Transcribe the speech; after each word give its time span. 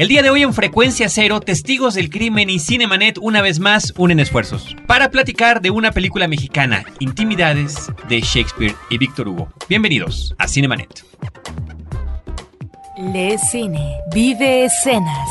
El 0.00 0.08
día 0.08 0.22
de 0.22 0.30
hoy 0.30 0.40
en 0.40 0.54
Frecuencia 0.54 1.10
Cero, 1.10 1.40
Testigos 1.40 1.92
del 1.92 2.08
Crimen 2.08 2.48
y 2.48 2.58
Cinemanet 2.58 3.18
una 3.20 3.42
vez 3.42 3.58
más 3.60 3.92
unen 3.98 4.18
esfuerzos 4.18 4.74
para 4.86 5.10
platicar 5.10 5.60
de 5.60 5.70
una 5.70 5.92
película 5.92 6.26
mexicana, 6.26 6.86
Intimidades 7.00 7.88
de 8.08 8.22
Shakespeare 8.22 8.74
y 8.88 8.96
Víctor 8.96 9.28
Hugo. 9.28 9.52
Bienvenidos 9.68 10.34
a 10.38 10.48
Cinemanet. 10.48 11.04
Le 12.96 13.36
cine, 13.36 13.98
vive 14.10 14.64
escenas. 14.64 15.28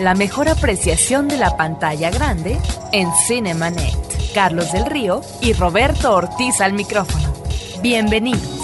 La 0.00 0.14
mejor 0.14 0.48
apreciación 0.48 1.28
de 1.28 1.36
la 1.36 1.58
pantalla 1.58 2.10
grande 2.10 2.56
en 2.92 3.10
Cinemanet. 3.26 4.32
Carlos 4.32 4.72
del 4.72 4.86
Río 4.86 5.20
y 5.42 5.52
Roberto 5.52 6.14
Ortiz 6.14 6.62
al 6.62 6.72
micrófono. 6.72 7.34
Bienvenidos. 7.82 8.57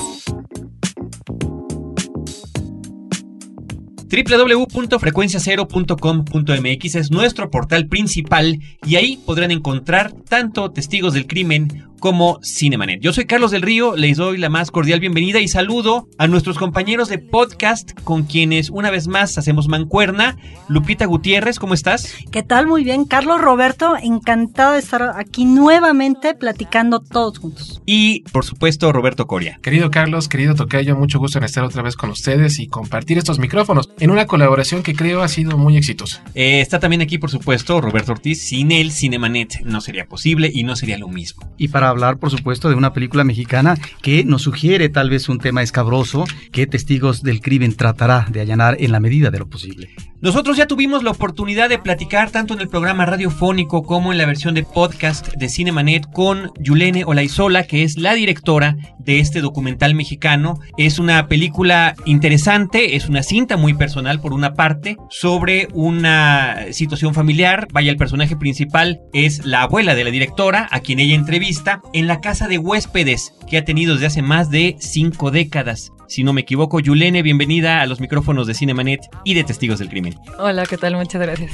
www.frecuenciacero.com.mx 4.14 6.94
es 6.94 7.10
nuestro 7.10 7.50
portal 7.50 7.88
principal 7.88 8.60
y 8.86 8.94
ahí 8.96 9.18
podrán 9.24 9.50
encontrar 9.50 10.12
tanto 10.12 10.70
testigos 10.70 11.14
del 11.14 11.26
crimen 11.26 11.88
como 12.04 12.38
Cinemanet. 12.42 13.00
Yo 13.00 13.14
soy 13.14 13.24
Carlos 13.24 13.50
del 13.50 13.62
Río, 13.62 13.96
les 13.96 14.18
doy 14.18 14.36
la 14.36 14.50
más 14.50 14.70
cordial 14.70 15.00
bienvenida 15.00 15.40
y 15.40 15.48
saludo 15.48 16.06
a 16.18 16.26
nuestros 16.26 16.58
compañeros 16.58 17.08
de 17.08 17.16
podcast 17.16 17.98
con 18.02 18.24
quienes 18.24 18.68
una 18.68 18.90
vez 18.90 19.08
más 19.08 19.38
hacemos 19.38 19.68
mancuerna. 19.68 20.36
Lupita 20.68 21.06
Gutiérrez, 21.06 21.58
¿cómo 21.58 21.72
estás? 21.72 22.14
¿Qué 22.30 22.42
tal? 22.42 22.66
Muy 22.66 22.84
bien. 22.84 23.06
Carlos 23.06 23.40
Roberto, 23.40 23.94
encantado 23.96 24.74
de 24.74 24.80
estar 24.80 25.14
aquí 25.16 25.46
nuevamente 25.46 26.34
platicando 26.34 27.00
todos 27.00 27.38
juntos. 27.38 27.80
Y, 27.86 28.20
por 28.32 28.44
supuesto, 28.44 28.92
Roberto 28.92 29.26
Coria. 29.26 29.58
Querido 29.62 29.90
Carlos, 29.90 30.28
querido 30.28 30.54
Tocayo, 30.54 30.96
mucho 30.96 31.18
gusto 31.18 31.38
en 31.38 31.44
estar 31.44 31.64
otra 31.64 31.80
vez 31.80 31.96
con 31.96 32.10
ustedes 32.10 32.58
y 32.58 32.66
compartir 32.66 33.16
estos 33.16 33.38
micrófonos 33.38 33.88
en 33.98 34.10
una 34.10 34.26
colaboración 34.26 34.82
que 34.82 34.94
creo 34.94 35.22
ha 35.22 35.28
sido 35.28 35.56
muy 35.56 35.78
exitosa. 35.78 36.22
Eh, 36.34 36.60
está 36.60 36.80
también 36.80 37.00
aquí, 37.00 37.16
por 37.16 37.30
supuesto, 37.30 37.80
Roberto 37.80 38.12
Ortiz. 38.12 38.42
Sin 38.42 38.72
él, 38.72 38.92
Cinemanet 38.92 39.62
no 39.62 39.80
sería 39.80 40.04
posible 40.04 40.50
y 40.52 40.64
no 40.64 40.76
sería 40.76 40.98
lo 40.98 41.08
mismo. 41.08 41.50
Y 41.56 41.68
para 41.68 41.93
hablar, 41.94 42.18
por 42.18 42.30
supuesto, 42.30 42.68
de 42.68 42.74
una 42.74 42.92
película 42.92 43.24
mexicana 43.24 43.76
que 44.02 44.24
nos 44.24 44.42
sugiere 44.42 44.88
tal 44.88 45.10
vez 45.10 45.28
un 45.28 45.38
tema 45.38 45.62
escabroso 45.62 46.24
que 46.52 46.66
Testigos 46.66 47.22
del 47.22 47.40
Crimen 47.40 47.74
tratará 47.74 48.26
de 48.30 48.40
allanar 48.40 48.76
en 48.80 48.92
la 48.92 49.00
medida 49.00 49.30
de 49.30 49.38
lo 49.38 49.46
posible. 49.46 49.90
Nosotros 50.24 50.56
ya 50.56 50.66
tuvimos 50.66 51.02
la 51.02 51.10
oportunidad 51.10 51.68
de 51.68 51.78
platicar 51.78 52.30
tanto 52.30 52.54
en 52.54 52.62
el 52.62 52.70
programa 52.70 53.04
radiofónico 53.04 53.82
como 53.82 54.10
en 54.10 54.16
la 54.16 54.24
versión 54.24 54.54
de 54.54 54.62
podcast 54.62 55.34
de 55.34 55.50
Cinemanet 55.50 56.10
con 56.10 56.50
Yulene 56.58 57.04
Olaizola, 57.04 57.64
que 57.64 57.82
es 57.82 57.98
la 57.98 58.14
directora 58.14 58.74
de 58.98 59.18
este 59.18 59.42
documental 59.42 59.94
mexicano. 59.94 60.58
Es 60.78 60.98
una 60.98 61.28
película 61.28 61.94
interesante, 62.06 62.96
es 62.96 63.06
una 63.06 63.22
cinta 63.22 63.58
muy 63.58 63.74
personal 63.74 64.18
por 64.18 64.32
una 64.32 64.54
parte, 64.54 64.96
sobre 65.10 65.68
una 65.74 66.72
situación 66.72 67.12
familiar. 67.12 67.68
Vaya, 67.70 67.90
el 67.90 67.98
personaje 67.98 68.34
principal 68.34 69.02
es 69.12 69.44
la 69.44 69.60
abuela 69.60 69.94
de 69.94 70.04
la 70.04 70.10
directora, 70.10 70.68
a 70.70 70.80
quien 70.80 71.00
ella 71.00 71.16
entrevista, 71.16 71.82
en 71.92 72.06
la 72.06 72.22
casa 72.22 72.48
de 72.48 72.56
huéspedes 72.56 73.34
que 73.46 73.58
ha 73.58 73.66
tenido 73.66 73.92
desde 73.92 74.06
hace 74.06 74.22
más 74.22 74.48
de 74.48 74.76
cinco 74.78 75.30
décadas. 75.30 75.92
Si 76.06 76.22
no 76.22 76.32
me 76.32 76.42
equivoco, 76.42 76.80
Yulene, 76.80 77.22
bienvenida 77.22 77.80
a 77.80 77.86
los 77.86 78.00
micrófonos 78.00 78.46
de 78.46 78.54
Cinemanet 78.54 79.00
y 79.24 79.34
de 79.34 79.44
Testigos 79.44 79.78
del 79.78 79.88
Crimen. 79.88 80.14
Hola, 80.38 80.64
¿qué 80.66 80.76
tal? 80.76 80.96
Muchas 80.96 81.22
gracias. 81.22 81.52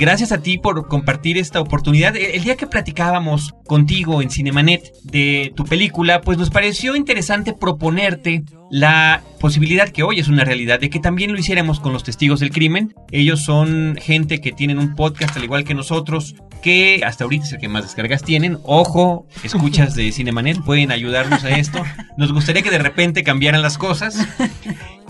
Gracias 0.00 0.32
a 0.32 0.40
ti 0.40 0.56
por 0.56 0.88
compartir 0.88 1.36
esta 1.36 1.60
oportunidad. 1.60 2.16
El 2.16 2.42
día 2.42 2.56
que 2.56 2.66
platicábamos 2.66 3.52
contigo 3.66 4.22
en 4.22 4.30
Cinemanet 4.30 4.94
de 5.02 5.52
tu 5.54 5.66
película, 5.66 6.22
pues 6.22 6.38
nos 6.38 6.48
pareció 6.48 6.96
interesante 6.96 7.52
proponerte 7.52 8.44
la 8.70 9.22
posibilidad 9.40 9.90
que 9.90 10.02
hoy 10.02 10.18
es 10.18 10.28
una 10.28 10.42
realidad 10.42 10.80
de 10.80 10.88
que 10.88 11.00
también 11.00 11.32
lo 11.32 11.38
hiciéramos 11.38 11.80
con 11.80 11.92
los 11.92 12.02
testigos 12.02 12.40
del 12.40 12.50
crimen. 12.50 12.94
Ellos 13.10 13.44
son 13.44 13.98
gente 14.00 14.40
que 14.40 14.52
tienen 14.52 14.78
un 14.78 14.94
podcast 14.94 15.36
al 15.36 15.44
igual 15.44 15.64
que 15.64 15.74
nosotros, 15.74 16.34
que 16.62 17.02
hasta 17.04 17.24
ahorita 17.24 17.44
es 17.44 17.52
el 17.52 17.58
que 17.58 17.68
más 17.68 17.82
descargas 17.82 18.22
tienen. 18.22 18.56
Ojo, 18.62 19.26
escuchas 19.42 19.94
de 19.96 20.12
Cinemanet, 20.12 20.62
pueden 20.64 20.92
ayudarnos 20.92 21.44
a 21.44 21.50
esto. 21.50 21.82
Nos 22.16 22.32
gustaría 22.32 22.62
que 22.62 22.70
de 22.70 22.78
repente 22.78 23.22
cambiaran 23.22 23.60
las 23.60 23.76
cosas. 23.76 24.26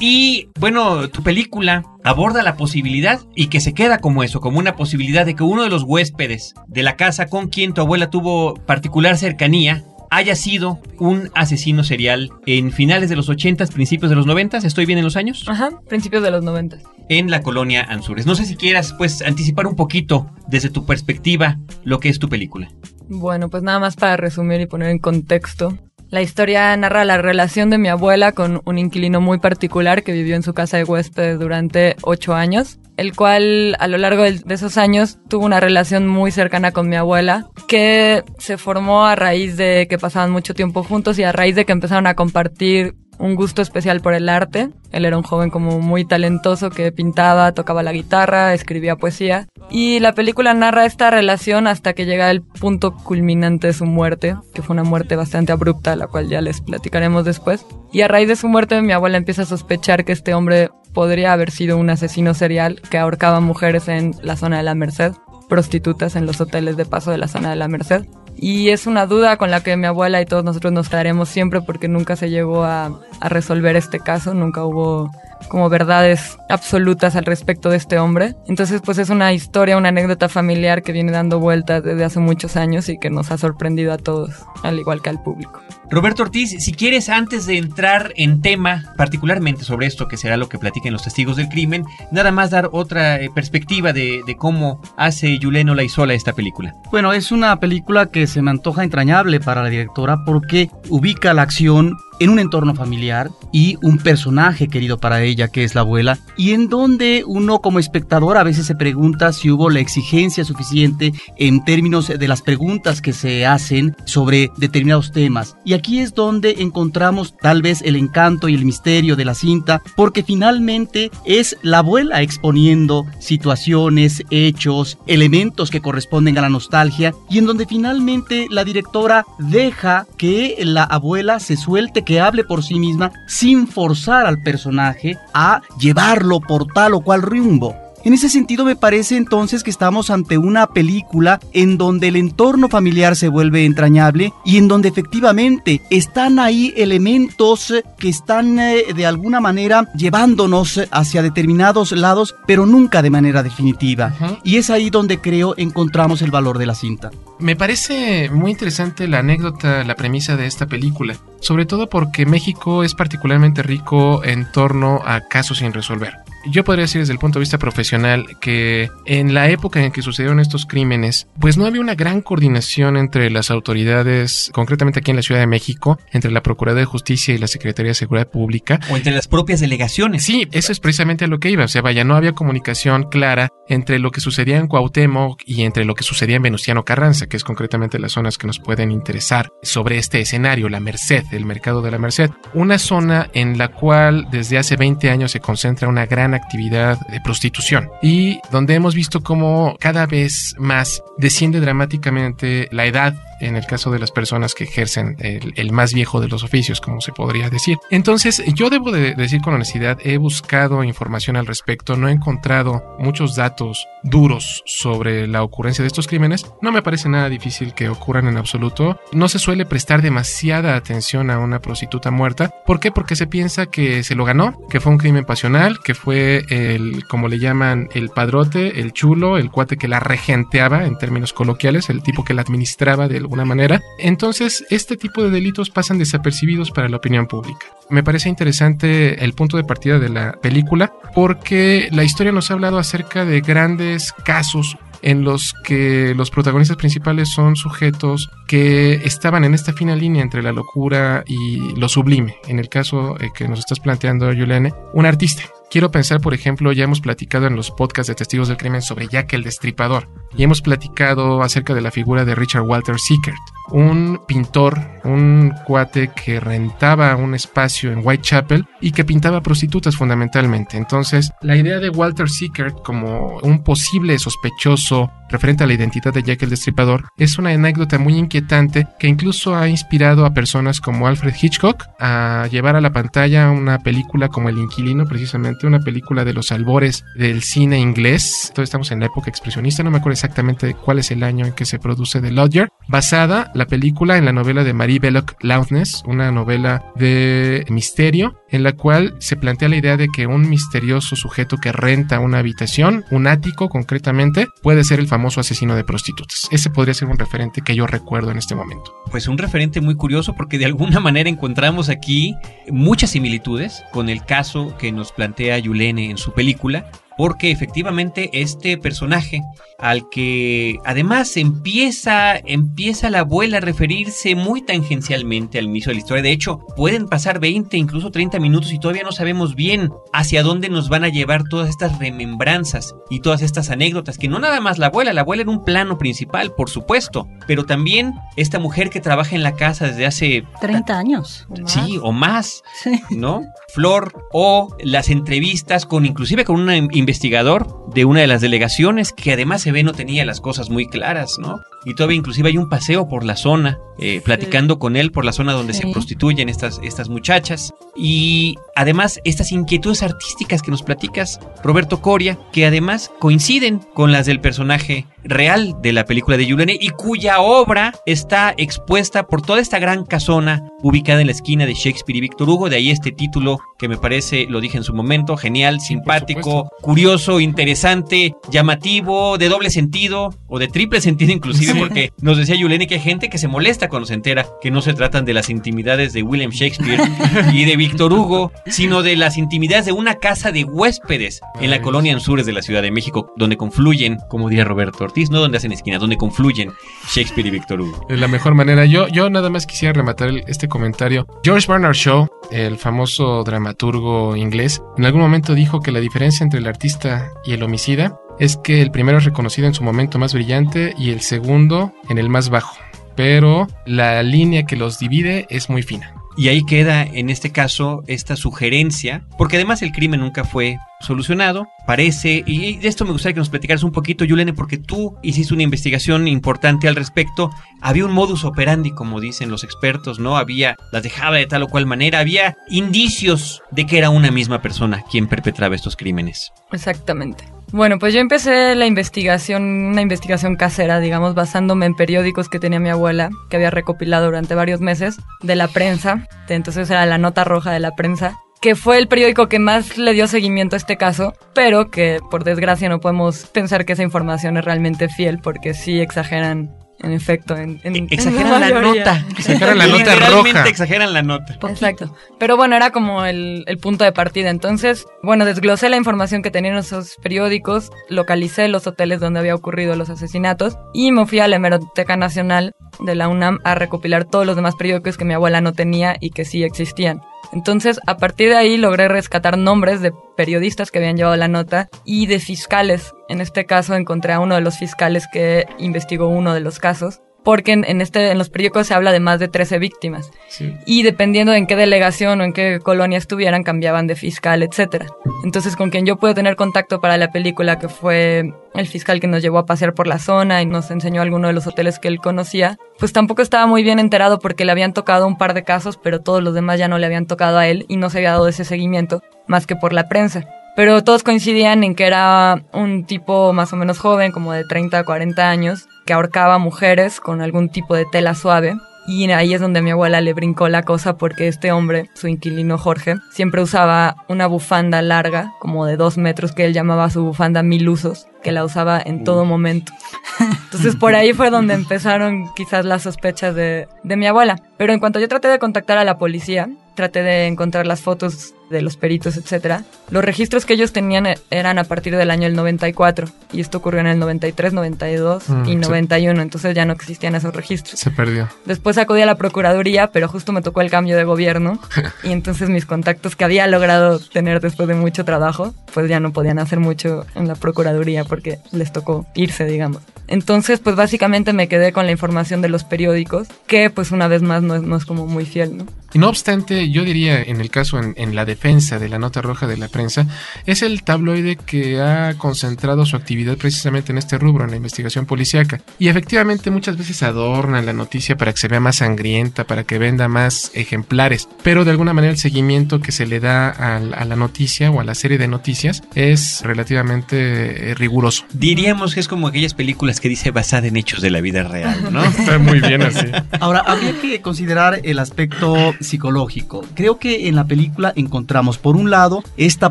Y 0.01 0.49
bueno, 0.59 1.11
tu 1.11 1.23
película 1.23 1.85
aborda 2.05 2.43
la 2.43 2.57
posibilidad 2.57 3.21
y 3.35 3.49
que 3.49 3.61
se 3.61 3.75
queda 3.75 3.99
como 3.99 4.23
eso, 4.23 4.41
como 4.41 4.59
una 4.59 4.77
posibilidad 4.77 5.27
de 5.27 5.35
que 5.35 5.43
uno 5.43 5.63
de 5.63 5.71
los 5.71 5.83
huéspedes 5.83 6.55
de 6.67 6.83
la 6.83 6.97
casa 6.97 7.27
con 7.27 7.49
quien 7.49 7.75
tu 7.75 7.81
abuela 7.81 8.11
tuvo 8.11 8.55
particular 8.55 9.17
cercanía 9.17 9.85
haya 10.11 10.35
sido 10.35 10.81
un 10.99 11.31
asesino 11.35 11.85
serial 11.85 12.31
en 12.45 12.73
finales 12.73 13.09
de 13.09 13.17
los 13.17 13.29
80, 13.29 13.67
principios 13.69 14.11
de 14.11 14.17
los 14.17 14.27
90, 14.27 14.59
¿estoy 14.59 14.85
bien 14.85 14.99
en 14.99 15.05
los 15.05 15.17
años? 15.17 15.45
Ajá, 15.47 15.71
principios 15.89 16.23
de 16.23 16.33
los 16.33 16.43
90. 16.43 16.79
En 17.09 17.31
la 17.31 17.43
colonia 17.43 17.83
Anzures. 17.89 18.27
No 18.27 18.35
sé 18.35 18.45
si 18.45 18.57
quieras 18.57 18.93
pues 18.93 19.23
anticipar 19.23 19.67
un 19.67 19.77
poquito 19.77 20.29
desde 20.49 20.69
tu 20.69 20.85
perspectiva 20.85 21.59
lo 21.85 22.01
que 22.01 22.09
es 22.09 22.19
tu 22.19 22.29
película. 22.29 22.69
Bueno, 23.09 23.49
pues 23.49 23.63
nada 23.63 23.79
más 23.79 23.97
para 23.97 24.17
resumir 24.17 24.61
y 24.61 24.67
poner 24.67 24.91
en 24.91 24.99
contexto. 24.99 25.77
La 26.11 26.23
historia 26.23 26.77
narra 26.77 27.05
la 27.05 27.19
relación 27.19 27.71
de 27.71 27.79
mi 27.79 27.87
abuela 27.87 28.33
con 28.33 28.63
un 28.65 28.79
inquilino 28.79 29.21
muy 29.21 29.39
particular 29.39 30.03
que 30.03 30.11
vivió 30.11 30.35
en 30.35 30.43
su 30.43 30.55
casa 30.55 30.77
de 30.77 30.83
huéspedes 30.83 31.39
durante 31.39 31.95
ocho 32.03 32.35
años, 32.35 32.81
el 32.97 33.15
cual 33.15 33.77
a 33.79 33.87
lo 33.87 33.97
largo 33.97 34.25
de 34.25 34.43
esos 34.49 34.77
años 34.77 35.19
tuvo 35.29 35.47
una 35.47 35.61
relación 35.61 36.09
muy 36.09 36.33
cercana 36.33 36.73
con 36.73 36.89
mi 36.89 36.97
abuela, 36.97 37.49
que 37.69 38.25
se 38.39 38.59
formó 38.59 39.07
a 39.07 39.15
raíz 39.15 39.57
de 39.57 39.87
que 39.89 39.99
pasaban 39.99 40.33
mucho 40.33 40.53
tiempo 40.53 40.83
juntos 40.83 41.17
y 41.17 41.23
a 41.23 41.31
raíz 41.31 41.55
de 41.55 41.65
que 41.65 41.73
empezaron 41.73 42.09
a 42.09 42.17
compartir 42.17 42.97
un 43.21 43.37
gusto 43.37 43.63
especial 43.63 44.01
por 44.01 44.15
el 44.15 44.29
arte. 44.29 44.71
Él 44.91 45.05
era 45.05 45.17
un 45.17 45.23
joven 45.23 45.51
como 45.51 45.79
muy 45.79 46.05
talentoso 46.05 46.71
que 46.71 46.91
pintaba, 46.91 47.53
tocaba 47.53 47.83
la 47.83 47.93
guitarra, 47.93 48.55
escribía 48.55 48.97
poesía. 48.97 49.47
Y 49.71 50.01
la 50.01 50.15
película 50.15 50.55
narra 50.55 50.87
esta 50.87 51.11
relación 51.11 51.67
hasta 51.67 51.93
que 51.93 52.07
llega 52.07 52.31
el 52.31 52.43
punto 52.43 52.95
culminante 52.95 53.69
de 53.69 53.73
su 53.73 53.85
muerte, 53.85 54.37
que 54.55 54.63
fue 54.63 54.75
una 54.75 54.85
muerte 54.85 55.15
bastante 55.15 55.53
abrupta, 55.53 55.95
la 55.95 56.09
cual 56.09 56.29
ya 56.29 56.41
les 56.41 56.61
platicaremos 56.61 57.25
después. 57.25 57.65
Y 57.93 58.01
a 58.01 58.09
raíz 58.09 58.27
de 58.27 58.37
su 58.37 58.49
muerte 58.49 58.81
mi 58.83 58.93
abuela 58.93 59.19
empieza 59.19 59.43
a 59.43 59.47
sospechar 59.47 60.05
que 60.05 60.13
este 60.13 60.35
hombre 60.35 60.71
podría 60.93 61.33
haber 61.33 61.51
sido 61.51 61.77
un 61.77 61.91
asesino 61.91 62.35
serial 62.35 62.81
que 62.91 62.99
ahorcaba 62.99 63.41
mujeres 63.41 63.87
en 63.89 64.13
la 64.23 64.37
zona 64.37 64.57
de 64.57 64.65
la 64.65 64.75
Merced, 64.75 65.13
prostitutas 65.51 66.17
en 66.17 66.25
los 66.25 66.41
hoteles 66.41 66.79
de 66.79 66.87
paso 66.87 67.11
de 67.11 67.19
la 67.19 67.29
zona 67.29 67.51
de 67.51 67.57
la 67.57 67.69
Merced. 67.69 68.07
Y 68.37 68.71
es 68.71 68.87
una 68.87 69.05
duda 69.05 69.37
con 69.37 69.51
la 69.51 69.63
que 69.63 69.77
mi 69.77 69.87
abuela 69.87 70.23
y 70.23 70.25
todos 70.25 70.45
nosotros 70.45 70.73
nos 70.73 70.89
quedaremos 70.89 71.29
siempre 71.29 71.61
porque 71.61 71.89
nunca 71.89 72.17
se 72.17 72.31
llegó 72.31 72.65
a, 72.65 72.99
a 73.21 73.29
resolver 73.29 73.77
este 73.77 74.01
caso, 74.01 74.33
nunca 74.33 74.65
hubo 74.65 75.11
como 75.49 75.69
verdades 75.69 76.39
absolutas 76.49 77.17
al 77.17 77.25
respecto 77.25 77.71
de 77.71 77.77
este 77.77 77.99
hombre. 77.99 78.35
Entonces, 78.47 78.83
pues 78.85 78.99
es 78.99 79.11
una 79.11 79.33
historia, 79.33 79.77
una 79.77 79.89
anécdota 79.89 80.29
familiar 80.29 80.83
que 80.83 80.93
viene 80.93 81.13
dando 81.13 81.39
vueltas 81.39 81.83
desde 81.83 82.05
hace 82.05 82.21
muchos 82.21 82.57
años 82.57 82.89
y 82.89 82.99
que 82.99 83.11
nos 83.11 83.31
ha 83.31 83.39
sorprendido 83.39 83.93
a 83.93 83.99
todos, 83.99 84.31
al 84.63 84.79
igual 84.79 85.03
que 85.03 85.11
al 85.11 85.23
público. 85.23 85.61
Roberto 85.91 86.23
Ortiz, 86.23 86.55
si 86.63 86.73
quieres, 86.73 87.09
antes 87.09 87.47
de 87.47 87.59
entrar 87.59 88.13
en 88.17 88.43
tema, 88.43 88.85
particularmente 88.97 89.65
sobre 89.65 89.87
esto, 89.87 90.07
que 90.07 90.17
será 90.17 90.37
lo 90.37 90.49
que 90.49 90.59
platiquen 90.59 90.93
los 90.93 91.03
testigos 91.03 91.37
del 91.37 91.49
crimen, 91.49 91.85
nada 92.13 92.31
más 92.31 92.51
dar 92.51 92.69
otra 92.71 93.21
eh, 93.21 93.29
perspectiva 93.35 93.93
de, 93.93 94.21
de 94.25 94.37
cómo 94.37 94.81
hace 94.97 95.37
Yuleno 95.39 95.75
Laizola 95.75 96.15
esta 96.15 96.33
película. 96.33 96.75
Bueno, 96.93 97.13
es 97.13 97.33
una 97.33 97.59
película 97.59 98.07
que 98.07 98.29
se 98.29 98.41
me 98.41 98.53
antoja 98.53 98.85
entrañable 98.85 99.41
para 99.41 99.65
la 99.65 99.69
directora 99.69 100.19
porque 100.25 100.71
ubica 100.89 101.35
la 101.35 101.43
acción 101.43 101.97
en 102.21 102.31
un 102.31 102.39
entorno 102.39 102.75
familiar 102.75 103.31
y 103.51 103.77
un 103.83 103.99
personaje 103.99 104.69
querido 104.69 105.01
para 105.01 105.23
ella, 105.23 105.49
que 105.49 105.65
es 105.65 105.75
la 105.75 105.81
abuela, 105.81 106.19
y 106.37 106.53
en 106.53 106.69
donde 106.69 107.25
uno 107.27 107.61
como 107.61 107.79
espectador 107.79 108.37
a 108.37 108.45
veces 108.45 108.67
se 108.67 108.77
pregunta 108.77 109.33
si 109.33 109.51
hubo 109.51 109.71
la 109.71 109.81
exigencia 109.81 110.45
suficiente 110.45 111.13
en 111.37 111.65
términos 111.65 112.09
de 112.09 112.29
las 112.29 112.43
preguntas 112.43 113.01
que 113.01 113.13
se 113.13 113.47
hacen 113.47 113.97
sobre 114.05 114.51
determinados 114.59 115.13
temas. 115.13 115.57
Y 115.65 115.73
aquí 115.73 115.99
es 115.99 116.15
donde 116.15 116.57
encontramos 116.59 117.35
tal 117.41 117.63
vez 117.63 117.83
el 117.83 117.97
encanto 117.97 118.49
y 118.49 118.55
el 118.55 118.65
misterio 118.65 119.17
de 119.17 119.25
la 119.25 119.35
cinta, 119.35 119.83
porque 119.97 120.23
finalmente 120.23 121.11
es 121.25 121.57
la 121.63 121.79
abuela 121.79 122.23
exponiendo 122.23 123.07
situaciones, 123.19 124.23
hechos, 124.31 124.99
elementos 125.07 125.71
que 125.71 125.81
corresponden 125.81 126.37
a 126.37 126.43
la 126.43 126.49
nostalgia, 126.51 127.15
y 127.31 127.39
en 127.39 127.47
donde 127.47 127.67
finalmente 127.67 128.47
la 128.51 128.65
directora 128.65 129.25
deja 129.39 130.07
que 130.19 130.57
la 130.61 130.85
abuela 130.85 131.41
se 131.41 131.57
suelte, 131.57 132.05
que 132.11 132.19
hable 132.19 132.43
por 132.43 132.65
sí 132.65 132.81
misma, 132.81 133.13
sin 133.29 133.69
forzar 133.69 134.27
al 134.27 134.43
personaje 134.43 135.17
a 135.33 135.63
llevarlo 135.79 136.41
por 136.41 136.67
tal 136.67 136.95
o 136.95 137.03
cual 137.03 137.23
rumbo. 137.23 137.77
En 138.03 138.15
ese 138.15 138.31
sentido 138.31 138.65
me 138.65 138.77
parece 138.77 139.17
entonces 139.17 139.63
que 139.63 139.71
estamos 139.71 140.09
ante 140.09 140.39
una 140.39 140.69
película 140.69 141.39
en 141.53 141.77
donde 141.77 142.09
el 142.09 142.17
entorno 142.17 142.71
familiar 142.71 143.15
se 143.15 143.29
vuelve 143.29 143.67
entrañable 143.67 144.33
y 144.45 144.57
en 144.57 144.69
donde 144.69 144.89
efectivamente 144.89 145.83
están 145.91 146.39
ahí 146.39 146.73
elementos 146.79 147.75
que 147.99 148.09
están 148.09 148.59
eh, 148.59 148.85
de 148.95 149.05
alguna 149.05 149.41
manera 149.41 149.91
llevándonos 149.95 150.81
hacia 150.91 151.21
determinados 151.21 151.93
lados, 151.93 152.35
pero 152.47 152.65
nunca 152.65 153.03
de 153.03 153.11
manera 153.11 153.43
definitiva. 153.43 154.15
Y 154.45 154.57
es 154.57 154.71
ahí 154.71 154.89
donde 154.89 155.21
creo 155.21 155.55
encontramos 155.59 156.23
el 156.23 156.31
valor 156.31 156.57
de 156.57 156.67
la 156.67 156.75
cinta. 156.75 157.11
Me 157.39 157.55
parece 157.55 158.31
muy 158.31 158.51
interesante 158.51 159.09
la 159.09 159.19
anécdota, 159.19 159.85
la 159.85 159.95
premisa 159.95 160.37
de 160.37 160.47
esta 160.47 160.67
película, 160.67 161.17
sobre 161.41 161.67
todo 161.67 161.89
porque 161.89 162.25
México 162.25 162.83
es 162.83 162.95
particularmente 162.95 163.63
rico 163.63 164.25
en 164.25 164.51
torno 164.51 165.01
a 165.05 165.21
casos 165.21 165.59
sin 165.59 165.73
resolver. 165.73 166.15
Yo 166.47 166.65
podría 166.65 166.85
decir 166.85 167.01
desde 167.01 167.13
el 167.13 167.19
punto 167.19 167.39
de 167.39 167.41
vista 167.41 167.59
profesional 167.59 168.39
que 168.41 168.91
en 169.07 169.35
la 169.35 169.49
época 169.49 169.83
en 169.83 169.93
que 169.93 170.03
sucedieron 170.03 170.41
estos 170.41 170.67
crímenes, 170.67 171.27
pues 171.39 171.57
no 171.57 171.67
había 171.67 171.81
una 171.81 171.95
gran 171.95 172.21
coordinación 172.23 172.97
entre 172.97 173.31
las 173.31 173.51
autoridades, 173.51 174.51
concretamente 174.53 175.01
aquí 175.01 175.11
en 175.11 175.17
la 175.17 175.23
Ciudad 175.23 175.41
de 175.41 175.47
México, 175.47 175.99
entre 176.13 176.31
la 176.31 176.43
Procuraduría 176.43 176.81
de 176.81 176.87
Justicia 176.87 177.35
y 177.35 177.39
la 177.39 177.47
Secretaría 177.47 177.91
de 177.91 177.95
Seguridad 177.95 178.29
Pública. 178.29 178.81
O 178.91 178.97
entre 178.97 179.13
las 179.13 179.29
propias 179.29 179.61
delegaciones. 179.61 180.25
Sí, 180.25 180.49
eso 180.53 180.73
es 180.73 180.81
precisamente 180.81 181.25
a 181.25 181.29
lo 181.29 181.39
que 181.39 181.51
iba. 181.51 181.65
O 181.65 181.69
sea, 181.69 181.83
vaya, 181.83 182.05
no 182.05 182.17
había 182.17 182.33
comunicación 182.33 183.05
clara 183.05 183.49
entre 183.69 183.99
lo 183.99 184.11
que 184.11 184.21
sucedía 184.21 184.59
en 184.59 184.67
Cuauhtémoc 184.67 185.43
y 185.47 185.63
entre 185.63 185.85
lo 185.85 185.95
que 185.95 186.05
sucedía 186.05 186.37
en 186.37 186.43
Venustiano 186.43 186.85
Carranza, 186.85 187.27
que 187.27 187.37
es 187.37 187.45
concretamente 187.45 187.99
las 187.99 188.13
zonas 188.13 188.39
que 188.39 188.47
nos 188.47 188.59
pueden 188.59 188.91
interesar 188.91 189.51
sobre 189.63 189.99
este 189.99 190.21
escenario, 190.21 190.69
la 190.69 190.81
Merced, 190.81 191.25
el 191.33 191.45
mercado 191.45 191.83
de 191.83 191.91
la 191.91 191.99
Merced. 191.99 192.31
Una 192.55 192.79
zona 192.79 193.31
en 193.33 193.59
la 193.59 193.69
cual 193.69 194.29
desde 194.31 194.59
hace 194.59 194.77
20 194.77 195.11
años 195.11 195.33
se 195.33 195.41
concentra 195.41 195.89
una 195.89 196.07
gran 196.07 196.30
actividad 196.35 196.99
de 197.09 197.21
prostitución. 197.21 197.91
Y 198.03 198.41
donde 198.51 198.75
hemos 198.75 198.95
visto 198.95 199.23
cómo 199.23 199.77
cada 199.79 200.07
vez 200.07 200.55
más 200.59 201.03
desciende 201.19 201.61
dramáticamente 201.61 202.69
la 202.71 202.87
edad 202.87 203.15
en 203.41 203.57
el 203.57 203.67
caso 203.67 203.91
de 203.91 203.99
las 203.99 204.11
personas 204.11 204.55
que 204.55 204.65
ejercen 204.65 205.17
el, 205.21 205.73
más 205.73 205.95
viejo 205.95 206.21
de 206.21 206.29
los 206.29 206.43
oficios, 206.43 206.81
como 206.81 207.01
se 207.01 207.13
podría 207.13 207.51
decir. 207.51 207.79
Entonces, 207.91 208.43
yo 208.55 208.71
debo 208.71 208.91
de 208.91 209.15
decir 209.15 209.41
con 209.41 209.55
honestidad, 209.55 209.99
he 210.05 210.17
buscado 210.19 210.83
información 210.85 211.37
al 211.37 211.47
respecto, 211.47 211.97
no 211.97 212.09
he 212.09 212.13
encontrado 212.13 212.97
muchos 212.99 213.37
datos 213.37 213.87
duros 214.03 214.63
sobre 214.67 215.27
la 215.27 215.43
ocurrencia 215.43 215.83
de 215.83 215.89
estos 215.89 216.07
crímenes. 216.07 216.47
No 216.63 216.73
me 216.73 216.83
parece 216.83 217.09
nada 217.09 217.29
difícil 217.29 217.75
que 217.75 217.89
ocurran 217.89 218.27
en 218.27 218.37
absoluto. 218.37 218.99
No 219.13 219.29
se 219.29 219.39
suele 219.39 219.67
prestar 219.67 220.03
demasiada 220.03 220.77
atención 220.77 221.31
a 221.31 221.39
una 221.39 221.61
prostituta 221.61 222.11
muerta. 222.11 222.51
¿Por 222.67 222.81
qué? 222.81 222.91
Porque 222.91 223.17
se 223.17 223.27
piensa 223.27 223.67
que 223.67 224.03
se 224.03 224.15
lo 224.15 224.25
ganó, 224.25 224.59
que 224.69 224.81
fue 224.81 224.93
un 224.93 224.99
crimen 224.99 225.25
pasional, 225.25 225.81
que 225.81 225.95
fue 225.95 226.45
el, 226.49 227.07
como 227.09 227.29
le 227.29 227.39
llaman, 227.39 227.89
el 227.95 228.11
padrote, 228.11 228.81
el 228.81 228.93
chulo, 228.93 229.39
el 229.39 229.51
cuate 229.51 229.77
que 229.77 229.89
la 229.89 230.01
regenteaba 230.01 230.87
en 230.87 230.99
términos 230.99 231.33
coloquiales, 231.33 231.91
el 231.91 232.03
tipo 232.03 232.25
que 232.25 232.35
la 232.35 232.43
administraba 232.43 233.09
del 233.09 233.27
alguna 233.31 233.45
manera, 233.45 233.81
entonces 233.99 234.65
este 234.71 234.97
tipo 234.97 235.23
de 235.23 235.31
delitos 235.31 235.71
pasan 235.71 235.99
desapercibidos 235.99 236.73
para 236.73 236.89
la 236.89 236.97
opinión 236.97 237.29
pública. 237.29 237.67
Me 237.89 238.03
parece 238.03 238.29
interesante 238.29 239.25
el 239.25 239.35
punto 239.35 239.57
de 239.57 239.63
partida 239.63 240.01
de 240.01 240.09
la 240.09 240.33
película 240.33 240.93
porque 241.15 241.89
la 241.93 242.03
historia 242.03 242.33
nos 242.33 242.51
ha 242.51 242.55
hablado 242.55 242.79
acerca 242.79 243.25
de 243.25 243.41
grandes 243.41 244.13
casos 244.25 244.77
en 245.03 245.25
los 245.25 245.55
que 245.65 246.15
los 246.15 246.31
protagonistas 246.31 246.77
principales 246.77 247.31
son 247.31 247.57
sujetos 247.57 248.29
que 248.47 248.95
estaban 249.05 249.45
en 249.45 249.55
esta 249.55 249.73
fina 249.73 249.97
línea 249.97 250.23
entre 250.23 250.43
la 250.43 250.53
locura 250.53 251.25
y 251.27 251.75
lo 251.77 251.89
sublime. 251.89 252.37
En 252.47 252.59
el 252.59 252.69
caso 252.69 253.17
eh, 253.21 253.31
que 253.35 253.49
nos 253.49 253.59
estás 253.59 253.81
planteando, 253.81 254.27
Juliane, 254.27 254.75
un 254.93 255.07
artista 255.07 255.43
Quiero 255.71 255.93
pensar, 255.93 256.21
por 256.21 256.35
ejemplo, 256.35 256.73
ya 256.73 256.83
hemos 256.83 257.01
platicado 257.01 257.47
en 257.47 257.55
los 257.55 257.71
podcasts 257.71 258.09
de 258.09 258.17
Testigos 258.17 258.49
del 258.49 258.57
Crimen 258.57 258.83
sobre 258.83 259.07
Jack 259.07 259.35
el 259.35 259.45
Destripador 259.45 260.09
y 260.37 260.43
hemos 260.43 260.63
platicado 260.63 261.45
acerca 261.45 261.75
de 261.75 261.81
la 261.81 261.93
figura 261.93 262.25
de 262.25 262.35
Richard 262.35 262.63
Walter 262.63 262.99
Sickert, 262.99 263.39
un 263.73 264.21
pintor, 264.27 264.79
un 265.05 265.53
cuate 265.67 266.09
que 266.09 266.41
rentaba 266.41 267.17
un 267.17 267.35
espacio 267.35 267.93
en 267.93 268.05
Whitechapel 268.05 268.67
y 268.81 268.93
que 268.93 269.05
pintaba 269.05 269.41
prostitutas 269.41 269.97
fundamentalmente. 269.97 270.77
Entonces, 270.77 271.31
la 271.43 271.57
idea 271.57 271.79
de 271.79 271.91
Walter 271.91 272.29
Sickert 272.29 272.83
como 272.83 273.39
un 273.43 273.63
posible 273.63 274.19
sospechoso 274.19 275.11
referente 275.31 275.65
a 275.65 275.67
la 275.67 275.75
identidad 275.75 276.13
de 276.13 276.23
Jack 276.23 276.43
el 276.43 276.51
Destripador 276.51 277.05
es 277.17 277.39
una 277.39 277.51
anécdota 277.51 277.99
muy 277.99 278.17
inquietante 278.17 278.87
que 278.99 279.07
incluso 279.07 279.57
ha 279.57 279.69
inspirado 279.69 280.27
a 280.27 280.35
personas 280.35 280.81
como 280.81 281.07
Alfred 281.07 281.35
Hitchcock 281.41 281.85
a 281.99 282.49
llevar 282.51 282.77
a 282.77 282.81
la 282.81 282.93
pantalla 282.93 283.51
una 283.51 283.79
película 283.79 284.29
como 284.29 284.49
El 284.49 284.59
Inquilino, 284.59 285.07
precisamente 285.07 285.67
una 285.67 285.81
película 285.81 286.25
de 286.25 286.33
los 286.33 286.53
albores 286.53 287.05
del 287.17 287.43
cine 287.43 287.79
inglés. 287.79 288.47
Entonces 288.49 288.69
estamos 288.69 288.91
en 288.91 289.01
la 289.01 289.07
época 289.07 289.31
expresionista, 289.31 289.83
no 289.83 289.91
me 289.91 289.99
acuerdo 289.99 290.15
exactamente 290.15 290.75
cuál 290.75 290.99
es 290.99 291.11
el 291.11 291.23
año 291.23 291.47
en 291.47 291.53
que 291.53 291.65
se 291.65 291.79
produce 291.79 292.21
The 292.21 292.31
Lodger, 292.31 292.69
basada 292.89 293.51
la 293.55 293.67
película 293.67 294.17
en 294.17 294.25
la 294.25 294.33
novela 294.33 294.65
de 294.65 294.73
Marie 294.73 294.99
Belloc 294.99 295.35
Loudness, 295.43 296.03
una 296.07 296.31
novela 296.31 296.85
de 296.97 297.65
misterio 297.69 298.40
en 298.51 298.63
la 298.63 298.73
cual 298.73 299.15
se 299.19 299.37
plantea 299.37 299.69
la 299.69 299.77
idea 299.77 299.97
de 299.97 300.09
que 300.09 300.27
un 300.27 300.49
misterioso 300.49 301.17
sujeto 301.17 301.57
que 301.57 301.73
renta 301.73 302.21
una 302.21 302.39
habitación, 302.39 303.05
un 303.11 303.27
ático 303.27 303.69
concretamente, 303.69 304.49
puede 304.63 304.85
ser 304.85 305.01
el 305.01 305.09
famoso 305.09 305.41
asesino 305.41 305.77
de 305.77 305.85
prostitutas. 305.85 306.49
Ese 306.51 306.71
podría 306.71 306.95
ser 306.95 307.09
un 307.09 307.19
referente 307.19 307.63
que 307.63 307.75
yo 307.75 307.87
recuerdo 307.87 308.31
en 308.31 308.39
este 308.39 308.55
momento. 308.55 308.95
Pues 309.11 309.29
un 309.29 309.39
referente 309.39 309.81
muy 309.81 309.95
curioso 309.95 310.35
porque 310.35 310.59
de 310.59 310.67
alguna 310.67 311.01
manera 311.01 311.29
encontramos 311.29 311.89
aquí 311.89 312.35
muchas 312.69 313.11
similitudes 313.11 313.83
con 313.93 314.09
el 314.09 314.25
caso 314.25 314.77
que 314.79 314.93
nos 314.93 315.13
plantea 315.13 315.59
Yulene 315.59 316.11
en 316.11 316.19
su 316.19 316.33
película 316.33 316.91
porque 317.21 317.51
efectivamente 317.51 318.31
este 318.33 318.79
personaje 318.79 319.43
al 319.79 320.09
que 320.09 320.79
además 320.87 321.37
empieza 321.37 322.37
empieza 322.37 323.11
la 323.11 323.21
abuela 323.21 323.59
a 323.59 323.61
referirse 323.61 324.35
muy 324.35 324.63
tangencialmente 324.63 325.59
al 325.59 325.67
inicio 325.67 325.91
de 325.91 325.97
la 325.97 326.01
historia. 326.01 326.23
De 326.23 326.33
hecho, 326.33 326.61
pueden 326.77 327.09
pasar 327.09 327.39
20, 327.39 327.77
incluso 327.77 328.11
30 328.11 328.41
minutos 328.41 328.73
y 328.73 328.79
todavía 328.79 329.03
no 329.03 329.13
sabemos 329.13 329.55
bien 329.55 329.91
hacia 330.15 330.43
dónde 330.43 330.71
nos 330.71 330.89
van 330.89 331.05
a 331.05 331.09
llevar 331.09 331.45
todas 331.45 331.69
estas 331.69 331.99
remembranzas 331.99 332.95
y 333.11 333.21
todas 333.21 333.43
estas 333.43 333.69
anécdotas, 333.69 334.17
que 334.17 334.29
no 334.29 334.39
nada 334.39 334.63
más 334.63 334.79
la 334.79 334.87
abuela, 334.87 335.13
la 335.13 335.21
abuela 335.21 335.43
en 335.43 335.51
un 335.51 335.63
plano 335.63 335.99
principal, 335.99 336.55
por 336.55 336.71
supuesto, 336.71 337.29
pero 337.47 337.67
también 337.67 338.15
esta 338.37 338.59
mujer 338.59 338.89
que 338.89 339.01
trabaja 339.01 339.37
en 339.37 339.43
la 339.43 339.57
casa 339.57 339.89
desde 339.89 340.07
hace 340.07 340.45
30 340.63 340.99
años. 340.99 341.47
Sí, 341.67 341.99
o 342.03 342.13
más, 342.13 342.63
¿no? 343.11 343.43
Flor 343.75 344.27
o 344.33 344.75
las 344.83 345.11
entrevistas 345.11 345.85
con 345.85 346.07
inclusive 346.07 346.47
con 346.47 346.59
una 346.59 346.77
investigador 347.11 347.67
de 347.93 348.05
una 348.05 348.21
de 348.21 348.29
las 348.29 348.41
delegaciones 348.41 349.13
que 349.13 349.33
además 349.33 349.63
se 349.63 349.73
ve 349.73 349.83
no 349.83 349.93
tenía 349.93 350.25
las 350.25 350.41
cosas 350.41 350.71
muy 350.71 350.87
claras, 350.87 351.39
¿no? 351.41 351.61
Y 351.85 351.95
todavía 351.95 352.19
inclusive 352.19 352.49
hay 352.49 352.59
un 352.59 352.69
paseo 352.69 353.09
por 353.09 353.25
la 353.25 353.37
zona, 353.37 353.79
eh, 353.99 354.21
platicando 354.25 354.79
con 354.79 354.97
él 354.97 355.13
por 355.13 355.25
la 355.25 355.33
zona 355.33 355.53
donde 355.53 355.73
se 355.73 355.87
prostituyen 355.89 356.49
estas, 356.49 356.81
estas 356.83 357.09
muchachas. 357.09 357.73
Y 357.97 358.57
además 358.77 359.21
estas 359.25 359.53
inquietudes 359.53 360.03
artísticas 360.03 360.63
que 360.63 360.71
nos 360.71 360.83
platicas, 360.83 361.41
Roberto 361.63 362.01
Coria, 362.03 362.39
que 362.53 362.67
además 362.67 363.11
coinciden 363.19 363.81
con 363.95 364.13
las 364.13 364.27
del 364.27 364.41
personaje 364.41 365.07
real 365.25 365.77
de 365.83 365.93
la 365.93 366.05
película 366.05 366.37
de 366.37 366.47
Yulene 366.47 366.77
y 366.81 366.91
cuya 366.91 367.41
obra 367.41 367.95
está 368.07 368.55
expuesta 368.57 369.27
por 369.27 369.43
toda 369.43 369.61
esta 369.61 369.79
gran 369.79 370.05
casona 370.05 370.63
ubicada 370.83 371.21
en 371.21 371.27
la 371.27 371.33
esquina 371.33 371.67
de 371.67 371.75
Shakespeare 371.75 372.17
y 372.17 372.23
Víctor 372.23 372.49
Hugo. 372.49 372.71
De 372.71 372.77
ahí 372.77 372.91
este 372.91 373.13
título 373.13 373.59
que 373.79 373.89
me 373.89 373.97
parece, 373.97 374.47
lo 374.49 374.61
dije 374.61 374.79
en 374.79 374.85
su 374.85 374.95
momento, 374.95 375.37
genial, 375.37 375.81
simpático, 375.81 376.71
curioso, 376.81 377.41
interesante, 377.41 378.35
llamativo, 378.51 379.39
de 379.39 379.49
doble 379.49 379.71
sentido 379.71 380.35
o 380.47 380.59
de 380.59 380.69
triple 380.69 381.01
sentido 381.01 381.33
inclusive, 381.33 381.70
porque 381.75 382.13
nos 382.21 382.39
decía 382.39 382.57
Yulene 382.57 382.87
que 382.87 382.95
hay 382.95 383.01
gente 383.01 383.29
que 383.29 383.39
se 383.39 383.49
molesta 383.49 383.89
cuando 383.89 384.07
se 384.07 384.15
entera 384.15 384.47
que 384.61 384.71
no 384.71 384.83
se 384.83 384.95
tratan 384.95 385.25
de 385.25 385.35
las 385.35 385.51
intimidades 385.51 386.13
de 386.13 386.23
William 386.23 386.51
Shakespeare 386.51 387.01
y 387.53 387.65
de 387.65 387.77
Víctor 387.77 388.13
Hugo, 388.13 388.53
sino 388.67 389.03
de 389.03 389.17
las 389.17 389.37
intimidades 389.37 389.87
de 389.87 389.93
una 389.93 390.17
casa 390.17 390.53
de 390.53 390.65
huéspedes 390.65 391.41
en 391.61 391.71
la 391.71 391.83
colonia 391.83 392.13
Anzures 392.13 392.47
de 392.47 392.53
la 392.53 392.63
Ciudad 392.63 392.83
de 392.83 392.91
México, 392.91 393.33
donde 393.37 393.57
confluyen, 393.57 394.19
como 394.29 394.49
diría 394.49 394.65
Roberto 394.65 395.05
Ortiz, 395.05 395.31
no 395.31 395.41
donde 395.41 395.59
hacen 395.59 395.73
esquina, 395.73 395.99
donde 395.99 396.17
confluyen 396.17 396.73
Shakespeare 397.13 397.49
y 397.49 397.51
Víctor 397.51 397.81
Hugo. 397.81 398.07
De 398.09 398.17
la 398.17 398.29
mejor 398.29 398.55
manera. 398.55 398.85
Yo, 398.87 399.09
yo 399.09 399.31
nada 399.31 399.51
más 399.51 399.67
quisiera 399.67 399.93
rematar 399.93 400.31
este 400.47 400.69
comentario. 400.69 401.27
George 401.43 401.67
Bernard 401.71 401.95
Shaw, 401.95 402.29
el 402.51 402.77
famoso 402.77 403.43
dramaturgo 403.45 404.37
inglés, 404.37 404.83
en 404.97 405.05
algún 405.05 405.21
momento 405.21 405.55
dijo 405.55 405.81
que 405.81 405.93
la 405.93 406.01
diferencia 406.01 406.45
entre 406.45 406.61
el 406.61 406.67
artista 406.67 407.33
y 407.45 407.53
el 407.53 407.63
homicida 407.63 408.19
es 408.41 408.57
que 408.57 408.81
el 408.83 408.91
primero 408.91 409.19
es 409.19 409.25
reconocido 409.25 409.69
en 409.69 409.75
su 409.75 409.85
momento 409.85 410.19
más 410.19 410.35
brillante 410.35 410.95
y 410.99 411.11
el 411.11 411.21
segundo 411.21 411.93
en 412.09 412.19
el 412.19 412.29
más 412.29 412.49
bajo. 412.49 412.77
Pero 413.15 413.69
la 413.85 414.23
línea 414.23 414.65
que 414.65 414.77
los 414.77 414.99
divide 414.99 415.47
es 415.51 415.69
muy 415.69 415.83
fina. 415.83 416.15
Y 416.37 416.49
ahí 416.49 416.65
queda, 416.65 417.03
en 417.03 417.29
este 417.29 417.53
caso, 417.53 418.03
esta 418.07 418.37
sugerencia, 418.37 419.27
porque 419.37 419.57
además 419.57 419.83
el 419.83 419.93
crimen 419.93 420.21
nunca 420.21 420.45
fue 420.45 420.79
solucionado, 421.01 421.69
parece, 421.87 422.43
y 422.47 422.77
de 422.77 422.89
esto 422.89 423.05
me 423.05 423.13
gustaría 423.13 423.35
que 423.35 423.41
nos 423.41 423.51
platicaras 423.51 423.83
un 423.83 423.93
poquito, 423.93 424.25
Yulene, 424.25 424.55
porque 424.55 424.79
tú 424.79 425.17
hiciste 425.23 425.53
una 425.53 425.65
investigación 425.65 426.29
importante 426.29 426.89
al 426.89 426.97
respecto. 426.97 427.51
Había 427.83 428.07
un 428.07 428.13
modus 428.13 428.45
operandi, 428.45 428.93
como 428.93 429.21
dicen 429.21 429.51
los 429.51 429.65
expertos, 429.65 430.19
¿no? 430.19 430.39
Había, 430.39 430.77
las 430.93 431.03
dejaba 431.03 431.37
de 431.37 431.47
tal 431.47 431.65
o 431.65 431.69
cual 431.69 431.85
manera, 431.85 432.21
había 432.21 432.57
indicios 432.69 433.63
de 433.71 433.85
que 433.85 433.99
era 433.99 434.09
una 434.09 434.31
misma 434.31 434.63
persona 434.63 435.05
quien 435.11 435.27
perpetraba 435.27 435.75
estos 435.75 435.97
crímenes. 435.97 436.53
Exactamente. 436.73 437.45
Bueno, 437.73 438.01
pues 438.01 438.13
yo 438.13 438.21
empecé 438.21 438.75
la 438.75 438.87
investigación, 438.87 439.63
una 439.63 440.01
investigación 440.01 440.57
casera, 440.57 440.99
digamos, 440.99 441.35
basándome 441.35 441.87
en 441.87 441.95
periódicos 441.95 442.49
que 442.49 442.59
tenía 442.59 442.81
mi 442.81 442.89
abuela, 442.89 443.31
que 443.49 443.57
había 443.57 443.71
recopilado 443.71 444.27
durante 444.27 444.57
varios 444.57 444.81
meses, 444.81 445.19
de 445.41 445.55
la 445.55 445.69
prensa. 445.69 446.27
Entonces 446.49 446.91
era 446.91 447.07
la 447.07 447.19
nota 447.19 447.45
roja 447.45 447.71
de 447.71 447.79
la 447.79 447.93
prensa, 447.93 448.39
que 448.61 448.75
fue 448.75 448.99
el 448.99 449.07
periódico 449.07 449.49
que 449.49 449.61
más 449.61 449.97
le 449.99 450.13
dio 450.13 450.27
seguimiento 450.27 450.75
a 450.75 450.79
este 450.79 450.97
caso, 450.97 451.33
pero 451.55 451.91
que 451.91 452.19
por 452.31 452.43
desgracia 452.43 452.89
no 452.89 453.01
podemos 453.01 453.47
pensar 453.47 453.85
que 453.85 453.93
esa 453.93 454.03
información 454.03 454.57
es 454.57 454.65
realmente 454.65 455.09
fiel 455.09 455.39
porque 455.39 455.73
sí 455.73 456.01
exageran 456.01 456.80
en 457.03 457.13
efecto. 457.13 457.57
En, 457.57 457.81
en- 457.85 457.97
en 457.97 458.09
Exageran 458.11 458.61
la 458.61 458.81
nota. 458.81 459.25
Exageran 459.39 459.79
la 459.79 459.87
nota 459.87 460.15
roja. 460.31 460.65
exageran 460.69 461.13
la 461.13 461.23
nota. 461.23 461.59
Exacto. 461.69 462.15
Pero 462.39 462.57
bueno, 462.57 462.77
era 462.77 462.91
como 462.91 463.25
el, 463.25 463.65
el 463.67 463.79
punto 463.79 464.05
de 464.05 464.13
partida. 464.13 464.51
Entonces, 464.51 465.07
bueno, 465.23 465.45
desglosé 465.45 465.89
la 465.89 465.97
información 465.97 466.43
que 466.43 466.51
tenían 466.51 466.77
esos 466.77 467.17
periódicos, 467.23 467.91
localicé 468.09 468.69
los 468.69 468.87
hoteles 468.87 469.21
donde 469.21 469.41
había 469.41 469.55
ocurrido 469.55 469.97
los 469.97 470.11
asesinatos 470.11 470.77
y 470.93 471.13
me 471.13 471.27
fui 471.27 471.39
a 471.41 471.49
la 471.49 471.57
Hemeroteca 471.57 472.17
Nacional 472.17 472.73
de 473.01 473.15
la 473.15 473.29
UNAM 473.29 473.59
a 473.65 473.75
recopilar 473.75 474.25
todos 474.25 474.47
los 474.47 474.57
demás 474.57 474.75
periódicos 474.77 475.17
que 475.17 475.25
mi 475.25 475.35
abuela 475.35 475.61
no 475.61 475.73
tenía 475.73 476.17
y 476.21 476.31
que 476.31 476.45
sí 476.45 476.63
existían. 476.65 477.21
Entonces, 477.53 478.01
a 478.07 478.17
partir 478.17 478.51
de 478.51 478.57
ahí 478.57 478.77
logré 478.77 479.09
rescatar 479.09 479.59
nombres 479.59 480.01
de 480.01 480.13
periodistas 480.37 480.91
que 480.91 480.99
habían 480.99 481.17
llevado 481.17 481.37
la 481.37 481.49
nota 481.49 481.89
y 482.05 482.27
de 482.27 482.39
fiscales. 482.39 483.13
En 483.29 483.41
este 483.41 483.67
caso 483.67 483.95
encontré 483.95 484.33
a 484.33 484.41
uno 484.41 484.55
de 484.55 484.61
los 484.61 484.79
fiscales 484.79 485.27
que 485.33 485.67
investigó 485.79 486.29
uno 486.29 486.55
de 486.55 486.61
los 486.61 486.79
casos. 486.79 487.21
Porque 487.43 487.73
en, 487.73 487.85
en 487.87 488.01
este, 488.03 488.31
en 488.31 488.37
los 488.39 488.51
periódicos 488.51 488.87
se 488.87 488.95
habla 488.95 489.13
de 489.13 489.21
más 489.21 489.41
de 489.41 489.49
13 489.49 489.79
víctimas 489.79 490.31
Sí. 490.49 490.75
y 490.85 491.03
dependiendo 491.05 491.53
de 491.53 491.59
en 491.59 491.67
qué 491.67 491.75
delegación 491.75 492.41
o 492.41 492.45
en 492.45 492.53
qué 492.53 492.81
colonia 492.83 493.17
estuvieran 493.17 493.63
cambiaban 493.63 494.07
de 494.07 494.15
fiscal, 494.15 494.63
etcétera. 494.63 495.07
Entonces 495.45 495.75
con 495.77 495.89
quien 495.91 496.05
yo 496.05 496.17
pude 496.17 496.35
tener 496.35 496.57
contacto 496.57 497.01
para 497.01 497.17
la 497.17 497.33
película 497.33 497.79
que 497.79 497.89
fue 497.89 498.53
el 498.75 498.87
fiscal 498.87 499.21
que 499.21 499.27
nos 499.27 499.41
llevó 499.43 499.59
a 499.59 499.65
pasear 499.67 499.95
por 499.95 500.07
la 500.07 500.19
zona 500.19 500.61
y 500.61 500.67
nos 500.67 500.91
enseñó 500.91 501.23
alguno 501.23 501.47
de 501.49 501.55
los 501.55 501.67
hoteles 501.67 501.99
que 501.99 502.09
él 502.09 502.19
conocía, 502.21 502.77
pues 502.99 503.13
tampoco 503.13 503.41
estaba 503.43 503.67
muy 503.67 503.83
bien 503.83 503.99
enterado 503.99 504.39
porque 504.39 504.65
le 504.67 504.73
habían 504.73 504.93
tocado 504.93 505.27
un 505.27 505.39
par 505.39 505.55
de 505.55 505.65
casos, 505.65 505.97
pero 506.03 506.21
todos 506.21 506.43
los 506.43 506.53
demás 506.55 506.79
ya 506.79 506.89
no 506.89 506.99
le 506.99 507.07
habían 507.07 507.27
tocado 507.27 507.57
a 507.59 507.67
él 507.67 507.87
y 507.89 507.97
no 507.97 508.11
se 508.11 508.19
había 508.19 508.33
dado 508.33 508.49
ese 508.49 508.65
seguimiento 508.67 509.23
más 509.47 509.67
que 509.67 509.77
por 509.77 509.93
la 509.93 510.09
prensa. 510.09 510.45
Pero 510.77 511.03
todos 511.03 511.25
coincidían 511.25 511.83
en 511.85 511.95
que 511.95 512.07
era 512.07 512.63
un 512.73 513.05
tipo 513.05 513.53
más 513.53 513.73
o 513.73 513.77
menos 513.77 513.99
joven, 513.99 514.31
como 514.31 514.53
de 514.53 514.65
30 514.65 515.01
a 515.01 515.05
40 515.05 515.51
años, 515.51 515.89
que 516.07 516.13
ahorcaba 516.13 516.59
mujeres 516.59 517.21
con 517.21 517.41
algún 517.41 517.69
tipo 517.69 517.95
de 517.95 518.07
tela 518.07 518.35
suave. 518.35 518.77
Y 519.07 519.29
ahí 519.31 519.55
es 519.55 519.61
donde 519.61 519.83
mi 519.83 519.91
abuela 519.91 520.21
le 520.21 520.35
brincó 520.35 520.69
la 520.69 520.83
cosa 520.83 521.17
porque 521.17 521.49
este 521.49 521.73
hombre, 521.73 522.11
su 522.15 522.29
inquilino 522.29 522.79
Jorge, 522.79 523.17
siempre 523.31 523.63
usaba 523.63 524.17
una 524.29 524.47
bufanda 524.47 525.03
larga, 525.03 525.53
como 525.59 525.87
de 525.87 525.97
dos 525.97 526.17
metros, 526.17 526.53
que 526.53 526.65
él 526.65 526.75
llamaba 526.75 527.11
su 527.11 527.25
bufanda 527.25 527.63
mil 527.63 527.89
usos, 527.89 528.29
que 528.43 528.53
la 528.53 528.65
usaba 528.65 529.01
en 529.05 529.25
todo 529.25 529.45
momento. 529.45 529.93
Entonces 530.65 530.97
por 530.97 531.15
ahí 531.15 531.33
fue 531.33 531.51
donde 531.51 531.75
empezaron 531.75 532.53
quizás 532.55 532.85
las 532.85 533.03
sospechas 533.03 533.55
de, 533.55 533.89
de 534.03 534.17
mi 534.17 534.27
abuela. 534.27 534.57
Pero 534.79 534.93
en 534.93 535.01
cuanto 535.01 535.21
yo 535.21 535.29
traté 535.29 535.49
de 535.49 535.59
contactar 535.59 535.99
a 535.99 536.05
la 536.05 536.17
policía, 536.19 536.69
traté 536.95 537.23
de 537.23 537.47
encontrar 537.47 537.87
las 537.87 538.01
fotos 538.01 538.55
de 538.71 538.83
los 538.83 538.97
peritos, 538.97 539.37
etcétera. 539.37 539.83
Los 540.11 540.25
registros 540.25 540.65
que 540.65 540.75
ellos 540.75 540.93
tenían 540.93 541.27
e- 541.27 541.39
eran 541.51 541.79
a 541.79 541.85
partir 541.85 542.17
del 542.17 542.31
año 542.31 542.47
el 542.47 542.55
94 542.55 543.27
y 543.53 543.61
esto 543.61 543.79
ocurrió 543.79 544.01
en 544.01 544.07
el 544.07 544.19
93, 544.21 544.73
92 544.73 545.49
Mm, 545.49 545.65
y 545.65 545.71
sí. 545.71 545.77
91, 545.77 546.41
entonces 546.41 546.75
ya 546.75 546.85
no 546.85 546.93
existían 546.93 547.35
esos 547.35 547.55
registros. 547.55 547.99
Se 547.99 548.11
perdió. 548.11 548.49
Después 548.67 548.97
acudí 548.99 549.23
a 549.23 549.27
la 549.27 549.35
Procuraduría, 549.35 550.09
pero 550.13 550.29
justo 550.29 550.53
me 550.53 550.63
tocó 550.63 550.83
el 550.83 550.91
cambio 550.91 551.17
de 551.17 551.25
gobierno 551.25 551.81
y 552.23 552.31
entonces 552.33 552.69
mis 552.71 552.87
contactos 552.87 553.35
que 553.35 553.45
había 553.45 553.67
logrado 553.67 554.21
tener 554.21 554.61
después 554.61 554.89
de 554.89 554.95
mucho 554.95 555.25
trabajo, 555.25 555.75
pues 555.93 556.09
ya 556.09 556.21
no 556.21 556.33
podían 556.33 556.59
hacer 556.61 556.79
mucho 556.79 557.27
en 557.35 557.49
la 557.49 557.57
Procuraduría 557.57 558.25
porque 558.31 558.61
les 558.71 558.93
tocó 558.93 559.27
irse, 559.35 559.67
digamos. 559.67 560.01
Entonces, 560.31 560.81
pues 560.81 560.97
básicamente 560.97 561.53
me 561.53 561.69
quedé 561.69 561.93
con 561.93 562.07
la 562.07 562.13
información 562.13 562.63
de 562.63 562.69
los 562.69 562.85
periódicos, 562.85 563.49
que 563.67 563.91
pues 563.91 564.13
una 564.13 564.29
vez 564.29 564.43
más 564.43 564.63
no 564.63 564.77
es, 564.77 564.83
no 564.83 564.97
es 564.97 565.05
como 565.05 565.27
muy 565.27 565.45
fiel, 565.45 565.77
¿no? 565.77 565.87
Y 566.13 566.19
no 566.19 566.29
obstante, 566.29 566.91
yo 566.91 567.05
diría, 567.05 567.41
en 567.41 567.61
el 567.61 567.71
caso, 567.71 567.99
en, 567.99 568.15
en 568.17 568.35
la 568.35 568.45
defensa 568.45 568.99
de 568.99 569.09
la 569.09 569.19
nota 569.19 569.43
roja 569.43 569.69
de 569.69 569.77
la 569.77 569.89
prensa, 569.89 570.27
es 570.67 570.83
el 570.83 571.05
tabloide 571.05 571.57
que 571.57 572.01
ha 572.01 572.35
concentrado 572.37 573.07
su 573.07 573.17
actividad 573.17 573.57
precisamente 573.57 574.11
en 574.11 574.19
este 574.19 574.39
rubro, 574.39 574.65
en 574.65 574.71
la 574.71 574.77
investigación 574.77 575.27
policíaca. 575.27 575.81
Y 575.99 576.09
efectivamente 576.09 576.71
muchas 576.71 576.97
veces 576.97 577.23
adornan 577.23 577.87
la 577.87 577.93
noticia 577.93 578.37
para 578.37 578.53
que 578.53 578.59
se 578.59 578.69
vea 578.69 578.81
más 578.81 578.97
sangrienta, 578.97 579.65
para 579.65 579.85
que 579.85 579.99
venda 579.99 580.29
más 580.29 580.71
ejemplares. 580.75 581.49
Pero 581.63 581.85
de 581.85 581.93
alguna 581.93 582.13
manera 582.13 582.33
el 582.33 582.39
seguimiento 582.39 583.01
que 583.01 583.13
se 583.13 583.27
le 583.27 583.41
da 583.41 583.69
a, 583.71 584.01
la 584.01 584.37
noticia 584.37 584.91
o 584.91 585.01
a 585.01 585.05
la 585.05 585.15
serie 585.15 585.39
de 585.39 585.49
noticias 585.49 586.03
es 586.15 586.63
relativamente 586.63 587.91
eh, 587.91 587.95
riguroso. 587.95 588.45
Diríamos 588.53 589.15
que 589.15 589.21
es 589.21 589.29
como 589.29 589.49
aquellas 589.49 589.75
películas 589.75 590.20
que 590.21 590.29
dice 590.29 590.51
basada 590.51 590.87
en 590.87 590.97
hechos 590.97 591.21
de 591.21 591.31
la 591.31 591.41
vida 591.41 591.63
real, 591.63 592.09
¿no? 592.13 592.23
Está 592.25 592.59
muy 592.59 592.81
bien 592.81 593.03
así. 593.03 593.27
Ahora, 593.61 593.81
habría 593.81 594.19
que 594.21 594.41
considerar 594.41 595.01
el 595.03 595.19
aspecto 595.19 595.95
psicológico. 596.01 596.85
Creo 596.95 597.19
que 597.19 597.49
en 597.49 597.57
la 597.57 597.67
película 597.67 598.13
encontramos, 598.17 598.79
por 598.79 598.97
un 598.97 599.11
lado, 599.11 599.43
esta 599.57 599.91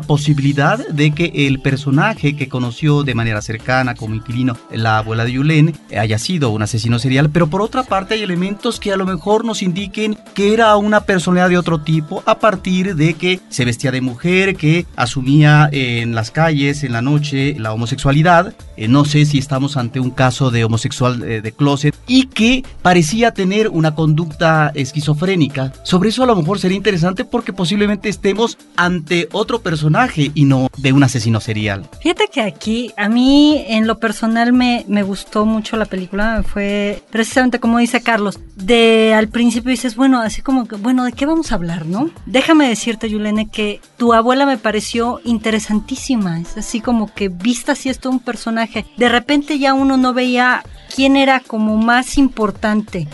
posibilidad 0.00 0.78
de 0.88 1.12
que 1.12 1.32
el 1.46 1.60
personaje 1.60 2.36
que 2.36 2.48
conoció 2.48 3.02
de 3.02 3.14
manera 3.14 3.42
cercana 3.42 3.94
como 3.94 4.14
inquilino, 4.14 4.56
la 4.70 4.98
abuela 4.98 5.24
de 5.24 5.32
Yulén, 5.32 5.74
haya 5.96 6.18
sido 6.18 6.50
un 6.50 6.62
asesino 6.62 6.98
serial, 6.98 7.30
pero 7.30 7.48
por 7.48 7.62
otra 7.62 7.82
parte 7.82 8.14
hay 8.14 8.22
elementos 8.22 8.80
que 8.80 8.92
a 8.92 8.96
lo 8.96 9.06
mejor 9.06 9.44
nos 9.44 9.62
indiquen 9.62 10.18
que 10.34 10.54
era 10.54 10.76
una 10.76 11.02
personalidad 11.02 11.48
de 11.48 11.58
otro 11.58 11.80
tipo 11.80 12.22
a 12.26 12.38
partir 12.38 12.94
de 12.94 13.14
que 13.14 13.40
se 13.48 13.64
vestía 13.64 13.90
de 13.90 14.00
mujer, 14.00 14.56
que 14.56 14.86
asumía 14.96 15.68
en 15.72 16.14
las 16.14 16.30
calles, 16.30 16.84
en 16.84 16.92
la 16.92 17.02
noche, 17.02 17.56
la 17.58 17.72
homosexualidad. 17.72 18.54
Eh, 18.76 18.88
no 18.88 19.04
sé 19.04 19.24
si 19.24 19.38
estamos 19.38 19.76
ante 19.76 20.00
un 20.00 20.10
caso 20.20 20.50
de 20.50 20.64
homosexual 20.64 21.22
eh, 21.22 21.40
de 21.40 21.52
closet 21.52 21.96
y 22.06 22.26
que 22.26 22.62
parecía 22.82 23.32
tener 23.32 23.70
una 23.70 23.94
conducta 23.94 24.70
esquizofrénica. 24.74 25.72
Sobre 25.82 26.10
eso 26.10 26.22
a 26.22 26.26
lo 26.26 26.36
mejor 26.36 26.58
sería 26.58 26.76
interesante 26.76 27.24
porque 27.24 27.54
posiblemente 27.54 28.10
estemos 28.10 28.58
ante 28.76 29.30
otro 29.32 29.62
personaje 29.62 30.30
y 30.34 30.44
no 30.44 30.68
de 30.76 30.92
un 30.92 31.02
asesino 31.04 31.40
serial. 31.40 31.88
Fíjate 32.02 32.28
que 32.30 32.42
aquí, 32.42 32.92
a 32.98 33.08
mí 33.08 33.64
en 33.66 33.86
lo 33.86 33.98
personal 33.98 34.52
me, 34.52 34.84
me 34.88 35.02
gustó 35.02 35.46
mucho 35.46 35.78
la 35.78 35.86
película, 35.86 36.42
fue 36.46 37.02
precisamente 37.10 37.58
como 37.58 37.78
dice 37.78 38.02
Carlos, 38.02 38.38
de 38.56 39.14
al 39.14 39.28
principio 39.28 39.70
dices, 39.70 39.96
bueno, 39.96 40.20
así 40.20 40.42
como 40.42 40.68
que, 40.68 40.76
bueno, 40.76 41.04
¿de 41.04 41.12
qué 41.12 41.24
vamos 41.24 41.50
a 41.50 41.54
hablar, 41.54 41.86
no? 41.86 42.10
Déjame 42.26 42.68
decirte, 42.68 43.08
Yulene, 43.08 43.48
que 43.48 43.80
tu 43.96 44.12
abuela 44.12 44.44
me 44.44 44.58
pareció 44.58 45.22
interesantísima, 45.24 46.40
es 46.40 46.58
así 46.58 46.82
como 46.82 47.10
que 47.14 47.30
vista 47.30 47.74
si 47.74 47.88
esto 47.88 48.10
un 48.10 48.20
personaje, 48.20 48.84
de 48.98 49.08
repente 49.08 49.58
ya 49.58 49.72
uno 49.72 49.96
no 50.00 50.12
veía 50.14 50.64
quién 50.94 51.16
era 51.16 51.40
como 51.40 51.76
más 51.76 52.18
importante, 52.18 53.08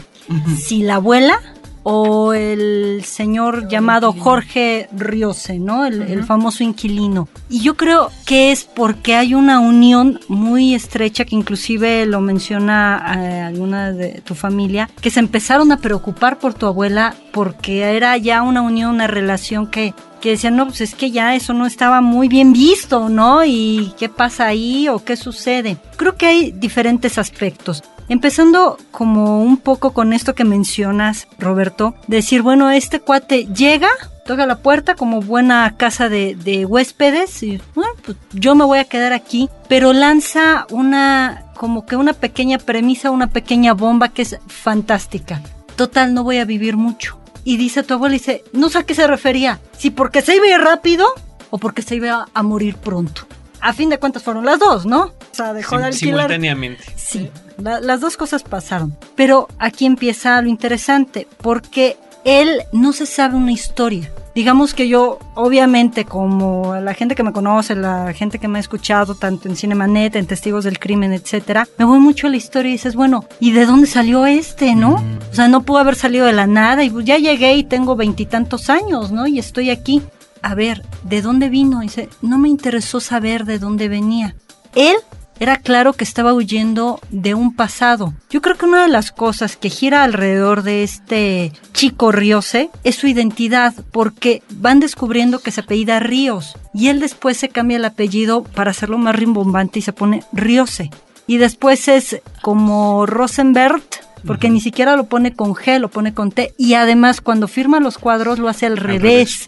si 0.57 0.83
la 0.83 0.97
abuela 0.97 1.40
o 1.88 2.33
el 2.33 3.05
señor 3.05 3.69
llamado 3.69 4.12
Jorge 4.12 4.88
Riose, 4.90 5.61
¿no? 5.61 5.87
El, 5.87 6.02
el 6.02 6.25
famoso 6.25 6.64
inquilino. 6.64 7.28
Y 7.49 7.61
yo 7.61 7.76
creo 7.76 8.11
que 8.25 8.50
es 8.50 8.64
porque 8.64 9.14
hay 9.14 9.35
una 9.35 9.61
unión 9.61 10.19
muy 10.26 10.75
estrecha 10.75 11.25
que 11.25 11.37
inclusive 11.37 12.05
lo 12.07 12.21
menciona 12.21 13.14
eh, 13.16 13.40
alguna 13.40 13.93
de 13.93 14.21
tu 14.23 14.35
familia, 14.35 14.90
que 15.00 15.11
se 15.11 15.21
empezaron 15.21 15.71
a 15.71 15.76
preocupar 15.76 16.40
por 16.40 16.55
tu 16.55 16.66
abuela 16.66 17.14
porque 17.33 17.83
era 17.83 18.16
ya 18.16 18.43
una 18.43 18.62
unión, 18.62 18.90
una 18.90 19.07
relación 19.07 19.69
que 19.69 19.95
que 20.26 20.33
decían, 20.33 20.56
no, 20.56 20.66
pues 20.66 20.80
es 20.80 20.97
que 20.97 21.12
ya 21.12 21.37
eso 21.37 21.52
no 21.52 21.66
estaba 21.66 22.00
muy 22.00 22.26
bien 22.26 22.52
visto, 22.52 23.09
¿no? 23.09 23.45
¿Y 23.45 23.95
qué 23.97 24.09
pasa 24.09 24.47
ahí 24.47 24.88
o 24.88 25.04
qué 25.04 25.14
sucede? 25.14 25.76
Creo 25.95 26.16
que 26.16 26.26
hay 26.26 26.50
diferentes 26.50 27.16
aspectos. 27.16 27.85
Empezando 28.09 28.76
como 28.90 29.40
un 29.40 29.56
poco 29.56 29.92
con 29.92 30.12
esto 30.12 30.35
que 30.35 30.42
mencionas, 30.42 31.28
Roberto, 31.38 31.95
decir, 32.09 32.42
bueno, 32.42 32.71
este 32.71 32.99
cuate 32.99 33.47
llega, 33.54 33.87
toca 34.25 34.47
la 34.47 34.59
puerta 34.59 34.97
como 34.97 35.21
buena 35.21 35.76
casa 35.76 36.09
de, 36.09 36.35
de 36.35 36.66
huéspedes 36.66 37.45
y 37.45 37.61
bueno, 37.76 37.92
pues 38.04 38.16
yo 38.33 38.56
me 38.56 38.64
voy 38.64 38.80
a 38.80 38.85
quedar 38.85 39.12
aquí, 39.12 39.49
pero 39.68 39.92
lanza 39.92 40.66
una, 40.71 41.45
como 41.54 41.87
que 41.87 41.95
una 41.95 42.14
pequeña 42.14 42.59
premisa, 42.59 43.12
una 43.12 43.28
pequeña 43.28 43.75
bomba 43.75 44.09
que 44.09 44.23
es 44.23 44.40
fantástica. 44.49 45.40
Total, 45.76 46.12
no 46.14 46.25
voy 46.25 46.38
a 46.38 46.45
vivir 46.45 46.76
mucho. 46.76 47.16
Y 47.47 47.57
dice 47.59 47.83
tu 47.85 47.95
abuela, 47.95 48.12
dice, 48.12 48.43
no 48.53 48.69
sé 48.69 48.79
a 48.79 48.83
qué 48.83 48.95
se 48.95 49.07
refería, 49.07 49.61
si 49.79 49.91
porque 49.91 50.21
se 50.21 50.35
iba 50.37 50.47
a 50.47 50.50
ir 50.50 50.59
rápido 50.61 51.07
o 51.50 51.59
porque 51.59 51.81
se 51.81 51.95
iba 51.95 52.26
a 52.35 52.43
morir 52.43 52.76
pronto. 52.76 53.23
A 53.61 53.73
fin 53.73 53.88
de 53.88 53.99
cuentas 53.99 54.23
fueron 54.25 54.45
las 54.45 54.59
dos, 54.59 54.85
¿no? 54.85 55.05
O 55.05 55.12
sea, 55.35 55.53
dejó 55.55 55.79
de 55.79 55.85
alquilar. 55.87 56.17
simultáneamente. 56.23 56.85
Sí, 56.97 57.31
la- 57.59 57.81
las 57.81 58.00
dos 58.00 58.17
cosas 58.17 58.43
pasaron. 58.43 58.97
Pero 59.15 59.47
aquí 59.59 59.87
empieza 59.87 60.43
lo 60.43 60.49
interesante, 60.49 61.29
porque 61.41 61.97
él 62.25 62.62
no 62.73 62.93
se 62.93 63.07
sabe 63.07 63.37
una 63.37 63.53
historia. 63.53 64.11
Digamos 64.37 64.75
que 64.75 64.87
yo, 64.87 65.19
obviamente, 65.33 66.05
como 66.05 66.76
la 66.76 66.93
gente 66.93 67.14
que 67.14 67.23
me 67.23 67.33
conoce, 67.33 67.75
la 67.75 68.12
gente 68.12 68.38
que 68.38 68.49
me 68.49 68.59
ha 68.59 68.61
escuchado, 68.61 69.14
tanto 69.14 69.49
en 69.49 69.57
Cinemanet, 69.57 70.14
en 70.14 70.26
Testigos 70.26 70.64
del 70.64 70.78
Crimen, 70.78 71.14
etcétera, 71.14 71.66
me 71.78 71.87
voy 71.87 72.00
mucho 72.00 72.26
a 72.26 72.31
la 72.31 72.37
historia 72.37 72.69
y 72.69 72.73
dices, 72.73 72.97
bueno, 72.97 73.25
¿y 73.40 73.52
de 73.52 73.64
dónde 73.64 73.87
salió 73.87 74.26
este, 74.26 74.75
no? 74.75 75.02
O 75.31 75.35
sea, 75.35 75.49
no 75.49 75.62
pudo 75.62 75.78
haber 75.78 75.95
salido 75.95 76.26
de 76.26 76.35
la 76.35 76.47
nada 76.47 76.85
y 76.85 76.90
pues 76.90 77.07
ya 77.07 77.16
llegué 77.16 77.57
y 77.57 77.64
tengo 77.64 77.97
veintitantos 77.97 78.69
años, 78.69 79.11
¿no? 79.11 79.26
Y 79.26 79.38
estoy 79.38 79.71
aquí. 79.71 80.02
A 80.43 80.55
ver, 80.55 80.83
¿de 81.05 81.23
dónde 81.23 81.49
vino? 81.49 81.83
Y 81.83 81.87
dice, 81.87 82.11
no 82.21 82.37
me 82.37 82.50
interesó 82.50 83.00
saber 83.00 83.47
de 83.47 83.59
dónde 83.59 83.88
venía. 83.88 84.37
Él 84.75 84.97
era 85.38 85.59
claro 85.59 85.93
que 85.93 86.05
estaba 86.05 86.33
huyendo 86.33 87.00
de 87.11 87.35
un 87.35 87.55
pasado. 87.55 88.14
Yo 88.31 88.40
creo 88.40 88.57
que 88.57 88.66
una 88.66 88.83
de 88.83 88.88
las 88.88 89.12
cosas 89.12 89.57
que 89.57 89.71
gira 89.71 90.02
alrededor 90.02 90.62
de 90.62 90.83
este 90.83 91.52
chico 91.73 92.12
Riose 92.12 92.71
es 92.85 92.97
su 92.97 93.07
identidad, 93.07 93.75
porque 93.93 94.43
van 94.50 94.81
descubriendo 94.81 95.40
que 95.40 95.50
se 95.50 95.61
apellida 95.61 96.00
Ríos 96.00 96.57
y 96.73 96.88
él 96.88 97.00
después 97.00 97.37
se 97.37 97.49
cambia 97.49 97.76
el 97.76 97.85
apellido 97.85 98.45
para 98.45 98.71
hacerlo 98.71 98.99
más 98.99 99.16
rimbombante 99.16 99.78
y 99.78 99.83
se 99.83 99.93
pone 99.93 100.23
Riose. 100.33 100.90
Y 101.26 101.38
después 101.38 101.88
es 101.88 102.23
como 102.40 103.05
Rosenberg, 103.05 103.83
porque 104.26 104.50
ni 104.50 104.61
siquiera 104.61 104.97
lo 104.97 105.07
pone 105.07 105.35
con 105.35 105.55
G, 105.55 105.78
lo 105.78 105.88
pone 105.88 106.14
con 106.14 106.31
T. 106.31 106.55
Y 106.57 106.75
además 106.75 107.21
cuando 107.21 107.49
firma 107.49 107.81
los 107.81 107.99
cuadros 107.99 108.38
lo 108.38 108.49
hace 108.49 108.66
al, 108.66 108.76
revés, 108.76 109.47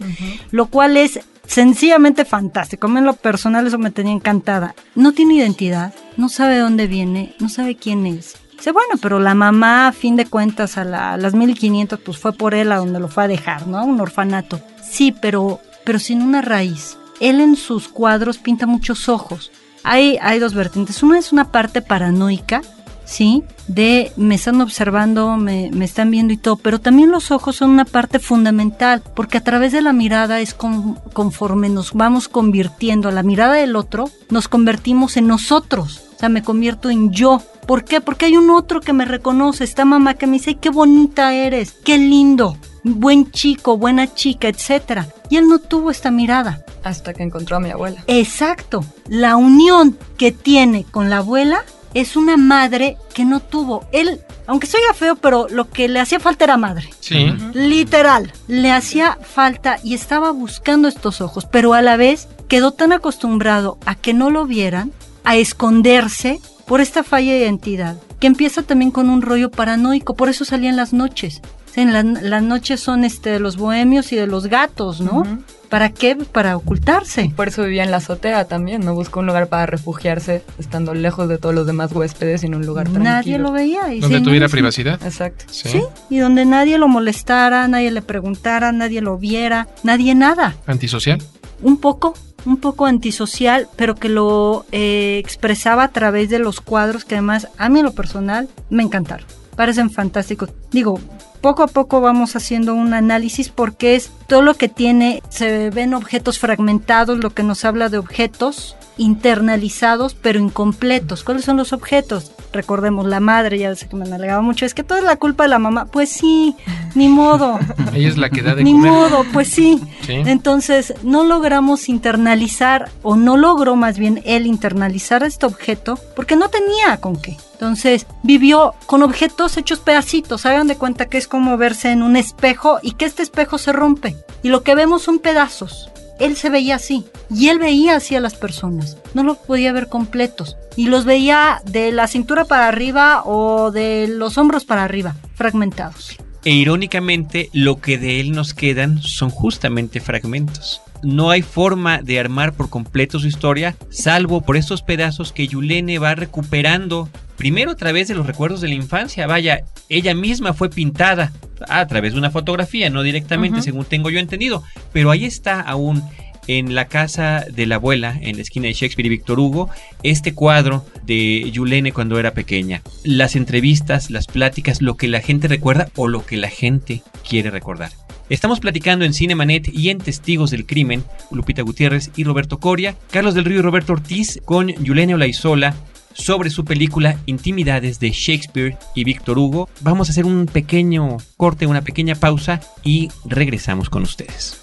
lo 0.51 0.67
cual 0.67 0.97
es 0.97 1.21
sencillamente 1.49 2.25
fantástico. 2.25 2.87
En 2.87 3.05
lo 3.05 3.15
personal 3.15 3.67
eso 3.67 3.79
me 3.79 3.91
tenía 3.91 4.13
encantada. 4.13 4.75
No 4.95 5.13
tiene 5.13 5.35
identidad, 5.35 5.93
no 6.17 6.29
sabe 6.29 6.55
de 6.55 6.61
dónde 6.61 6.87
viene, 6.87 7.35
no 7.41 7.49
sabe 7.49 7.75
quién 7.75 8.07
es. 8.07 8.37
Dice, 8.57 8.71
bueno, 8.73 8.95
pero 9.01 9.19
la 9.19 9.35
mamá, 9.35 9.89
a 9.89 9.93
fin 9.93 10.15
de 10.17 10.27
cuentas, 10.27 10.79
a, 10.79 10.85
la- 10.85 11.13
a 11.15 11.17
las 11.17 11.35
1500, 11.35 12.01
pues 12.01 12.19
fue 12.19 12.33
por 12.33 12.55
él 12.55 12.71
a 12.73 12.77
donde 12.77 13.01
lo 13.01 13.09
fue 13.09 13.25
a 13.25 13.29
dejar, 13.29 13.67
¿no? 13.67 13.85
Un 13.85 14.01
orfanato. 14.01 14.61
Sí, 14.83 15.13
pero, 15.21 15.61
pero 15.85 15.99
sin 15.99 16.23
una 16.23 16.43
raíz. 16.43 16.97
Él 17.21 17.41
en 17.41 17.57
sus 17.57 17.89
cuadros 17.89 18.39
pinta 18.39 18.67
muchos 18.67 19.09
ojos. 19.09 19.51
Hay, 19.85 20.19
hay 20.21 20.39
dos 20.41 20.55
vertientes. 20.55 21.03
Una 21.03 21.19
es 21.19 21.33
una 21.33 21.53
parte 21.53 21.83
paranoica, 21.83 22.63
¿sí? 23.09 23.43
De 23.69 24.13
me 24.17 24.35
están 24.35 24.61
observando, 24.61 25.37
me, 25.39 25.71
me 25.73 25.87
están 25.87 26.11
viendo 26.11 26.33
y 26.35 26.37
todo, 26.37 26.57
pero 26.57 26.79
también 26.79 27.11
los 27.11 27.31
ojos 27.31 27.57
son 27.57 27.71
una 27.71 27.87
parte 27.87 28.19
fundamental, 28.19 29.03
porque 29.15 29.39
a 29.39 29.45
través 29.45 29.73
de 29.73 29.81
la 29.81 29.93
mirada 29.95 30.41
es 30.41 30.53
con- 30.53 30.95
conforme 31.15 31.71
nos 31.71 31.95
vamos 31.95 32.29
convirtiendo 32.29 33.09
a 33.09 33.13
la 33.13 33.23
mirada 33.23 33.55
del 33.55 33.77
otro, 33.77 34.11
nos 34.31 34.49
convertimos 34.49 35.17
en 35.17 35.27
nosotros, 35.27 36.03
o 36.17 36.19
sea, 36.19 36.29
me 36.29 36.43
convierto 36.43 36.91
en 36.91 37.11
yo. 37.13 37.41
¿Por 37.67 37.85
qué? 37.85 38.01
Porque 38.01 38.27
hay 38.27 38.37
un 38.37 38.51
otro 38.51 38.81
que 38.81 38.93
me 38.93 39.05
reconoce, 39.05 39.65
esta 39.65 39.85
mamá 39.85 40.15
que 40.15 40.27
me 40.27 40.35
dice, 40.35 40.51
"Ay, 40.51 40.59
qué 40.61 40.71
bonita 40.71 41.33
eres, 41.35 41.73
qué 41.85 41.97
lindo, 41.99 42.57
buen 42.85 43.31
chico, 43.31 43.77
buena 43.79 44.13
chica, 44.15 44.49
etcétera. 44.49 45.09
Y 45.31 45.37
él 45.37 45.49
no 45.49 45.59
tuvo 45.59 45.91
esta 45.91 46.11
mirada. 46.11 46.65
Hasta 46.85 47.13
que 47.13 47.23
encontró 47.23 47.57
a 47.57 47.61
mi 47.61 47.71
abuela. 47.71 48.03
Exacto. 48.07 48.85
La 49.09 49.37
unión 49.37 49.97
que 50.17 50.33
tiene 50.33 50.85
con 50.85 51.11
la 51.11 51.19
abuela 51.19 51.63
es 51.95 52.17
una 52.17 52.37
madre 52.37 52.97
que 53.15 53.25
no 53.25 53.41
tuvo. 53.41 53.85
Él, 53.93 54.21
aunque 54.47 54.67
soy 54.67 54.81
feo, 54.95 55.17
pero 55.17 55.47
lo 55.51 55.69
que 55.71 55.89
le 55.89 56.01
hacía 56.01 56.21
falta 56.21 56.45
era 56.45 56.57
madre. 56.57 56.89
Sí. 57.01 57.33
Literal. 57.55 58.33
Le 58.47 58.71
hacía 58.73 59.19
falta 59.23 59.79
y 59.83 59.95
estaba 59.95 60.31
buscando 60.31 60.89
estos 60.89 61.21
ojos, 61.21 61.47
pero 61.51 61.75
a 61.75 61.83
la 61.83 61.97
vez 61.97 62.29
quedó 62.49 62.73
tan 62.73 62.93
acostumbrado 62.93 63.79
a 63.87 63.95
que 63.95 64.15
no 64.15 64.31
lo 64.31 64.47
vieran, 64.47 64.93
a 65.25 65.37
esconderse 65.37 66.41
por 66.67 66.81
esta 66.81 67.03
falla 67.05 67.33
de 67.33 67.39
identidad, 67.41 67.97
que 68.21 68.27
empieza 68.27 68.63
también 68.63 68.91
con 68.91 69.11
un 69.11 69.23
rollo 69.23 69.51
paranoico. 69.51 70.15
Por 70.15 70.29
eso 70.29 70.45
salía 70.45 70.71
en 70.71 70.77
las 70.77 70.93
noches. 70.93 71.41
La- 71.77 72.03
las 72.03 72.43
noches 72.43 72.81
son 72.81 73.05
este, 73.05 73.31
de 73.31 73.39
los 73.41 73.57
bohemios 73.57 74.13
y 74.13 74.17
de 74.17 74.27
los 74.27 74.47
gatos, 74.49 75.01
¿no? 75.01 75.23
¿Para 75.69 75.91
qué? 75.91 76.17
Para 76.17 76.57
ocultarse. 76.57 77.31
Por 77.37 77.49
eso 77.49 77.63
vivía 77.65 77.85
en 77.85 77.91
la 77.91 77.99
azotea 77.99 78.47
también, 78.47 78.85
no 78.85 78.95
buscó 78.95 79.21
un 79.21 79.27
lugar 79.27 79.49
para 79.49 79.67
refugiarse, 79.67 80.43
estando 80.59 80.95
lejos 80.95 81.29
de 81.29 81.39
todos 81.39 81.55
los 81.55 81.67
demás 81.67 81.93
huéspedes, 81.93 82.43
en 82.45 82.55
un 82.55 82.65
lugar 82.65 82.85
tranquilo. 82.85 83.05
Nadie 83.11 83.39
lo 83.39 83.53
veía. 83.53 83.93
y 83.93 84.01
Donde 84.01 84.19
sí, 84.19 84.25
tuviera 84.25 84.49
privacidad. 84.49 85.01
Exacto. 85.05 85.45
Sí. 85.51 85.69
Sí, 85.69 85.83
y 86.09 86.19
donde 86.19 86.45
nadie 86.45 86.79
lo 86.79 86.89
molestara, 86.89 87.69
nadie 87.69 87.91
le 87.91 88.03
preguntara, 88.03 88.73
nadie 88.73 89.01
lo 89.01 89.19
viera, 89.19 89.69
nadie 89.83 90.15
nada. 90.15 90.57
Antisocial. 90.67 91.23
Un 91.61 91.79
poco, 91.79 92.15
un 92.47 92.57
poco 92.57 92.87
antisocial, 92.87 93.69
pero 93.77 93.95
que 93.95 94.09
lo 94.09 94.65
eh, 94.73 95.19
expresaba 95.23 95.85
a 95.85 95.89
través 95.89 96.31
de 96.31 96.39
los 96.39 96.61
cuadros 96.61 97.05
que 97.05 97.17
además 97.17 97.49
a 97.59 97.69
mí 97.69 97.81
en 97.81 97.85
lo 97.85 97.93
personal 97.93 98.49
me 98.71 98.83
encantaron. 98.83 99.27
Parecen 99.59 99.91
fantásticos. 99.91 100.51
Digo, 100.71 101.01
poco 101.41 101.65
a 101.65 101.67
poco 101.67 102.01
vamos 102.01 102.37
haciendo 102.37 102.77
un 102.77 102.95
análisis 102.95 103.49
porque 103.49 103.97
es 103.97 104.09
todo 104.29 104.41
lo 104.41 104.55
que 104.55 104.69
tiene, 104.69 105.21
se 105.31 105.71
ven 105.71 105.95
objetos 105.95 106.39
fragmentados, 106.39 107.19
lo 107.19 107.31
que 107.31 107.43
nos 107.43 107.65
habla 107.65 107.89
de 107.89 107.99
objetos 107.99 108.77
internalizados 108.99 110.15
pero 110.15 110.39
incompletos. 110.39 111.25
¿Cuáles 111.25 111.45
son 111.45 111.57
los 111.57 111.73
objetos? 111.73 112.33
Recordemos 112.53 113.07
la 113.07 113.21
madre, 113.21 113.59
ya 113.59 113.75
sé 113.75 113.89
que 113.89 113.97
me 113.97 114.05
alegaba 114.13 114.41
mucho, 114.43 114.65
es 114.65 114.75
que 114.75 114.83
toda 114.83 115.01
es 115.01 115.07
la 115.07 115.17
culpa 115.17 115.45
de 115.45 115.51
la 115.51 115.59
mamá. 115.59 115.87
Pues 115.87 116.09
sí, 116.11 116.57
ni 116.95 117.09
modo. 117.09 117.59
Ella 117.95 118.09
es 118.09 118.17
la 118.17 118.31
que 118.31 118.43
da 118.43 118.55
de 118.55 118.65
Ni 118.65 118.73
comer. 118.73 118.91
modo, 118.91 119.25
pues 119.33 119.49
sí. 119.49 119.81
Sí. 120.07 120.15
Entonces, 120.15 120.95
no 121.03 121.25
logramos 121.25 121.89
internalizar, 121.89 122.91
o 123.03 123.17
no 123.17 123.37
logró 123.37 123.77
más 123.77 123.99
bien 123.99 124.23
él 124.25 124.47
internalizar 124.47 125.23
este 125.23 125.47
objeto, 125.47 125.99
porque 126.17 126.37
no 126.37 126.49
tenía 126.49 126.97
con 127.01 127.17
qué. 127.17 127.37
Entonces, 127.53 128.07
vivió 128.23 128.75
con 128.87 129.03
objetos 129.03 129.57
hechos 129.57 129.81
pedacitos. 129.81 130.47
Hagan 130.47 130.69
de 130.69 130.77
cuenta 130.77 131.07
que 131.07 131.19
es 131.19 131.27
como 131.29 131.57
verse 131.57 131.91
en 131.91 132.03
un 132.03 132.17
espejo 132.17 132.79
y 132.83 132.93
que 132.93 133.05
este 133.05 133.23
espejo 133.23 133.59
se 133.59 133.73
rompe. 133.73 134.17
Y 134.43 134.49
lo 134.49 134.63
que 134.63 134.75
vemos 134.77 135.03
son 135.03 135.19
pedazos. 135.19 135.91
Él 136.19 136.37
se 136.37 136.51
veía 136.51 136.77
así. 136.77 137.05
Y 137.31 137.49
él 137.49 137.59
veía 137.59 137.97
así 137.97 138.15
a 138.15 138.21
las 138.21 138.35
personas. 138.35 138.97
No 139.15 139.23
los 139.23 139.39
podía 139.39 139.73
ver 139.73 139.89
completos. 139.89 140.57
Y 140.77 140.87
los 140.87 141.05
veía 141.05 141.63
de 141.65 141.93
la 141.93 142.07
cintura 142.07 142.45
para 142.45 142.69
arriba 142.69 143.23
o 143.25 143.71
de 143.71 144.07
los 144.09 144.39
hombros 144.39 144.65
para 144.65 144.85
arriba, 144.85 145.17
fragmentados. 145.35 146.17
E 146.45 146.53
irónicamente, 146.53 147.51
lo 147.53 147.81
que 147.81 147.99
de 147.99 148.21
él 148.21 148.33
nos 148.33 148.55
quedan 148.55 149.03
son 149.03 149.31
justamente 149.31 150.01
fragmentos. 150.01 150.81
No 151.03 151.31
hay 151.31 151.43
forma 151.43 152.03
de 152.03 152.19
armar 152.19 152.53
por 152.53 152.71
completo 152.71 153.19
su 153.19 153.29
historia, 153.29 153.77
salvo 153.91 154.41
por 154.41 154.57
estos 154.57 154.83
pedazos 154.83 155.33
que 155.33 155.47
Yulene 155.47 155.99
va 155.99 156.15
recuperando, 156.15 157.09
primero 157.37 157.71
a 157.71 157.77
través 157.77 158.09
de 158.09 158.15
los 158.15 158.27
recuerdos 158.27 158.61
de 158.61 158.69
la 158.69 158.75
infancia. 158.75 159.27
Vaya, 159.27 159.65
ella 159.89 160.15
misma 160.15 160.55
fue 160.55 160.71
pintada 160.71 161.33
a 161.69 161.87
través 161.87 162.13
de 162.13 162.19
una 162.19 162.31
fotografía, 162.31 162.91
no 162.91 163.03
directamente, 163.03 163.63
según 163.63 163.85
tengo 163.85 164.11
yo 164.11 164.19
entendido, 164.19 164.63
pero 164.93 165.11
ahí 165.11 165.25
está 165.25 165.61
aún 165.61 166.03
en 166.49 166.75
la 166.75 166.87
casa 166.87 167.45
de 167.49 167.67
la 167.67 167.77
abuela, 167.77 168.19
en 168.21 168.37
la 168.37 168.43
esquina 168.43 168.67
de 168.67 168.73
Shakespeare 168.73 169.07
y 169.07 169.11
Víctor 169.11 169.39
Hugo, 169.39 169.69
este 170.03 170.35
cuadro 170.35 170.85
de 171.05 171.49
Yulene 171.53 171.93
cuando 171.93 172.19
era 172.19 172.33
pequeña. 172.33 172.83
Las 173.05 173.37
entrevistas, 173.37 174.11
las 174.11 174.27
pláticas, 174.27 174.81
lo 174.81 174.97
que 174.97 175.09
la 175.09 175.21
gente 175.21 175.47
recuerda 175.47 175.91
o 175.95 176.09
lo 176.09 176.25
que 176.25 176.39
la 176.39 176.49
gente 176.49 177.03
quiere 177.29 177.51
recordar. 177.51 177.93
Estamos 178.29 178.61
platicando 178.61 179.07
en 179.07 179.15
Cinemanet 179.15 179.69
y 179.73 179.89
en 179.89 179.99
Testigos 179.99 180.51
del 180.51 180.67
Crimen, 180.67 181.03
Lupita 181.31 181.63
Gutiérrez 181.63 182.11
y 182.15 182.25
Roberto 182.25 182.61
Coria, 182.61 182.95
Carlos 183.11 183.35
del 183.35 183.47
Río 183.47 183.61
y 183.61 183.63
Roberto 183.63 183.95
Ortiz 183.95 184.39
con 184.45 184.69
Yulene 184.69 185.15
Olaizola 185.15 185.75
sobre 186.13 186.51
su 186.51 186.65
película 186.65 187.19
Intimidades 187.25 188.01
de 188.01 188.11
Shakespeare 188.11 188.77
y 188.95 189.05
Víctor 189.05 189.39
Hugo. 189.39 189.71
Vamos 189.81 190.09
a 190.09 190.13
hacer 190.13 190.27
un 190.27 190.45
pequeño 190.45 191.17
corte, 191.39 191.67
una 191.67 191.81
pequeña 191.81 192.17
pausa 192.17 192.61
y 192.85 193.09
regresamos 193.25 193.89
con 193.89 194.03
ustedes. 194.03 194.61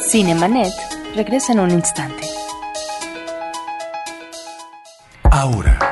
Cinemanet 0.00 0.72
regresa 1.14 1.52
en 1.52 1.60
un 1.60 1.70
instante. 1.70 2.26
Ahora, 5.30 5.91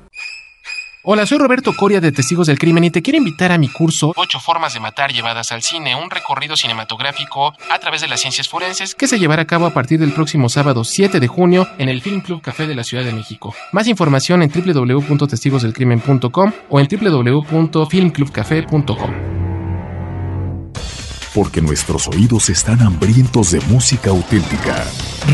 Hola, 1.03 1.25
soy 1.25 1.39
Roberto 1.39 1.75
Coria 1.75 1.99
de 1.99 2.11
Testigos 2.11 2.45
del 2.45 2.59
Crimen 2.59 2.83
y 2.83 2.91
te 2.91 3.01
quiero 3.01 3.17
invitar 3.17 3.51
a 3.51 3.57
mi 3.57 3.67
curso 3.67 4.13
Ocho 4.15 4.39
formas 4.39 4.75
de 4.75 4.79
matar 4.79 5.11
llevadas 5.11 5.51
al 5.51 5.63
cine, 5.63 5.95
un 5.95 6.11
recorrido 6.11 6.55
cinematográfico 6.55 7.55
a 7.71 7.79
través 7.79 8.01
de 8.01 8.07
las 8.07 8.21
ciencias 8.21 8.47
forenses 8.47 8.93
que 8.93 9.07
se 9.07 9.17
llevará 9.17 9.41
a 9.41 9.47
cabo 9.47 9.65
a 9.65 9.71
partir 9.71 9.99
del 9.99 10.11
próximo 10.11 10.47
sábado 10.47 10.83
7 10.83 11.19
de 11.19 11.27
junio 11.27 11.67
en 11.79 11.89
el 11.89 12.03
Film 12.03 12.21
Club 12.21 12.43
Café 12.43 12.67
de 12.67 12.75
la 12.75 12.83
Ciudad 12.83 13.03
de 13.03 13.13
México. 13.13 13.55
Más 13.71 13.87
información 13.87 14.43
en 14.43 14.51
www.testigosdelcrimen.com 14.51 16.51
o 16.69 16.79
en 16.79 16.87
www.filmclubcafé.com. 16.87 19.11
Porque 21.33 21.63
nuestros 21.63 22.07
oídos 22.09 22.51
están 22.51 22.79
hambrientos 22.83 23.49
de 23.49 23.59
música 23.61 24.11
auténtica. 24.11 24.85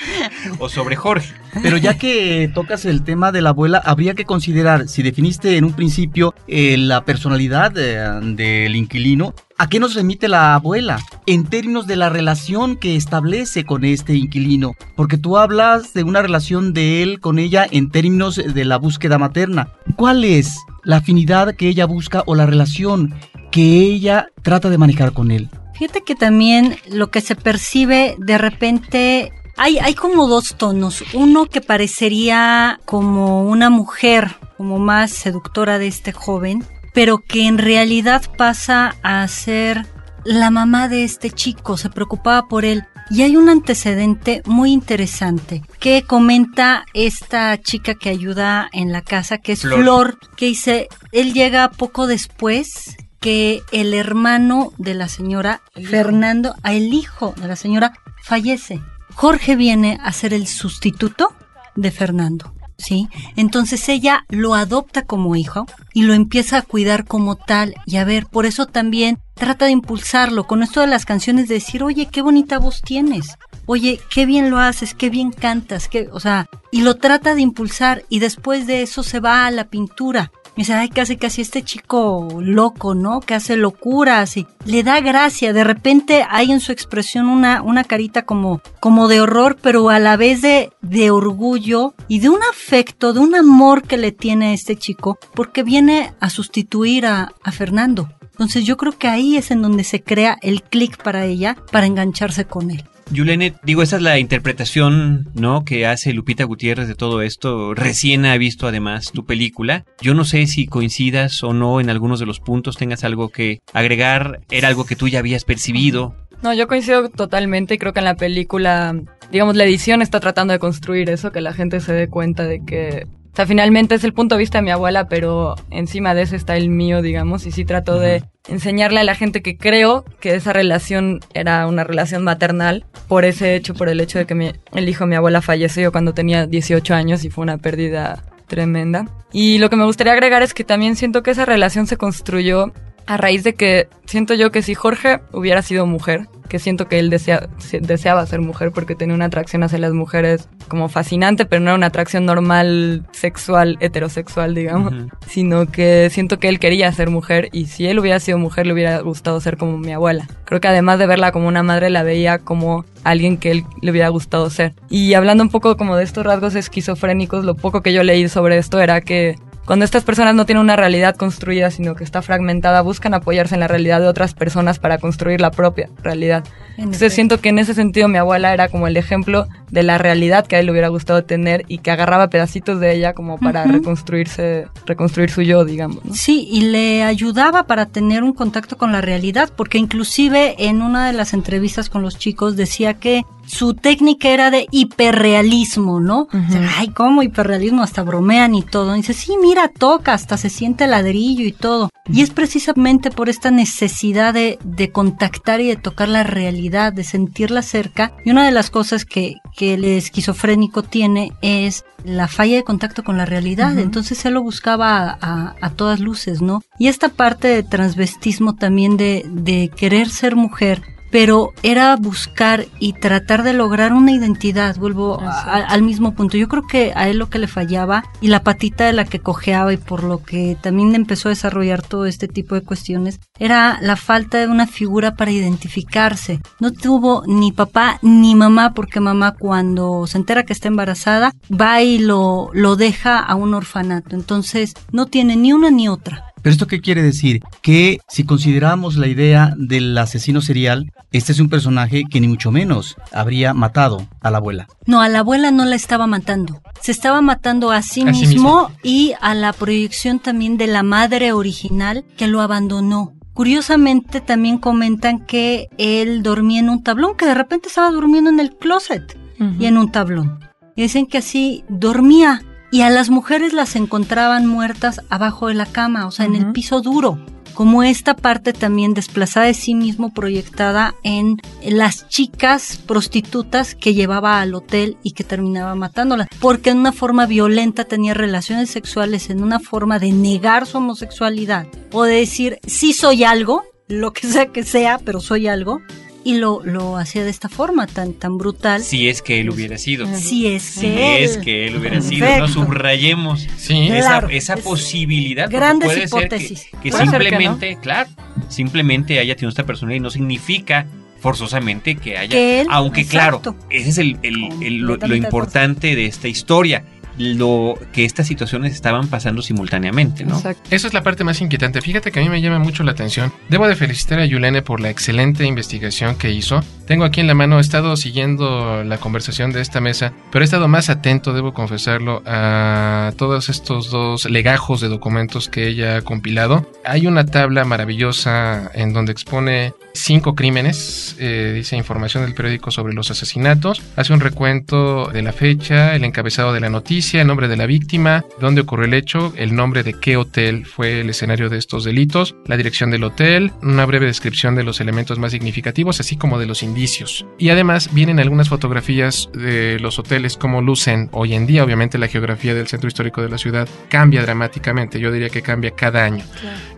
O 0.58 0.68
sobre 0.68 0.96
Jorge. 0.96 1.32
Pero 1.62 1.76
ya 1.76 1.96
que 1.96 2.50
tocas 2.52 2.86
el 2.86 3.04
tema 3.04 3.30
de 3.30 3.40
la 3.40 3.50
abuela, 3.50 3.78
habría 3.78 4.14
que 4.14 4.24
considerar, 4.24 4.88
si 4.88 5.04
definiste 5.04 5.56
en 5.56 5.62
un 5.62 5.74
principio 5.74 6.34
eh, 6.48 6.76
la 6.78 7.04
personalidad 7.04 7.72
eh, 7.76 8.02
del 8.34 8.74
inquilino, 8.74 9.32
¿a 9.62 9.68
qué 9.68 9.78
nos 9.78 9.94
remite 9.94 10.26
la 10.26 10.56
abuela? 10.56 10.98
En 11.24 11.44
términos 11.44 11.86
de 11.86 11.94
la 11.94 12.08
relación 12.08 12.74
que 12.74 12.96
establece 12.96 13.64
con 13.64 13.84
este 13.84 14.16
inquilino. 14.16 14.74
Porque 14.96 15.18
tú 15.18 15.38
hablas 15.38 15.94
de 15.94 16.02
una 16.02 16.20
relación 16.20 16.72
de 16.72 17.04
él 17.04 17.20
con 17.20 17.38
ella 17.38 17.64
en 17.70 17.92
términos 17.92 18.34
de 18.34 18.64
la 18.64 18.76
búsqueda 18.76 19.18
materna. 19.18 19.68
¿Cuál 19.94 20.24
es 20.24 20.56
la 20.82 20.96
afinidad 20.96 21.54
que 21.54 21.68
ella 21.68 21.86
busca 21.86 22.24
o 22.26 22.34
la 22.34 22.44
relación 22.44 23.14
que 23.52 23.82
ella 23.82 24.26
trata 24.42 24.68
de 24.68 24.78
manejar 24.78 25.12
con 25.12 25.30
él? 25.30 25.48
Fíjate 25.74 26.00
que 26.00 26.16
también 26.16 26.76
lo 26.90 27.12
que 27.12 27.20
se 27.20 27.36
percibe 27.36 28.16
de 28.18 28.38
repente 28.38 29.32
hay, 29.56 29.78
hay 29.78 29.94
como 29.94 30.26
dos 30.26 30.56
tonos. 30.58 31.04
Uno 31.14 31.46
que 31.46 31.60
parecería 31.60 32.80
como 32.84 33.44
una 33.44 33.70
mujer, 33.70 34.34
como 34.56 34.80
más 34.80 35.12
seductora 35.12 35.78
de 35.78 35.86
este 35.86 36.10
joven, 36.10 36.64
pero 36.92 37.18
que 37.18 37.46
en 37.46 37.58
realidad 37.58 38.22
pasa 38.36 38.96
a 39.02 39.26
ser 39.28 39.86
la 40.24 40.50
mamá 40.50 40.88
de 40.88 41.04
este 41.04 41.30
chico, 41.30 41.76
se 41.76 41.90
preocupaba 41.90 42.48
por 42.48 42.64
él. 42.64 42.84
Y 43.10 43.22
hay 43.22 43.36
un 43.36 43.48
antecedente 43.48 44.42
muy 44.46 44.72
interesante 44.72 45.62
que 45.80 46.02
comenta 46.02 46.86
esta 46.94 47.60
chica 47.60 47.94
que 47.94 48.08
ayuda 48.08 48.68
en 48.72 48.92
la 48.92 49.02
casa, 49.02 49.38
que 49.38 49.52
es 49.52 49.62
Flor. 49.62 49.80
Flor, 49.80 50.18
que 50.36 50.46
dice, 50.46 50.88
él 51.10 51.34
llega 51.34 51.70
poco 51.70 52.06
después 52.06 52.96
que 53.20 53.62
el 53.70 53.92
hermano 53.94 54.72
de 54.78 54.94
la 54.94 55.08
señora 55.08 55.62
Fernando, 55.74 56.54
a 56.62 56.72
el 56.72 56.94
hijo 56.94 57.34
de 57.36 57.48
la 57.48 57.56
señora, 57.56 57.92
fallece. 58.22 58.80
Jorge 59.14 59.56
viene 59.56 59.98
a 60.02 60.12
ser 60.12 60.32
el 60.32 60.46
sustituto 60.46 61.34
de 61.76 61.90
Fernando. 61.90 62.54
¿Sí? 62.78 63.08
Entonces 63.36 63.88
ella 63.88 64.24
lo 64.28 64.54
adopta 64.54 65.02
como 65.02 65.36
hijo 65.36 65.66
y 65.92 66.02
lo 66.02 66.14
empieza 66.14 66.58
a 66.58 66.62
cuidar 66.62 67.04
como 67.04 67.36
tal 67.36 67.74
y 67.86 67.96
a 67.96 68.04
ver, 68.04 68.26
por 68.26 68.44
eso 68.44 68.66
también 68.66 69.18
trata 69.34 69.66
de 69.66 69.72
impulsarlo 69.72 70.44
con 70.44 70.62
esto 70.62 70.80
de 70.80 70.88
las 70.88 71.04
canciones 71.04 71.48
de 71.48 71.54
decir, 71.54 71.82
oye, 71.82 72.06
qué 72.06 72.22
bonita 72.22 72.58
voz 72.58 72.82
tienes, 72.82 73.38
oye, 73.66 74.00
qué 74.10 74.26
bien 74.26 74.50
lo 74.50 74.58
haces, 74.58 74.94
qué 74.94 75.10
bien 75.10 75.30
cantas, 75.30 75.88
qué, 75.88 76.08
o 76.12 76.18
sea, 76.18 76.48
y 76.70 76.82
lo 76.82 76.96
trata 76.96 77.34
de 77.34 77.42
impulsar 77.42 78.04
y 78.08 78.18
después 78.18 78.66
de 78.66 78.82
eso 78.82 79.02
se 79.02 79.20
va 79.20 79.46
a 79.46 79.50
la 79.50 79.64
pintura. 79.64 80.32
Me 80.56 80.62
dice, 80.62 80.74
ay, 80.74 80.90
casi, 80.90 81.16
casi 81.16 81.40
este 81.40 81.62
chico 81.62 82.28
loco, 82.40 82.94
¿no? 82.94 83.20
Que 83.20 83.34
hace 83.34 83.56
locuras 83.56 84.36
y 84.36 84.46
le 84.66 84.82
da 84.82 85.00
gracia. 85.00 85.54
De 85.54 85.64
repente 85.64 86.26
hay 86.28 86.52
en 86.52 86.60
su 86.60 86.72
expresión 86.72 87.28
una, 87.28 87.62
una 87.62 87.84
carita 87.84 88.26
como, 88.26 88.60
como 88.78 89.08
de 89.08 89.22
horror, 89.22 89.56
pero 89.62 89.88
a 89.88 89.98
la 89.98 90.16
vez 90.16 90.42
de, 90.42 90.70
de 90.82 91.10
orgullo 91.10 91.94
y 92.06 92.18
de 92.18 92.28
un 92.28 92.40
afecto, 92.50 93.14
de 93.14 93.20
un 93.20 93.34
amor 93.34 93.82
que 93.82 93.96
le 93.96 94.12
tiene 94.12 94.48
a 94.48 94.52
este 94.52 94.76
chico, 94.76 95.18
porque 95.34 95.62
viene 95.62 96.12
a 96.20 96.28
sustituir 96.28 97.06
a, 97.06 97.32
a 97.42 97.52
Fernando. 97.52 98.10
Entonces 98.32 98.64
yo 98.64 98.76
creo 98.76 98.92
que 98.92 99.08
ahí 99.08 99.36
es 99.36 99.50
en 99.50 99.62
donde 99.62 99.84
se 99.84 100.02
crea 100.02 100.36
el 100.42 100.62
clic 100.62 101.02
para 101.02 101.24
ella, 101.24 101.56
para 101.70 101.86
engancharse 101.86 102.44
con 102.44 102.70
él. 102.70 102.84
Yulene, 103.12 103.54
digo, 103.62 103.82
esa 103.82 103.96
es 103.96 104.02
la 104.02 104.18
interpretación, 104.18 105.28
¿no? 105.34 105.64
Que 105.64 105.86
hace 105.86 106.12
Lupita 106.12 106.44
Gutiérrez 106.44 106.88
de 106.88 106.94
todo 106.94 107.22
esto. 107.22 107.74
Recién 107.74 108.24
ha 108.26 108.36
visto 108.36 108.66
además 108.66 109.12
tu 109.12 109.24
película. 109.24 109.84
Yo 110.00 110.14
no 110.14 110.24
sé 110.24 110.46
si 110.46 110.66
coincidas 110.66 111.42
o 111.42 111.52
no 111.52 111.80
en 111.80 111.90
algunos 111.90 112.20
de 112.20 112.26
los 112.26 112.40
puntos, 112.40 112.76
tengas 112.76 113.04
algo 113.04 113.28
que 113.28 113.60
agregar. 113.72 114.40
Era 114.50 114.68
algo 114.68 114.84
que 114.84 114.96
tú 114.96 115.08
ya 115.08 115.18
habías 115.18 115.44
percibido. 115.44 116.14
No, 116.42 116.52
yo 116.54 116.66
coincido 116.66 117.08
totalmente 117.08 117.74
y 117.74 117.78
creo 117.78 117.92
que 117.92 118.00
en 118.00 118.06
la 118.06 118.16
película, 118.16 118.96
digamos, 119.30 119.54
la 119.54 119.64
edición 119.64 120.02
está 120.02 120.18
tratando 120.18 120.52
de 120.52 120.58
construir 120.58 121.08
eso, 121.08 121.30
que 121.30 121.40
la 121.40 121.52
gente 121.52 121.80
se 121.80 121.92
dé 121.92 122.08
cuenta 122.08 122.44
de 122.44 122.64
que, 122.64 123.06
o 123.32 123.36
sea, 123.36 123.46
finalmente 123.46 123.94
es 123.94 124.04
el 124.04 124.12
punto 124.12 124.34
de 124.34 124.40
vista 124.40 124.58
de 124.58 124.62
mi 124.62 124.70
abuela, 124.70 125.08
pero 125.08 125.54
encima 125.70 126.14
de 126.14 126.22
ese 126.22 126.36
está 126.36 126.56
el 126.56 126.68
mío, 126.68 127.00
digamos, 127.00 127.46
y 127.46 127.50
sí 127.52 127.64
trato 127.64 127.98
de 127.98 128.22
enseñarle 128.48 129.00
a 129.00 129.04
la 129.04 129.14
gente 129.14 129.40
que 129.40 129.56
creo 129.56 130.04
que 130.20 130.34
esa 130.34 130.52
relación 130.52 131.20
era 131.32 131.66
una 131.66 131.82
relación 131.84 132.24
maternal 132.24 132.84
por 133.08 133.24
ese 133.24 133.54
hecho, 133.56 133.72
por 133.74 133.88
el 133.88 134.00
hecho 134.00 134.18
de 134.18 134.26
que 134.26 134.34
mi- 134.34 134.52
el 134.74 134.88
hijo 134.88 135.04
de 135.04 135.08
mi 135.10 135.16
abuela 135.16 135.40
falleció 135.40 135.92
cuando 135.92 136.12
tenía 136.12 136.46
18 136.46 136.94
años 136.94 137.24
y 137.24 137.30
fue 137.30 137.42
una 137.42 137.56
pérdida 137.58 138.22
tremenda. 138.48 139.06
Y 139.32 139.58
lo 139.58 139.70
que 139.70 139.76
me 139.76 139.84
gustaría 139.86 140.12
agregar 140.12 140.42
es 140.42 140.52
que 140.52 140.64
también 140.64 140.94
siento 140.96 141.22
que 141.22 141.30
esa 141.30 141.46
relación 141.46 141.86
se 141.86 141.96
construyó 141.96 142.72
a 143.06 143.16
raíz 143.16 143.44
de 143.44 143.54
que 143.54 143.88
siento 144.06 144.34
yo 144.34 144.50
que 144.50 144.62
si 144.62 144.74
Jorge 144.74 145.20
hubiera 145.32 145.62
sido 145.62 145.86
mujer, 145.86 146.28
que 146.48 146.58
siento 146.58 146.86
que 146.86 146.98
él 146.98 147.08
desea- 147.10 147.48
se- 147.58 147.80
deseaba 147.80 148.26
ser 148.26 148.40
mujer 148.42 148.72
porque 148.72 148.94
tenía 148.94 149.14
una 149.14 149.24
atracción 149.24 149.62
hacia 149.62 149.78
las 149.78 149.92
mujeres 149.92 150.48
como 150.68 150.90
fascinante, 150.90 151.46
pero 151.46 151.60
no 151.60 151.70
era 151.70 151.76
una 151.76 151.86
atracción 151.86 152.26
normal, 152.26 153.06
sexual, 153.12 153.78
heterosexual, 153.80 154.54
digamos, 154.54 154.92
sino 155.26 155.66
que 155.66 156.08
siento 156.10 156.38
que 156.38 156.48
él 156.48 156.58
quería 156.58 156.92
ser 156.92 157.08
mujer 157.08 157.48
y 157.52 157.66
si 157.66 157.86
él 157.86 157.98
hubiera 157.98 158.20
sido 158.20 158.36
mujer 158.38 158.66
le 158.66 158.74
hubiera 158.74 158.98
gustado 159.00 159.40
ser 159.40 159.56
como 159.56 159.78
mi 159.78 159.92
abuela. 159.92 160.28
Creo 160.44 160.60
que 160.60 160.68
además 160.68 160.98
de 160.98 161.06
verla 161.06 161.32
como 161.32 161.48
una 161.48 161.62
madre, 161.62 161.88
la 161.88 162.02
veía 162.02 162.38
como 162.38 162.84
alguien 163.02 163.38
que 163.38 163.50
él 163.50 163.64
le 163.80 163.90
hubiera 163.90 164.08
gustado 164.10 164.50
ser. 164.50 164.74
Y 164.90 165.14
hablando 165.14 165.42
un 165.42 165.50
poco 165.50 165.76
como 165.78 165.96
de 165.96 166.04
estos 166.04 166.24
rasgos 166.24 166.54
esquizofrénicos, 166.54 167.44
lo 167.46 167.54
poco 167.54 167.80
que 167.80 167.94
yo 167.94 168.02
leí 168.02 168.28
sobre 168.28 168.58
esto 168.58 168.78
era 168.80 169.00
que 169.00 169.36
cuando 169.64 169.84
estas 169.84 170.02
personas 170.02 170.34
no 170.34 170.44
tienen 170.44 170.62
una 170.62 170.76
realidad 170.76 171.14
construida, 171.14 171.70
sino 171.70 171.94
que 171.94 172.04
está 172.04 172.20
fragmentada, 172.20 172.82
buscan 172.82 173.14
apoyarse 173.14 173.54
en 173.54 173.60
la 173.60 173.68
realidad 173.68 174.00
de 174.00 174.08
otras 174.08 174.34
personas 174.34 174.78
para 174.78 174.98
construir 174.98 175.40
la 175.40 175.50
propia 175.50 175.88
realidad. 176.02 176.44
En 176.76 176.84
Entonces 176.84 177.02
efecto. 177.02 177.14
siento 177.14 177.40
que 177.40 177.48
en 177.50 177.58
ese 177.58 177.74
sentido 177.74 178.08
mi 178.08 178.18
abuela 178.18 178.52
era 178.52 178.68
como 178.68 178.86
el 178.86 178.96
ejemplo 178.96 179.46
de 179.70 179.82
la 179.82 179.98
realidad 179.98 180.46
que 180.46 180.56
a 180.56 180.60
él 180.60 180.66
le 180.66 180.72
hubiera 180.72 180.88
gustado 180.88 181.24
tener 181.24 181.64
y 181.68 181.78
que 181.78 181.90
agarraba 181.90 182.28
pedacitos 182.28 182.80
de 182.80 182.94
ella 182.94 183.12
como 183.12 183.38
para 183.38 183.64
reconstruirse, 183.64 184.66
reconstruir 184.86 185.30
su 185.30 185.42
yo, 185.42 185.64
digamos. 185.64 186.04
¿no? 186.04 186.14
Sí, 186.14 186.48
y 186.50 186.62
le 186.62 187.04
ayudaba 187.04 187.64
para 187.64 187.86
tener 187.86 188.22
un 188.22 188.32
contacto 188.32 188.76
con 188.76 188.92
la 188.92 189.00
realidad, 189.00 189.50
porque 189.56 189.78
inclusive 189.78 190.56
en 190.58 190.82
una 190.82 191.06
de 191.06 191.12
las 191.12 191.32
entrevistas 191.34 191.88
con 191.88 192.02
los 192.02 192.18
chicos 192.18 192.56
decía 192.56 192.94
que 192.94 193.22
su 193.46 193.74
técnica 193.74 194.28
era 194.28 194.50
de 194.50 194.66
hiperrealismo, 194.70 196.00
¿no? 196.00 196.22
O 196.32 196.50
sea, 196.50 196.70
Ay, 196.78 196.88
¿cómo 196.88 197.22
hiperrealismo? 197.22 197.82
Hasta 197.82 198.02
bromean 198.02 198.54
y 198.54 198.62
todo. 198.62 198.94
Y 198.94 198.98
dice, 198.98 199.12
sí, 199.14 199.32
mira, 199.40 199.68
toca, 199.68 200.14
hasta 200.14 200.36
se 200.36 200.50
siente 200.50 200.86
ladrillo 200.86 201.44
y 201.44 201.52
todo. 201.52 201.90
Y 202.12 202.22
es 202.22 202.30
precisamente 202.30 203.10
por 203.10 203.28
esta 203.28 203.50
necesidad 203.50 204.34
de, 204.34 204.58
de 204.64 204.90
contactar 204.90 205.60
y 205.60 205.68
de 205.68 205.76
tocar 205.76 206.08
la 206.08 206.22
realidad, 206.24 206.92
de 206.92 207.04
sentirla 207.04 207.62
cerca. 207.62 208.12
Y 208.24 208.30
una 208.30 208.44
de 208.44 208.52
las 208.52 208.70
cosas 208.70 209.04
que, 209.04 209.34
que 209.56 209.74
el 209.74 209.84
esquizofrénico 209.84 210.82
tiene 210.82 211.32
es 211.42 211.84
la 212.04 212.26
falla 212.28 212.56
de 212.56 212.64
contacto 212.64 213.04
con 213.04 213.16
la 213.16 213.24
realidad. 213.26 213.78
Entonces 213.78 214.24
él 214.24 214.34
lo 214.34 214.42
buscaba 214.42 214.98
a, 215.10 215.18
a- 215.20 215.54
a 215.60 215.70
todas 215.70 216.00
luces, 216.00 216.42
¿no? 216.42 216.62
Y 216.78 216.88
esta 216.88 217.08
parte 217.10 217.48
de 217.48 217.62
transvestismo 217.62 218.54
también 218.56 218.96
de, 218.96 219.24
de 219.28 219.70
querer 219.74 220.08
ser 220.10 220.34
mujer, 220.36 220.82
pero 221.12 221.52
era 221.62 221.94
buscar 221.96 222.64
y 222.80 222.94
tratar 222.94 223.44
de 223.44 223.52
lograr 223.52 223.92
una 223.92 224.10
identidad, 224.12 224.76
vuelvo 224.76 225.20
a- 225.20 225.58
al 225.68 225.82
mismo 225.82 226.14
punto. 226.14 226.36
Yo 226.38 226.48
creo 226.48 226.66
que 226.66 226.92
a 226.96 227.08
él 227.08 227.18
lo 227.18 227.28
que 227.28 227.38
le 227.38 227.46
fallaba 227.46 228.02
y 228.20 228.28
la 228.28 228.42
patita 228.42 228.86
de 228.86 228.94
la 228.94 229.04
que 229.04 229.20
cojeaba 229.20 229.72
y 229.72 229.76
por 229.76 230.02
lo 230.02 230.22
que 230.24 230.56
también 230.60 230.94
empezó 230.94 231.28
a 231.28 231.30
desarrollar 231.36 231.82
todo 231.82 232.06
este 232.06 232.26
tipo 232.28 232.54
de 232.54 232.62
cuestiones 232.62 233.20
era 233.38 233.78
la 233.82 233.96
falta 233.96 234.38
de 234.38 234.46
una 234.48 234.66
figura 234.66 235.14
para 235.14 235.30
identificarse. 235.30 236.40
No 236.60 236.72
tuvo 236.72 237.22
ni 237.26 237.52
papá 237.52 237.98
ni 238.02 238.34
mamá 238.34 238.72
porque 238.72 238.98
mamá 239.00 239.34
cuando 239.38 240.06
se 240.06 240.16
entera 240.18 240.44
que 240.44 240.54
está 240.54 240.68
embarazada 240.68 241.32
va 241.50 241.82
y 241.82 241.98
lo, 241.98 242.48
lo 242.54 242.76
deja 242.76 243.18
a 243.18 243.34
un 243.34 243.52
orfanato. 243.54 244.16
Entonces 244.16 244.72
no 244.92 245.06
tiene 245.06 245.36
ni 245.36 245.52
una 245.52 245.70
ni 245.70 245.88
otra. 245.88 246.31
¿Pero 246.42 246.52
esto 246.52 246.66
qué 246.66 246.80
quiere 246.80 247.02
decir? 247.02 247.40
Que 247.62 248.00
si 248.08 248.24
consideramos 248.24 248.96
la 248.96 249.06
idea 249.06 249.54
del 249.56 249.96
asesino 249.96 250.40
serial, 250.40 250.92
este 251.12 251.32
es 251.32 251.38
un 251.38 251.48
personaje 251.48 252.04
que 252.10 252.20
ni 252.20 252.28
mucho 252.28 252.50
menos 252.50 252.96
habría 253.12 253.54
matado 253.54 254.06
a 254.20 254.30
la 254.30 254.38
abuela. 254.38 254.66
No, 254.86 255.00
a 255.00 255.08
la 255.08 255.20
abuela 255.20 255.50
no 255.52 255.64
la 255.64 255.76
estaba 255.76 256.06
matando. 256.06 256.60
Se 256.80 256.90
estaba 256.90 257.22
matando 257.22 257.70
a 257.70 257.82
sí, 257.82 258.02
A 258.02 258.12
sí 258.12 258.26
mismo 258.26 258.72
y 258.82 259.12
a 259.20 259.34
la 259.34 259.52
proyección 259.52 260.18
también 260.18 260.56
de 260.56 260.66
la 260.66 260.82
madre 260.82 261.32
original 261.32 262.04
que 262.16 262.26
lo 262.26 262.40
abandonó. 262.40 263.14
Curiosamente 263.34 264.20
también 264.20 264.58
comentan 264.58 265.24
que 265.24 265.68
él 265.78 266.22
dormía 266.22 266.60
en 266.60 266.68
un 266.68 266.82
tablón, 266.82 267.16
que 267.16 267.24
de 267.24 267.34
repente 267.34 267.68
estaba 267.68 267.90
durmiendo 267.90 268.30
en 268.30 268.40
el 268.40 268.56
closet 268.56 269.16
y 269.58 269.64
en 269.66 269.78
un 269.78 269.90
tablón. 269.90 270.38
Y 270.76 270.82
dicen 270.82 271.06
que 271.06 271.18
así 271.18 271.64
dormía 271.68 272.42
y 272.72 272.80
a 272.80 272.90
las 272.90 273.10
mujeres 273.10 273.52
las 273.52 273.76
encontraban 273.76 274.46
muertas 274.46 275.02
abajo 275.10 275.48
de 275.48 275.54
la 275.54 275.66
cama, 275.66 276.06
o 276.06 276.10
sea, 276.10 276.24
en 276.24 276.34
el 276.34 276.52
piso 276.52 276.80
duro. 276.80 277.18
Como 277.52 277.82
esta 277.82 278.16
parte 278.16 278.54
también 278.54 278.94
desplazada 278.94 279.44
de 279.44 279.52
sí 279.52 279.74
mismo 279.74 280.14
proyectada 280.14 280.94
en 281.02 281.36
las 281.62 282.08
chicas 282.08 282.80
prostitutas 282.86 283.74
que 283.74 283.92
llevaba 283.92 284.40
al 284.40 284.54
hotel 284.54 284.96
y 285.02 285.12
que 285.12 285.22
terminaba 285.22 285.74
matándolas. 285.74 286.28
Porque 286.40 286.70
en 286.70 286.78
una 286.78 286.92
forma 286.92 287.26
violenta 287.26 287.84
tenía 287.84 288.14
relaciones 288.14 288.70
sexuales, 288.70 289.28
en 289.28 289.42
una 289.42 289.60
forma 289.60 289.98
de 289.98 290.12
negar 290.12 290.66
su 290.66 290.78
homosexualidad 290.78 291.66
o 291.92 292.04
de 292.04 292.14
decir, 292.14 292.58
sí 292.66 292.94
soy 292.94 293.22
algo, 293.22 293.64
lo 293.86 294.14
que 294.14 294.26
sea 294.26 294.46
que 294.46 294.64
sea, 294.64 294.98
pero 294.98 295.20
soy 295.20 295.46
algo. 295.46 295.82
Y 296.24 296.38
lo, 296.38 296.60
lo 296.64 296.96
hacía 296.98 297.24
de 297.24 297.30
esta 297.30 297.48
forma 297.48 297.86
tan, 297.86 298.12
tan 298.12 298.38
brutal. 298.38 298.82
Si 298.82 299.08
es 299.08 299.22
que 299.22 299.40
él 299.40 299.50
hubiera 299.50 299.76
sido. 299.78 300.06
Si 300.16 300.46
es 300.46 300.62
Si 300.62 300.82
que 300.82 301.24
es 301.24 301.36
él- 301.36 301.42
que 301.44 301.66
él 301.66 301.76
hubiera 301.76 302.00
sido. 302.00 302.26
No 302.38 302.46
subrayemos 302.48 303.46
Sí, 303.56 303.86
Claro, 303.88 304.28
esa, 304.28 304.36
esa 304.36 304.54
es- 304.54 304.60
posibilidad. 304.60 305.50
grandes 305.50 305.86
puede 305.88 306.00
ser 306.06 306.10
que- 306.10 306.18
hipótesis. 306.36 306.62
que, 306.82 306.90
Puede 306.90 307.06
ser 307.06 307.18
que 307.18 307.28
simplemente, 307.28 307.78
claro, 307.82 308.10
simplemente 308.48 309.18
haya 309.18 309.34
tenido 309.34 309.48
esta 309.48 309.66
persona 309.66 309.94
y 309.96 310.00
no 310.00 310.10
significa 310.10 310.86
forzosamente 311.20 311.96
que 311.96 312.16
haya. 312.18 312.30
Que 312.30 312.60
él, 312.62 312.66
aunque 312.70 313.02
exacto. 313.02 313.54
claro, 313.54 313.66
ese 313.70 313.90
es 313.90 313.98
el, 313.98 314.18
el- 314.22 314.62
el- 314.62 314.78
lo, 314.78 315.14
importante 315.16 315.94
de 315.96 316.06
esta 316.06 316.28
historia. 316.28 316.84
Lo 317.18 317.78
que 317.92 318.04
estas 318.04 318.26
situaciones 318.26 318.74
estaban 318.74 319.08
pasando 319.08 319.42
simultáneamente, 319.42 320.24
¿no? 320.24 320.36
Exacto. 320.36 320.62
Esa 320.70 320.86
es 320.86 320.94
la 320.94 321.02
parte 321.02 321.24
más 321.24 321.40
inquietante. 321.40 321.80
Fíjate 321.80 322.10
que 322.10 322.20
a 322.20 322.22
mí 322.22 322.28
me 322.28 322.40
llama 322.40 322.58
mucho 322.58 322.82
la 322.82 322.92
atención. 322.92 323.32
Debo 323.48 323.68
de 323.68 323.76
felicitar 323.76 324.18
a 324.18 324.26
Yulene 324.26 324.62
por 324.62 324.80
la 324.80 324.90
excelente 324.90 325.44
investigación 325.44 326.16
que 326.16 326.30
hizo. 326.30 326.62
Tengo 326.86 327.04
aquí 327.04 327.20
en 327.20 327.26
la 327.26 327.34
mano, 327.34 327.58
he 327.58 327.60
estado 327.60 327.96
siguiendo 327.96 328.84
la 328.84 328.98
conversación 328.98 329.52
de 329.52 329.60
esta 329.60 329.80
mesa, 329.80 330.12
pero 330.30 330.42
he 330.42 330.46
estado 330.46 330.68
más 330.68 330.90
atento, 330.90 331.32
debo 331.32 331.54
confesarlo, 331.54 332.22
a 332.26 333.12
todos 333.16 333.48
estos 333.48 333.90
dos 333.90 334.28
legajos 334.28 334.80
de 334.80 334.88
documentos 334.88 335.48
que 335.48 335.68
ella 335.68 335.96
ha 335.96 336.02
compilado. 336.02 336.70
Hay 336.84 337.06
una 337.06 337.24
tabla 337.24 337.64
maravillosa 337.64 338.70
en 338.74 338.92
donde 338.92 339.12
expone 339.12 339.74
cinco 339.94 340.34
crímenes, 340.34 341.16
eh, 341.18 341.52
dice 341.54 341.76
información 341.76 342.24
del 342.24 342.34
periódico 342.34 342.70
sobre 342.70 342.94
los 342.94 343.10
asesinatos, 343.10 343.82
hace 343.96 344.12
un 344.12 344.20
recuento 344.20 345.06
de 345.06 345.22
la 345.22 345.32
fecha, 345.32 345.94
el 345.94 346.04
encabezado 346.04 346.52
de 346.52 346.60
la 346.60 346.70
noticia, 346.70 347.01
el 347.12 347.26
nombre 347.26 347.48
de 347.48 347.56
la 347.56 347.66
víctima, 347.66 348.24
dónde 348.40 348.62
ocurrió 348.62 348.86
el 348.86 348.94
hecho, 348.94 349.32
el 349.36 349.54
nombre 349.54 349.82
de 349.82 349.94
qué 349.94 350.16
hotel 350.16 350.64
fue 350.64 351.00
el 351.00 351.10
escenario 351.10 351.48
de 351.48 351.58
estos 351.58 351.84
delitos, 351.84 352.34
la 352.46 352.56
dirección 352.56 352.90
del 352.90 353.04
hotel, 353.04 353.52
una 353.62 353.84
breve 353.86 354.06
descripción 354.06 354.54
de 354.54 354.62
los 354.62 354.80
elementos 354.80 355.18
más 355.18 355.32
significativos, 355.32 356.00
así 356.00 356.16
como 356.16 356.38
de 356.38 356.46
los 356.46 356.62
indicios. 356.62 357.26
Y 357.38 357.50
además 357.50 357.92
vienen 357.92 358.20
algunas 358.20 358.48
fotografías 358.48 359.28
de 359.34 359.78
los 359.80 359.98
hoteles 359.98 360.36
como 360.36 360.62
lucen 360.62 361.08
hoy 361.12 361.34
en 361.34 361.46
día, 361.46 361.64
obviamente 361.64 361.98
la 361.98 362.08
geografía 362.08 362.54
del 362.54 362.68
centro 362.68 362.88
histórico 362.88 363.20
de 363.20 363.28
la 363.28 363.38
ciudad 363.38 363.68
cambia 363.88 364.22
dramáticamente, 364.22 365.00
yo 365.00 365.12
diría 365.12 365.28
que 365.28 365.42
cambia 365.42 365.72
cada 365.72 366.04
año. 366.04 366.24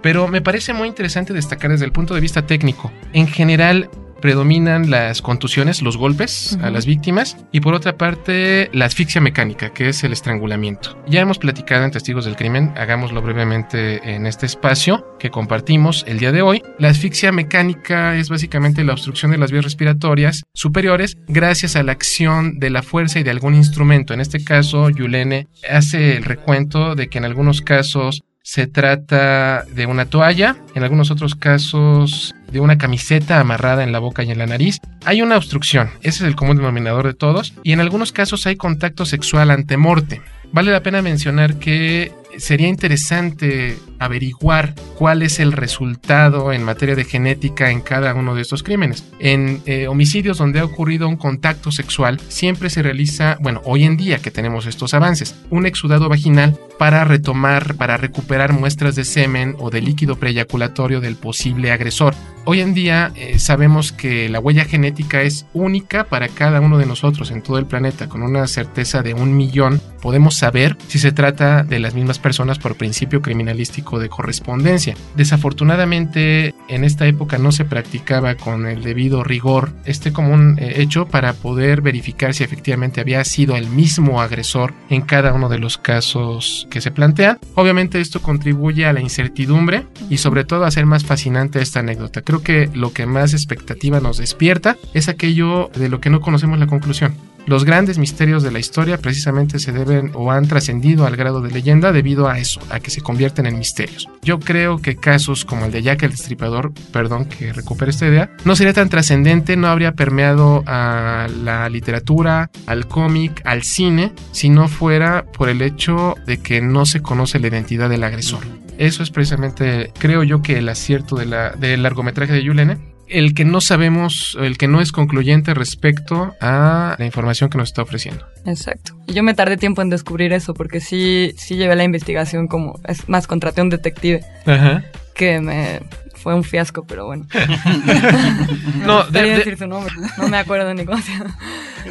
Pero 0.03 0.27
me 0.27 0.41
parece 0.41 0.73
muy 0.73 0.89
interesante 0.89 1.33
destacar 1.33 1.71
desde 1.71 1.85
el 1.85 1.93
punto 1.93 2.15
de 2.15 2.21
vista 2.21 2.47
técnico. 2.47 2.91
En 3.13 3.29
general 3.29 3.91
predominan 4.25 4.89
las 4.89 5.21
contusiones, 5.21 5.83
los 5.83 5.99
golpes 5.99 6.59
a 6.63 6.71
las 6.71 6.87
víctimas 6.87 7.37
y 7.53 7.61
por 7.61 7.75
otra 7.75 7.99
parte 7.99 8.71
la 8.73 8.87
asfixia 8.87 9.21
mecánica, 9.21 9.75
que 9.75 9.91
es 9.91 10.03
el 10.03 10.15
estrangulamiento. 10.15 10.99
Ya 11.07 11.21
hemos 11.21 11.37
platicado 11.37 11.85
en 11.85 11.91
Testigos 11.91 12.25
del 12.25 12.35
Crimen, 12.35 12.73
hagámoslo 12.75 13.21
brevemente 13.21 14.15
en 14.15 14.25
este 14.25 14.47
espacio 14.47 15.15
que 15.19 15.31
compartimos 15.31 16.07
el 16.09 16.21
día 16.21 16.33
de 16.33 16.41
hoy. 16.41 16.63
La 16.79 16.89
asfixia 16.89 17.33
mecánica 17.33 18.17
es 18.17 18.31
básicamente 18.31 18.83
la 18.83 18.95
obstrucción 18.95 19.31
de 19.31 19.37
las 19.37 19.53
vías 19.53 19.65
respiratorias 19.65 20.45
superiores 20.55 21.19
gracias 21.29 21.77
a 21.77 21.83
la 21.83 21.93
acción 21.93 22.59
de 22.59 22.71
la 22.71 22.83
fuerza 22.83 23.19
y 23.19 23.25
de 23.25 23.31
algún 23.31 23.55
instrumento. 23.55 24.15
En 24.15 24.23
este 24.23 24.43
caso, 24.43 24.89
Yulene 24.89 25.49
hace 25.69 26.17
el 26.17 26.25
recuento 26.25 26.95
de 26.95 27.09
que 27.09 27.19
en 27.19 27.27
algunos 27.27 27.61
casos 27.61 28.23
se 28.43 28.67
trata 28.67 29.65
de 29.65 29.85
una 29.85 30.07
toalla, 30.07 30.57
en 30.75 30.83
algunos 30.83 31.11
otros 31.11 31.35
casos 31.35 32.35
de 32.55 32.61
una 32.61 32.79
camiseta 32.79 33.41
amarrada 33.41 33.83
en 33.83 33.93
la 33.93 33.99
boca 33.99 34.23
y 34.23 34.31
en 34.31 34.39
la 34.39 34.47
nariz. 34.47 34.79
Hay 35.05 35.21
una 35.21 35.37
obstrucción, 35.37 35.91
ese 36.03 36.23
es 36.23 36.29
el 36.29 36.37
común 36.37 36.57
denominador 36.57 37.07
de 37.07 37.13
todos, 37.13 37.53
y 37.65 37.73
en 37.73 37.81
algunos 37.81 38.13
casos 38.13 38.47
hay 38.47 38.55
contacto 38.57 39.05
sexual 39.05 39.51
ante 39.51 39.77
morte. 39.77 40.23
Vale 40.53 40.71
la 40.71 40.85
pena 40.85 41.03
mencionar 41.03 41.59
que 41.59 42.13
sería 42.39 42.69
interesante 42.69 43.77
averiguar 43.99 44.75
cuál 44.97 45.23
es 45.23 45.41
el 45.41 45.53
resultado 45.53 46.53
en 46.53 46.63
materia 46.63 46.95
de 46.95 47.05
genética 47.05 47.71
en 47.71 47.81
cada 47.81 48.15
uno 48.15 48.35
de 48.35 48.43
estos 48.43 48.63
crímenes. 48.63 49.05
En 49.19 49.63
eh, 49.67 49.89
homicidios 49.89 50.39
donde 50.39 50.61
ha 50.61 50.65
ocurrido 50.65 51.09
un 51.09 51.17
contacto 51.17 51.73
sexual, 51.73 52.21
siempre 52.29 52.71
se 52.71 52.83
realiza, 52.83 53.37
bueno, 53.41 53.63
hoy 53.65 53.85
en 53.85 53.97
día 53.97 54.19
que 54.19 54.31
tenemos 54.31 54.67
estos 54.67 54.95
avances, 54.95 55.35
un 55.51 55.67
exudado 55.67 56.09
vaginal 56.09 56.59
para 56.79 57.05
retomar, 57.05 57.77
para 57.77 57.97
recuperar 57.97 58.53
muestras 58.53 58.95
de 58.95 59.05
semen 59.05 59.57
o 59.59 59.71
de 59.71 59.81
líquido 59.81 60.17
preeyaculatorio 60.17 61.01
del 61.01 61.17
posible 61.17 61.71
agresor. 61.71 62.15
Hoy 62.47 62.61
en 62.61 62.75
día 62.75 63.11
eh, 63.17 63.39
sabemos 63.39 63.93
que 63.93 64.29
la 64.29 64.39
huella 64.39 64.67
genética 64.67 65.23
es 65.23 65.47
única 65.55 66.05
para 66.05 66.29
cada 66.29 66.61
uno 66.61 66.77
de 66.77 66.85
nosotros 66.85 67.31
en 67.31 67.41
todo 67.41 67.57
el 67.57 67.65
planeta, 67.65 68.07
con 68.07 68.23
una 68.23 68.47
certeza 68.47 69.03
de 69.03 69.15
un 69.15 69.35
millón. 69.35 69.81
Podemos 70.03 70.37
saber 70.37 70.77
si 70.87 70.99
se 70.99 71.11
trata 71.11 71.63
de 71.63 71.79
las 71.79 71.95
mismas 71.95 72.19
personas 72.19 72.59
por 72.59 72.77
principio 72.77 73.23
criminalístico 73.23 73.99
de 73.99 74.11
correspondencia. 74.11 74.95
Desafortunadamente, 75.17 76.55
en 76.69 76.85
esta 76.85 77.07
época 77.07 77.39
no 77.39 77.51
se 77.51 77.65
practicaba 77.65 78.35
con 78.35 78.67
el 78.67 78.83
debido 78.83 79.25
rigor 79.25 79.73
este 79.87 80.13
común 80.13 80.59
eh, 80.59 80.75
hecho 80.83 81.07
para 81.07 81.33
poder 81.33 81.81
verificar 81.81 82.35
si 82.35 82.45
efectivamente 82.45 83.01
había 83.01 83.25
sido 83.25 83.57
el 83.57 83.69
mismo 83.69 84.21
agresor 84.21 84.75
en 84.91 85.01
cada 85.01 85.33
uno 85.33 85.49
de 85.49 85.59
los 85.59 85.79
casos 85.79 86.69
que 86.71 86.83
se 86.83 86.91
plantean. 86.91 87.39
Obviamente 87.55 88.03
esto 88.03 88.21
contribuye 88.21 88.85
a 88.85 88.93
la 88.93 89.01
incertidumbre 89.01 89.87
y 90.11 90.19
sobre 90.19 90.45
todo 90.45 90.65
a 90.65 90.69
hacer 90.69 90.85
más 90.85 91.07
fascinante 91.07 91.63
esta 91.63 91.81
anécdota. 91.81 92.21
Creo 92.21 92.34
que 92.43 92.71
lo 92.75 92.93
que 92.93 93.07
más 93.07 93.33
expectativa 93.33 94.01
nos 94.01 94.19
despierta 94.19 94.77
es 94.93 95.09
aquello 95.09 95.71
de 95.75 95.89
lo 95.89 96.01
que 96.01 96.11
no 96.11 96.21
conocemos 96.21 96.59
la 96.59 96.67
conclusión. 96.67 97.15
Los 97.47 97.67
grandes 97.67 97.99
misterios 97.99 98.43
de 98.43 98.51
la 98.51 98.59
historia 98.59 98.97
precisamente 98.97 99.59
se 99.59 99.71
deben 99.71 100.13
o 100.15 100.33
han 100.33 100.49
trascendido 100.49 101.07
al 101.07 101.15
grado 101.15 101.43
de 101.43 101.51
leyenda 101.51 101.93
debido 101.93 102.27
a 102.27 102.39
eso, 102.39 102.59
a 102.71 102.81
que 102.81 102.91
se 102.91 103.03
convierten 103.03 103.45
en 103.45 103.59
misterios. 103.59 104.09
Yo 104.23 104.39
creo 104.39 104.79
que 104.79 104.97
casos 104.97 105.45
como 105.45 105.67
el 105.67 105.73
de 105.73 105.83
Jack 105.83 106.05
el 106.05 106.13
Destripador, 106.13 106.73
perdón 106.91 107.27
que 107.27 107.53
recupere 107.53 107.91
esta 107.91 108.07
idea, 108.07 108.31
no 108.47 108.57
sería 108.57 108.73
tan 108.73 108.89
trascendente, 108.89 109.59
no 109.59 109.69
habría 109.69 109.93
permeado 109.93 110.65
a 110.67 111.29
la 111.43 111.69
literatura, 111.69 112.51
al 112.67 112.89
cómic, 112.89 113.43
al 113.45 113.63
cine, 113.63 114.13
si 114.33 114.49
no 114.49 114.67
fuera 114.67 115.27
por 115.27 115.51
el 115.51 115.61
hecho 115.61 116.15
de 116.27 116.39
que 116.39 116.63
no 116.63 116.87
se 116.87 117.03
conoce 117.03 117.39
la 117.41 117.49
identidad 117.49 117.91
del 117.91 118.05
agresor. 118.05 118.64
Eso 118.79 119.03
es 119.03 119.11
precisamente, 119.11 119.93
creo 119.99 120.23
yo, 120.23 120.43
que 120.43 120.59
el 120.59 120.69
acierto 120.69 121.17
de 121.17 121.27
la, 121.27 121.51
del 121.51 121.83
largometraje 121.83 122.33
de 122.33 122.43
Yulene 122.43 122.79
el 123.07 123.35
que 123.35 123.45
no 123.45 123.61
sabemos, 123.61 124.37
el 124.41 124.57
que 124.57 124.67
no 124.67 124.81
es 124.81 124.91
concluyente 124.91 125.53
respecto 125.53 126.35
a 126.41 126.97
la 126.99 127.05
información 127.05 127.51
que 127.51 127.59
nos 127.59 127.69
está 127.69 127.83
ofreciendo. 127.83 128.27
Exacto. 128.47 128.97
Y 129.07 129.13
yo 129.13 129.23
me 129.23 129.35
tardé 129.35 129.59
tiempo 129.59 129.83
en 129.83 129.91
descubrir 129.91 130.33
eso 130.33 130.55
porque 130.55 130.81
sí, 130.81 131.35
sí 131.37 131.57
llevé 131.57 131.77
la 131.77 131.85
investigación 131.85 132.49
como, 132.49 132.81
es 132.89 133.07
más, 133.09 133.27
contraté 133.27 133.61
a 133.61 133.65
un 133.65 133.71
detective 133.71 134.23
Ajá. 134.47 134.85
que 135.15 135.39
me 135.41 135.81
fue 136.15 136.35
un 136.35 136.45
fiasco, 136.45 136.85
pero 136.87 137.05
bueno. 137.07 137.27
No, 138.87 139.05
de- 139.05 139.23
de- 139.23 139.37
decir 139.37 139.59
su 139.59 139.67
nombre, 139.67 139.93
no 140.19 140.29
me 140.29 140.39
acuerdo 140.39 140.73
ni 140.75 140.85
cómo 140.85 141.01
se 141.01 141.13
llama. 141.13 141.37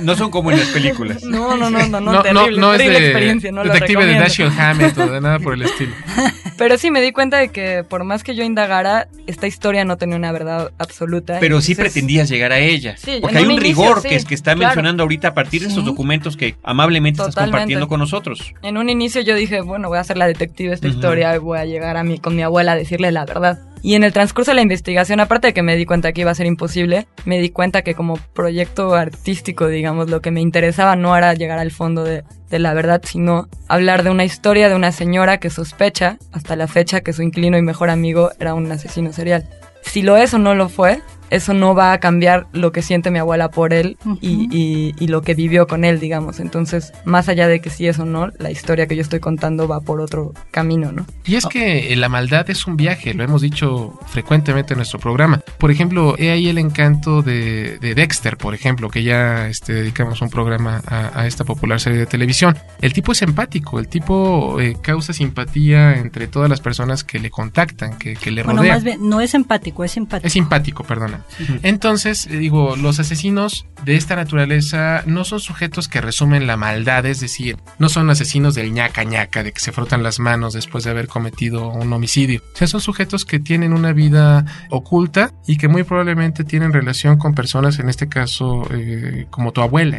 No 0.02 0.16
son 0.16 0.32
como 0.32 0.52
en 0.52 0.58
las 0.60 0.68
películas. 0.70 1.24
No, 1.24 1.56
no, 1.58 1.70
no, 1.70 1.80
no, 1.88 1.88
no, 1.88 2.02
no, 2.02 2.14
no, 2.14 2.22
terrible, 2.24 2.60
no 2.60 2.74
es 2.74 2.80
de 2.80 2.98
experiencia, 2.98 3.52
no 3.52 3.64
lo 3.64 3.72
detective 3.72 4.06
de. 4.06 4.14
Dashiell 4.16 4.52
Hammett 4.60 4.98
o 4.98 5.08
de 5.12 5.22
nada 5.22 5.40
por 5.40 5.54
el 5.54 5.62
estilo. 5.62 5.94
Pero 6.58 6.78
sí 6.78 6.92
me 6.92 7.02
di 7.02 7.12
cuenta 7.12 7.38
de 7.38 7.50
que 7.50 7.84
por 7.84 8.04
más 8.04 8.24
que 8.24 8.36
yo 8.36 8.44
indagara, 8.44 9.08
esta 9.28 9.48
historia 9.48 9.86
no 9.86 9.98
tenía 9.98 10.16
una 10.16 10.32
verdad 10.32 10.72
absoluta. 10.78 11.38
Pero 11.40 11.62
sí 11.62 11.76
pretendías 11.76 12.30
llegar 12.30 12.52
a 12.52 12.60
ella. 12.60 12.96
Sí, 12.98 13.20
porque 13.22 13.38
hay 13.38 13.46
un 13.46 13.52
inicio, 13.52 13.70
rigor 13.70 14.02
sí, 14.02 14.10
que, 14.10 14.16
es, 14.16 14.26
que 14.26 14.36
está 14.36 14.54
claro. 14.54 14.70
mencionando 14.70 15.04
ahorita 15.04 15.30
a 15.30 15.34
partir 15.34 15.62
de 15.62 15.68
estos 15.70 15.86
documentos 15.86 16.38
que 16.38 16.56
amablemente 16.64 17.22
estás 17.22 17.36
Totalmente. 17.36 17.52
compartiendo 17.52 17.88
con 17.88 18.00
nosotros. 18.00 18.54
En 18.62 18.78
un 18.78 18.90
inicio 18.90 19.22
yo 19.22 19.36
dije, 19.36 19.62
bueno, 19.62 19.90
voy 19.90 19.98
a 19.98 20.04
ser 20.04 20.18
la 20.18 20.28
detective 20.28 20.70
de 20.70 20.76
esta 20.76 20.88
historia 20.88 21.36
y 21.36 21.40
voy 21.40 21.60
a 21.60 21.66
llegar 21.66 21.98
a 21.98 22.04
mi, 22.04 22.20
con 22.20 22.36
mi 22.36 22.44
abuela 22.44 22.74
a 22.74 22.76
decirle 22.76 23.12
la 23.12 23.26
verdad. 23.26 23.60
Y 23.84 23.96
en 23.96 24.06
el 24.06 24.14
transcurso 24.14 24.52
de 24.52 24.56
la 24.56 24.62
investigación, 24.62 25.20
aparte 25.20 25.48
de 25.48 25.54
que 25.54 25.62
me 25.62 25.76
di 25.76 25.86
cuenta 25.86 26.14
que 26.14 26.22
iba 26.22 26.32
a 26.32 26.36
ser 26.36 26.46
imposible, 26.46 27.06
me 27.26 27.42
di 27.42 27.50
cuenta 27.50 27.82
que 27.82 27.96
como 27.96 28.18
proyecto 28.34 28.94
artístico, 28.94 29.68
digamos, 29.68 30.10
lo 30.10 30.22
que 30.22 30.32
me 30.32 30.40
interesaba 30.40 30.96
no 30.96 31.18
era 31.18 31.34
llegar 31.34 31.60
al 31.60 31.70
fondo 31.70 32.06
de, 32.06 32.24
de 32.50 32.60
la 32.60 32.74
verdad, 32.74 33.02
sino 33.04 33.50
hablar 33.68 34.04
de 34.04 34.10
una 34.10 34.24
historia 34.24 34.70
de 34.70 34.76
una 34.76 34.94
señora 34.94 35.38
que 35.38 35.50
sospecha, 35.50 36.18
hasta 36.32 36.56
la 36.56 36.68
fecha, 36.68 37.02
que 37.02 37.12
su 37.12 37.24
inquilino 37.24 37.58
y 37.58 37.62
mejor 37.62 37.90
amigo 37.90 38.32
era 38.40 38.54
un 38.54 38.72
asesino 38.72 39.12
serial. 39.12 39.50
Si 39.82 40.02
lo 40.02 40.16
es 40.16 40.34
o 40.34 40.40
no 40.40 40.56
lo 40.56 40.70
fue, 40.70 41.02
eso 41.30 41.54
no 41.54 41.74
va 41.76 41.94
a 41.94 42.00
cambiar 42.00 42.48
lo 42.54 42.72
que 42.72 42.82
siente 42.82 43.12
mi 43.12 43.20
abuela 43.20 43.50
por 43.50 43.74
él 43.74 43.98
y, 44.22 44.48
y- 44.52 44.94
y 45.00 45.08
lo 45.08 45.22
que 45.22 45.34
vivió 45.34 45.68
con 45.68 45.84
él, 45.86 46.00
digamos. 46.00 46.40
Entonces, 46.40 46.94
más 47.06 47.30
allá 47.30 47.48
de 47.48 47.60
que 47.62 47.70
sí 47.70 47.88
es 47.88 48.00
o 48.00 48.06
no, 48.06 48.30
la 48.40 48.52
historia 48.52 48.88
que 48.88 48.96
yo 48.96 49.02
estoy 49.02 49.20
contando 49.20 49.68
va 49.68 49.82
por 49.82 50.00
otro 50.02 50.34
camino, 50.52 50.92
¿no? 50.92 51.06
Y 51.26 51.36
es 51.36 51.46
que 51.48 51.96
la 51.96 52.10
maldad 52.10 52.50
es 52.50 52.68
un 52.68 52.78
viaje, 52.78 53.14
lo 53.14 53.24
hemos 53.24 53.42
dicho 53.42 53.98
frecuentemente 54.08 54.74
en 54.74 54.78
nuestro 54.78 55.00
programa. 55.00 55.42
Por 55.58 55.72
ejemplo, 55.72 56.16
he 56.18 56.32
ahí 56.32 56.48
el 56.50 56.58
encanto 56.58 57.22
de, 57.22 57.78
de 57.80 57.96
Dexter, 57.96 58.38
por 58.38 58.54
ejemplo, 58.54 58.90
que 58.90 59.04
ya 59.04 59.48
este, 59.48 59.74
dedicamos 59.74 60.22
un 60.22 60.30
programa 60.30 60.82
a, 60.86 61.20
a 61.20 61.28
esta 61.28 61.44
popular 61.44 61.80
serie 61.80 62.00
de 62.00 62.06
televisión. 62.06 62.58
El 62.82 62.94
tipo 62.94 63.12
es 63.12 63.22
empático, 63.22 63.80
el 63.80 63.88
tipo 63.88 64.60
eh, 64.60 64.76
causa 64.82 65.14
simpatía 65.14 65.96
entre 65.98 66.28
todas 66.28 66.50
las 66.50 66.62
personas 66.62 67.04
que 67.04 67.20
le 67.20 67.30
contactan, 67.30 67.98
que, 67.98 68.14
que 68.16 68.32
le 68.32 68.44
Bueno, 68.44 68.60
rodean. 68.60 68.76
más 68.76 68.84
bien, 68.84 69.10
no 69.10 69.22
es 69.22 69.34
empático, 69.34 69.84
es 69.84 69.92
simpático. 69.92 70.28
Es 70.28 70.34
simpático, 70.34 70.84
perdona. 71.18 71.60
Entonces, 71.64 72.28
eh, 72.28 72.38
digo, 72.38 72.76
los 72.76 73.00
asesinos 73.00 73.66
de 73.86 73.96
esta 73.96 74.16
naturaleza 74.16 75.04
no 75.06 75.24
son 75.26 75.40
sujetos 75.40 75.88
que 75.88 76.02
resumen 76.02 76.48
la 76.48 76.58
maldad, 76.58 77.06
es 77.06 77.20
decir, 77.20 77.58
no 77.80 77.90
son 77.90 78.10
asesinos 78.10 78.56
del 78.56 78.74
ñaca 78.74 79.04
ñaca, 79.04 79.44
de 79.44 79.52
que 79.52 79.60
se 79.60 79.72
frotan 79.72 80.04
las 80.04 80.20
manos 80.20 80.54
después 80.54 80.84
de 80.84 80.92
haber 80.92 81.08
cometido 81.08 81.70
un 81.70 81.92
homicidio. 81.92 82.42
O 82.54 82.58
sea, 82.58 82.68
son 82.68 82.82
sujetos 82.82 83.26
que 83.26 83.40
tienen 83.40 83.74
una 83.74 83.94
vida 83.94 84.46
oculta 84.70 85.32
y 85.48 85.58
que 85.58 85.68
muy 85.68 85.84
probablemente 85.84 86.44
tienen 86.44 86.72
relación 86.74 87.18
con 87.18 87.34
personas, 87.34 87.80
en 87.80 87.90
este 87.90 88.08
caso, 88.08 88.68
eh, 88.72 89.28
como 89.30 89.52
tu 89.52 89.62
abuela. 89.62 89.98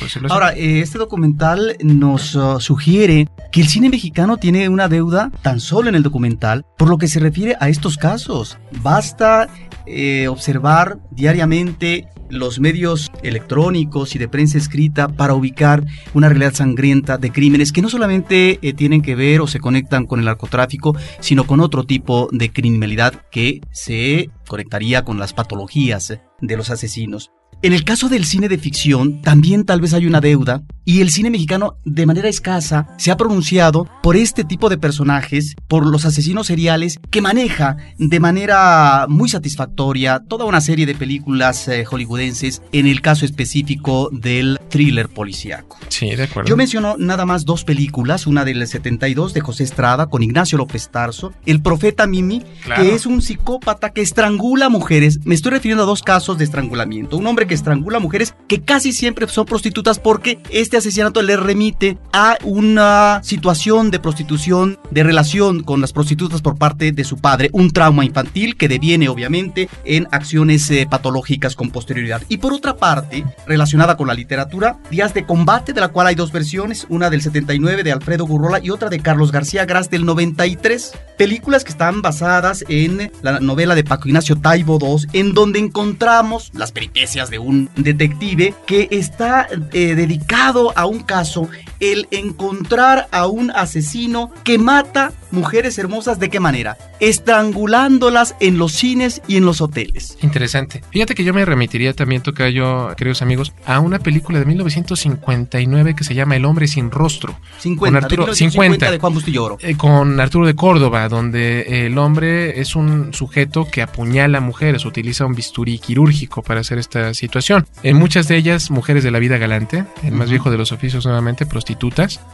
decirlo 0.00 0.26
así. 0.26 0.32
Ahora, 0.32 0.54
eh, 0.54 0.80
este 0.80 0.98
documental 0.98 1.76
nos 1.82 2.34
uh, 2.34 2.58
sugiere 2.60 3.28
que 3.52 3.60
el 3.60 3.68
cine 3.68 3.90
mexicano 3.90 4.36
tiene 4.36 4.68
una 4.68 4.88
deuda 4.88 5.30
tan 5.42 5.60
solo 5.60 5.88
en 5.88 5.94
el 5.94 6.02
documental 6.02 6.64
por 6.78 6.88
lo 6.88 6.98
que 6.98 7.08
se 7.08 7.20
refiere 7.20 7.56
a 7.60 7.68
estos 7.68 7.96
casos. 7.96 8.58
Basta 8.82 9.48
eh, 9.86 10.28
observar 10.40 10.98
diariamente 11.10 12.08
los 12.30 12.60
medios 12.60 13.10
electrónicos 13.22 14.14
y 14.14 14.18
de 14.18 14.26
prensa 14.26 14.56
escrita 14.56 15.08
para 15.08 15.34
ubicar 15.34 15.84
una 16.14 16.30
realidad 16.30 16.54
sangrienta 16.54 17.18
de 17.18 17.30
crímenes 17.30 17.72
que 17.72 17.82
no 17.82 17.90
solamente 17.90 18.58
eh, 18.62 18.72
tienen 18.72 19.02
que 19.02 19.14
ver 19.14 19.42
o 19.42 19.46
se 19.46 19.60
conectan 19.60 20.06
con 20.06 20.18
el 20.18 20.24
narcotráfico, 20.24 20.96
sino 21.20 21.46
con 21.46 21.60
otro 21.60 21.84
tipo 21.84 22.30
de 22.32 22.50
criminalidad 22.50 23.12
que 23.30 23.60
se 23.70 24.30
conectaría 24.48 25.04
con 25.04 25.18
las 25.18 25.34
patologías 25.34 26.18
de 26.40 26.56
los 26.56 26.70
asesinos. 26.70 27.30
En 27.62 27.74
el 27.74 27.84
caso 27.84 28.08
del 28.08 28.24
cine 28.24 28.48
de 28.48 28.56
ficción, 28.56 29.20
también 29.20 29.64
tal 29.66 29.82
vez 29.82 29.92
hay 29.92 30.06
una 30.06 30.22
deuda, 30.22 30.62
y 30.86 31.02
el 31.02 31.10
cine 31.10 31.28
mexicano, 31.30 31.76
de 31.84 32.06
manera 32.06 32.28
escasa, 32.28 32.88
se 32.96 33.10
ha 33.10 33.16
pronunciado 33.18 33.86
por 34.02 34.16
este 34.16 34.44
tipo 34.44 34.70
de 34.70 34.78
personajes, 34.78 35.54
por 35.68 35.86
los 35.86 36.06
asesinos 36.06 36.46
seriales, 36.46 36.98
que 37.10 37.20
maneja 37.20 37.76
de 37.98 38.18
manera 38.18 39.04
muy 39.10 39.28
satisfactoria 39.28 40.22
toda 40.26 40.46
una 40.46 40.62
serie 40.62 40.86
de 40.86 40.94
películas 40.94 41.68
eh, 41.68 41.84
hollywoodenses, 41.84 42.62
en 42.72 42.86
el 42.86 43.02
caso 43.02 43.26
específico 43.26 44.08
del 44.10 44.58
thriller 44.70 45.08
policíaco. 45.10 45.76
Sí, 45.88 46.16
de 46.16 46.22
acuerdo. 46.24 46.48
Yo 46.48 46.56
menciono 46.56 46.96
nada 46.98 47.26
más 47.26 47.44
dos 47.44 47.64
películas, 47.64 48.26
una 48.26 48.44
del 48.46 48.66
72 48.66 49.34
de 49.34 49.40
José 49.42 49.64
Estrada 49.64 50.06
con 50.06 50.22
Ignacio 50.22 50.56
López 50.56 50.88
Tarso, 50.88 51.34
El 51.44 51.60
Profeta 51.60 52.06
Mimi, 52.06 52.42
Claro. 52.64 52.82
que 52.82 52.94
es 52.94 53.04
un 53.04 53.20
psicópata 53.20 53.90
que 53.90 54.00
estrangula 54.00 54.70
mujeres. 54.70 55.20
Me 55.24 55.34
estoy 55.34 55.52
refiriendo 55.52 55.84
a 55.84 55.86
dos 55.86 56.02
casos 56.02 56.38
de 56.38 56.44
estrangulamiento. 56.44 57.18
Un 57.18 57.26
hombre 57.26 57.39
que 57.46 57.54
estrangula 57.54 57.98
mujeres 57.98 58.34
que 58.48 58.62
casi 58.62 58.92
siempre 58.92 59.26
son 59.28 59.46
prostitutas 59.46 59.98
porque 59.98 60.38
este 60.50 60.76
asesinato 60.76 61.22
le 61.22 61.36
remite 61.36 61.98
a 62.12 62.36
una 62.44 63.20
situación 63.22 63.90
de 63.90 64.00
prostitución, 64.00 64.78
de 64.90 65.02
relación 65.02 65.62
con 65.62 65.80
las 65.80 65.92
prostitutas 65.92 66.42
por 66.42 66.58
parte 66.58 66.92
de 66.92 67.04
su 67.04 67.16
padre, 67.16 67.50
un 67.52 67.70
trauma 67.70 68.04
infantil 68.04 68.56
que 68.56 68.68
deviene 68.68 69.08
obviamente 69.08 69.68
en 69.84 70.08
acciones 70.10 70.70
eh, 70.70 70.86
patológicas 70.88 71.56
con 71.56 71.70
posterioridad. 71.70 72.22
Y 72.28 72.38
por 72.38 72.52
otra 72.52 72.76
parte, 72.76 73.24
relacionada 73.46 73.96
con 73.96 74.08
la 74.08 74.14
literatura, 74.14 74.78
Días 74.90 75.14
de 75.14 75.24
Combate, 75.24 75.72
de 75.72 75.80
la 75.80 75.88
cual 75.88 76.06
hay 76.06 76.14
dos 76.14 76.32
versiones, 76.32 76.86
una 76.88 77.10
del 77.10 77.22
79 77.22 77.82
de 77.82 77.92
Alfredo 77.92 78.26
Gurrola 78.26 78.60
y 78.62 78.70
otra 78.70 78.88
de 78.88 79.00
Carlos 79.00 79.32
García 79.32 79.64
Gras 79.64 79.90
del 79.90 80.04
93. 80.04 80.92
Películas 81.16 81.64
que 81.64 81.70
están 81.70 82.02
basadas 82.02 82.64
en 82.68 83.12
la 83.22 83.40
novela 83.40 83.74
de 83.74 83.84
Paco 83.84 84.08
Ignacio 84.08 84.36
Taibo 84.36 84.78
II, 84.80 85.06
en 85.12 85.34
donde 85.34 85.58
encontramos 85.58 86.50
las 86.54 86.72
peripecias 86.72 87.29
de 87.30 87.38
un 87.38 87.70
detective 87.76 88.54
que 88.66 88.88
está 88.90 89.48
eh, 89.72 89.94
dedicado 89.94 90.76
a 90.76 90.86
un 90.86 91.00
caso, 91.00 91.48
el 91.80 92.06
encontrar 92.10 93.08
a 93.10 93.26
un 93.26 93.50
asesino 93.50 94.30
que 94.44 94.58
mata 94.58 95.12
mujeres 95.30 95.78
hermosas 95.78 96.18
de 96.18 96.28
qué 96.28 96.40
manera? 96.40 96.76
Estrangulándolas 97.00 98.34
en 98.40 98.58
los 98.58 98.72
cines 98.72 99.22
y 99.26 99.36
en 99.36 99.44
los 99.44 99.60
hoteles. 99.60 100.18
Interesante. 100.22 100.82
Fíjate 100.90 101.14
que 101.14 101.24
yo 101.24 101.32
me 101.32 101.44
remitiría 101.44 101.92
también, 101.94 102.22
Tocayo, 102.22 102.94
queridos 102.96 103.22
amigos, 103.22 103.52
a 103.64 103.80
una 103.80 103.98
película 104.00 104.38
de 104.38 104.44
1959 104.44 105.94
que 105.94 106.04
se 106.04 106.14
llama 106.14 106.36
El 106.36 106.44
hombre 106.44 106.66
sin 106.68 106.90
rostro. 106.90 107.38
50, 107.58 107.78
Con 107.98 108.04
Arturo- 108.04 108.26
de 108.26 108.34
50. 108.34 108.52
50 108.74 108.90
de 108.90 108.98
Juan 108.98 109.14
Bustillo. 109.14 109.56
Eh, 109.60 109.76
con 109.76 110.20
Arturo 110.20 110.46
de 110.46 110.54
Córdoba, 110.54 111.08
donde 111.08 111.86
el 111.86 111.96
hombre 111.98 112.60
es 112.60 112.76
un 112.76 113.14
sujeto 113.14 113.66
que 113.70 113.82
apuñala 113.82 114.40
mujeres, 114.40 114.84
utiliza 114.84 115.24
un 115.24 115.34
bisturí 115.34 115.78
quirúrgico 115.78 116.42
para 116.42 116.60
hacer 116.60 116.78
esta 116.78 117.14
situación. 117.14 117.66
En 117.82 117.96
muchas 117.96 118.28
de 118.28 118.36
ellas, 118.36 118.70
mujeres 118.70 119.04
de 119.04 119.10
la 119.10 119.18
vida 119.18 119.38
galante, 119.38 119.84
el 120.02 120.12
más 120.12 120.28
viejo 120.30 120.50
de 120.50 120.58
los 120.58 120.72
oficios 120.72 121.04
nuevamente, 121.06 121.46
prostitutas. 121.46 121.69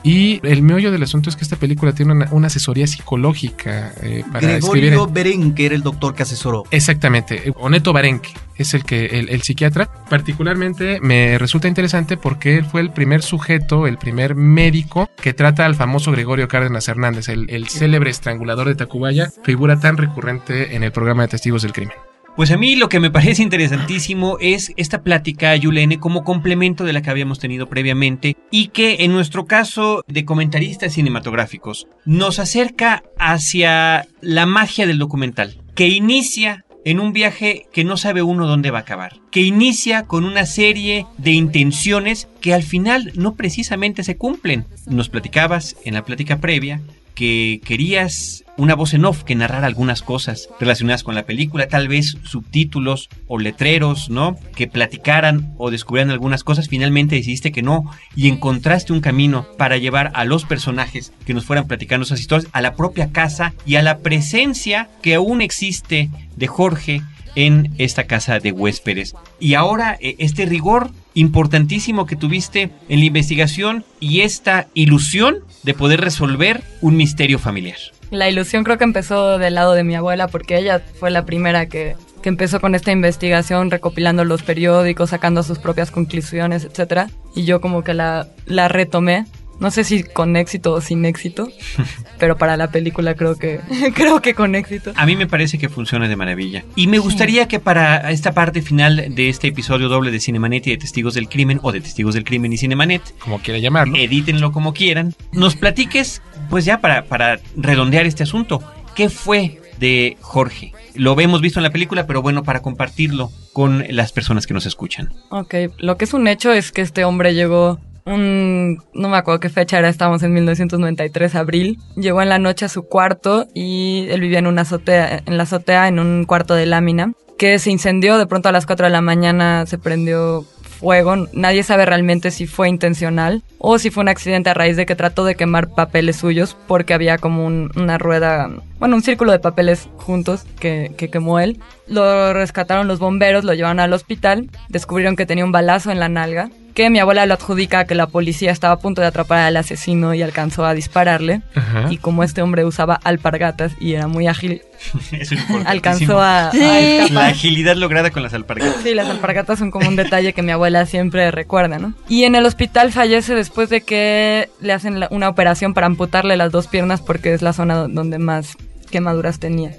Y 0.02 0.40
el 0.42 0.62
meollo 0.62 0.90
del 0.90 1.02
asunto 1.02 1.30
es 1.30 1.36
que 1.36 1.44
esta 1.44 1.56
película 1.56 1.92
tiene 1.92 2.12
una, 2.12 2.28
una 2.32 2.46
asesoría 2.46 2.86
psicológica 2.86 3.92
eh, 4.02 4.24
para 4.32 4.56
escribir. 4.56 4.90
Gregorio 4.90 5.12
Berenque 5.12 5.66
era 5.66 5.74
el 5.74 5.82
doctor 5.82 6.14
que 6.14 6.22
asesoró. 6.22 6.64
Exactamente, 6.70 7.52
Oneto 7.56 7.92
Barenque 7.92 8.30
es 8.56 8.74
el 8.74 8.84
que 8.84 9.06
el, 9.06 9.28
el 9.28 9.42
psiquiatra. 9.42 9.88
Particularmente 10.08 10.98
me 11.00 11.38
resulta 11.38 11.68
interesante 11.68 12.16
porque 12.16 12.56
él 12.56 12.64
fue 12.64 12.80
el 12.80 12.90
primer 12.90 13.22
sujeto, 13.22 13.86
el 13.86 13.98
primer 13.98 14.34
médico 14.34 15.10
que 15.20 15.34
trata 15.34 15.66
al 15.66 15.74
famoso 15.74 16.12
Gregorio 16.12 16.48
Cárdenas 16.48 16.88
Hernández, 16.88 17.28
el, 17.28 17.50
el 17.50 17.68
célebre 17.68 18.10
estrangulador 18.10 18.68
de 18.68 18.74
Tacubaya, 18.74 19.30
figura 19.44 19.78
tan 19.78 19.96
recurrente 19.96 20.74
en 20.76 20.82
el 20.82 20.92
programa 20.92 21.22
de 21.22 21.28
testigos 21.28 21.62
del 21.62 21.72
crimen. 21.72 21.96
Pues 22.36 22.50
a 22.50 22.58
mí 22.58 22.76
lo 22.76 22.90
que 22.90 23.00
me 23.00 23.10
parece 23.10 23.42
interesantísimo 23.42 24.36
es 24.42 24.70
esta 24.76 25.02
plática, 25.02 25.56
Yulene, 25.56 25.98
como 25.98 26.22
complemento 26.22 26.84
de 26.84 26.92
la 26.92 27.00
que 27.00 27.08
habíamos 27.08 27.38
tenido 27.38 27.66
previamente 27.66 28.36
y 28.50 28.68
que 28.68 28.96
en 29.00 29.12
nuestro 29.12 29.46
caso 29.46 30.04
de 30.06 30.26
comentaristas 30.26 30.92
cinematográficos 30.92 31.88
nos 32.04 32.38
acerca 32.38 33.02
hacia 33.18 34.06
la 34.20 34.44
magia 34.44 34.86
del 34.86 34.98
documental, 34.98 35.62
que 35.74 35.88
inicia 35.88 36.66
en 36.84 37.00
un 37.00 37.14
viaje 37.14 37.68
que 37.72 37.84
no 37.84 37.96
sabe 37.96 38.22
uno 38.22 38.46
dónde 38.46 38.70
va 38.70 38.80
a 38.80 38.82
acabar, 38.82 39.16
que 39.30 39.40
inicia 39.40 40.02
con 40.02 40.26
una 40.26 40.44
serie 40.44 41.06
de 41.16 41.30
intenciones 41.30 42.28
que 42.42 42.52
al 42.52 42.62
final 42.62 43.12
no 43.16 43.34
precisamente 43.34 44.04
se 44.04 44.18
cumplen. 44.18 44.66
Nos 44.86 45.08
platicabas 45.08 45.74
en 45.84 45.94
la 45.94 46.04
plática 46.04 46.36
previa 46.36 46.82
que 47.16 47.60
querías 47.64 48.44
una 48.58 48.74
voz 48.74 48.94
en 48.94 49.04
off 49.04 49.24
que 49.24 49.34
narrara 49.34 49.66
algunas 49.66 50.02
cosas 50.02 50.48
relacionadas 50.60 51.02
con 51.02 51.14
la 51.14 51.24
película, 51.24 51.66
tal 51.66 51.88
vez 51.88 52.16
subtítulos 52.24 53.08
o 53.26 53.38
letreros, 53.38 54.08
¿no? 54.10 54.36
Que 54.54 54.68
platicaran 54.68 55.54
o 55.58 55.70
descubrieran 55.70 56.10
algunas 56.10 56.44
cosas, 56.44 56.68
finalmente 56.68 57.16
decidiste 57.16 57.52
que 57.52 57.62
no 57.62 57.90
y 58.14 58.28
encontraste 58.28 58.92
un 58.92 59.00
camino 59.00 59.46
para 59.56 59.78
llevar 59.78 60.12
a 60.14 60.24
los 60.24 60.44
personajes 60.44 61.12
que 61.24 61.34
nos 61.34 61.44
fueran 61.44 61.66
platicando 61.66 62.04
esas 62.04 62.20
historias 62.20 62.50
a 62.52 62.60
la 62.60 62.76
propia 62.76 63.10
casa 63.10 63.54
y 63.64 63.76
a 63.76 63.82
la 63.82 63.98
presencia 63.98 64.88
que 65.02 65.14
aún 65.14 65.40
existe 65.40 66.10
de 66.36 66.46
Jorge 66.46 67.02
en 67.36 67.72
esta 67.78 68.04
casa 68.04 68.40
de 68.40 68.50
huéspedes. 68.50 69.14
Y 69.38 69.54
ahora 69.54 69.96
eh, 70.00 70.16
este 70.18 70.46
rigor 70.46 70.90
importantísimo 71.14 72.06
que 72.06 72.16
tuviste 72.16 72.70
en 72.88 73.00
la 73.00 73.06
investigación 73.06 73.84
y 74.00 74.22
esta 74.22 74.68
ilusión 74.74 75.36
de 75.66 75.74
poder 75.74 76.00
resolver 76.00 76.62
un 76.80 76.96
misterio 76.96 77.40
familiar. 77.40 77.76
La 78.12 78.30
ilusión 78.30 78.62
creo 78.62 78.78
que 78.78 78.84
empezó 78.84 79.36
del 79.36 79.56
lado 79.56 79.72
de 79.72 79.82
mi 79.82 79.96
abuela 79.96 80.28
porque 80.28 80.56
ella 80.56 80.80
fue 81.00 81.10
la 81.10 81.26
primera 81.26 81.66
que, 81.66 81.96
que 82.22 82.28
empezó 82.28 82.60
con 82.60 82.76
esta 82.76 82.92
investigación, 82.92 83.72
recopilando 83.72 84.24
los 84.24 84.44
periódicos, 84.44 85.10
sacando 85.10 85.42
sus 85.42 85.58
propias 85.58 85.90
conclusiones, 85.90 86.64
etcétera. 86.64 87.10
Y 87.34 87.44
yo 87.46 87.60
como 87.60 87.82
que 87.82 87.94
la, 87.94 88.28
la 88.46 88.68
retomé. 88.68 89.26
No 89.58 89.70
sé 89.70 89.84
si 89.84 90.02
con 90.02 90.36
éxito 90.36 90.72
o 90.72 90.80
sin 90.80 91.04
éxito, 91.04 91.48
pero 92.18 92.36
para 92.36 92.56
la 92.56 92.70
película 92.70 93.14
creo 93.14 93.36
que 93.36 93.60
creo 93.94 94.20
que 94.20 94.34
con 94.34 94.54
éxito. 94.54 94.92
A 94.96 95.06
mí 95.06 95.16
me 95.16 95.26
parece 95.26 95.58
que 95.58 95.68
funciona 95.68 96.08
de 96.08 96.16
maravilla. 96.16 96.64
Y 96.74 96.86
me 96.86 96.98
gustaría 96.98 97.48
que 97.48 97.58
para 97.58 98.10
esta 98.10 98.32
parte 98.32 98.62
final 98.62 99.14
de 99.14 99.28
este 99.28 99.48
episodio 99.48 99.88
doble 99.88 100.10
de 100.10 100.20
Cinemanet 100.20 100.66
y 100.66 100.70
de 100.70 100.76
Testigos 100.78 101.14
del 101.14 101.28
Crimen, 101.28 101.60
o 101.62 101.72
de 101.72 101.80
Testigos 101.80 102.14
del 102.14 102.24
Crimen 102.24 102.52
y 102.52 102.58
Cinemanet, 102.58 103.02
Como 103.18 103.38
quiera 103.40 103.58
llamarlo. 103.58 103.96
edítenlo 103.96 104.52
como 104.52 104.72
quieran, 104.74 105.14
nos 105.32 105.56
platiques, 105.56 106.22
pues 106.50 106.64
ya 106.64 106.80
para, 106.80 107.04
para 107.04 107.40
redondear 107.56 108.06
este 108.06 108.22
asunto, 108.22 108.62
¿qué 108.94 109.08
fue 109.08 109.60
de 109.78 110.16
Jorge? 110.20 110.72
Lo 110.94 111.18
hemos 111.20 111.40
visto 111.40 111.58
en 111.58 111.64
la 111.64 111.70
película, 111.70 112.06
pero 112.06 112.22
bueno, 112.22 112.42
para 112.42 112.62
compartirlo 112.62 113.30
con 113.52 113.84
las 113.90 114.12
personas 114.12 114.46
que 114.46 114.54
nos 114.54 114.66
escuchan. 114.66 115.12
Ok, 115.30 115.54
lo 115.78 115.96
que 115.96 116.04
es 116.04 116.14
un 116.14 116.28
hecho 116.28 116.52
es 116.52 116.72
que 116.72 116.82
este 116.82 117.04
hombre 117.04 117.34
llegó 117.34 117.78
no 118.06 119.08
me 119.08 119.16
acuerdo 119.16 119.40
qué 119.40 119.48
fecha 119.48 119.78
era, 119.78 119.88
estábamos 119.88 120.22
en 120.22 120.32
1993, 120.32 121.34
abril. 121.34 121.78
Llegó 121.96 122.22
en 122.22 122.28
la 122.28 122.38
noche 122.38 122.64
a 122.64 122.68
su 122.68 122.84
cuarto 122.84 123.46
y 123.54 124.06
él 124.10 124.20
vivía 124.20 124.38
en 124.38 124.46
una 124.46 124.62
azotea, 124.62 125.22
en 125.26 125.36
la 125.36 125.42
azotea 125.42 125.88
en 125.88 125.98
un 125.98 126.24
cuarto 126.24 126.54
de 126.54 126.66
lámina. 126.66 127.12
que 127.38 127.58
se 127.58 127.70
incendió, 127.70 128.16
de 128.16 128.26
pronto 128.26 128.48
a 128.48 128.52
las 128.52 128.64
4 128.64 128.86
de 128.86 128.90
la 128.92 129.02
mañana 129.02 129.66
se 129.66 129.76
prendió 129.76 130.46
fuego. 130.62 131.16
Nadie 131.34 131.62
sabe 131.64 131.84
realmente 131.84 132.30
si 132.30 132.46
fue 132.46 132.68
intencional 132.70 133.42
o 133.58 133.78
si 133.78 133.90
fue 133.90 134.02
un 134.02 134.08
accidente 134.08 134.48
a 134.48 134.54
raíz 134.54 134.76
de 134.78 134.86
que 134.86 134.94
trató 134.96 135.22
de 135.24 135.34
quemar 135.34 135.68
papeles 135.68 136.16
suyos 136.16 136.56
porque 136.66 136.94
había 136.94 137.18
como 137.18 137.44
un- 137.46 137.70
una 137.76 137.98
rueda, 137.98 138.48
bueno, 138.78 138.96
un 138.96 139.02
círculo 139.02 139.32
de 139.32 139.38
papeles 139.38 139.86
juntos 139.96 140.44
que, 140.58 140.92
que 140.96 141.10
quemó 141.10 141.38
él. 141.40 141.58
Lo 141.88 142.32
rescataron 142.32 142.88
los 142.88 143.00
bomberos, 143.00 143.44
lo 143.44 143.52
llevaron 143.52 143.80
al 143.80 143.92
hospital, 143.92 144.48
descubrieron 144.70 145.14
que 145.16 145.26
tenía 145.26 145.44
un 145.44 145.52
balazo 145.52 145.90
en 145.90 146.00
la 146.00 146.08
nalga, 146.08 146.48
que 146.76 146.90
mi 146.90 146.98
abuela 147.00 147.26
lo 147.26 147.34
adjudica 147.34 147.80
a 147.80 147.84
que 147.86 147.94
la 147.96 148.06
policía 148.06 148.52
estaba 148.52 148.74
a 148.74 148.78
punto 148.78 149.00
de 149.00 149.08
atrapar 149.08 149.38
al 149.40 149.56
asesino 149.56 150.14
y 150.14 150.22
alcanzó 150.22 150.64
a 150.66 150.74
dispararle. 150.74 151.40
Ajá. 151.54 151.86
Y 151.90 151.96
como 151.96 152.22
este 152.22 152.42
hombre 152.42 152.64
usaba 152.64 153.00
alpargatas 153.02 153.72
y 153.80 153.94
era 153.94 154.06
muy 154.06 154.28
ágil, 154.28 154.60
Eso 155.12 155.34
alcanzó 155.64 156.20
a, 156.20 156.48
a 156.48 156.52
Sí. 156.52 156.58
La 156.60 156.80
escapar. 157.04 157.30
agilidad 157.30 157.76
lograda 157.76 158.10
con 158.10 158.22
las 158.22 158.34
alpargatas. 158.34 158.76
Sí, 158.82 158.94
las 158.94 159.08
alpargatas 159.08 159.58
son 159.58 159.70
como 159.70 159.88
un 159.88 159.96
detalle 159.96 160.34
que 160.34 160.42
mi 160.42 160.52
abuela 160.52 160.84
siempre 160.86 161.30
recuerda, 161.30 161.78
¿no? 161.78 161.94
Y 162.08 162.24
en 162.24 162.34
el 162.34 162.44
hospital 162.44 162.92
fallece 162.92 163.34
después 163.34 163.70
de 163.70 163.80
que 163.80 164.50
le 164.60 164.72
hacen 164.74 165.00
la- 165.00 165.08
una 165.10 165.28
operación 165.30 165.72
para 165.72 165.86
amputarle 165.86 166.36
las 166.36 166.52
dos 166.52 166.66
piernas 166.68 167.00
porque 167.00 167.32
es 167.32 167.40
la 167.40 167.54
zona 167.54 167.74
do- 167.74 167.88
donde 167.88 168.18
más 168.18 168.56
quemaduras 168.90 169.40
tenía. 169.40 169.72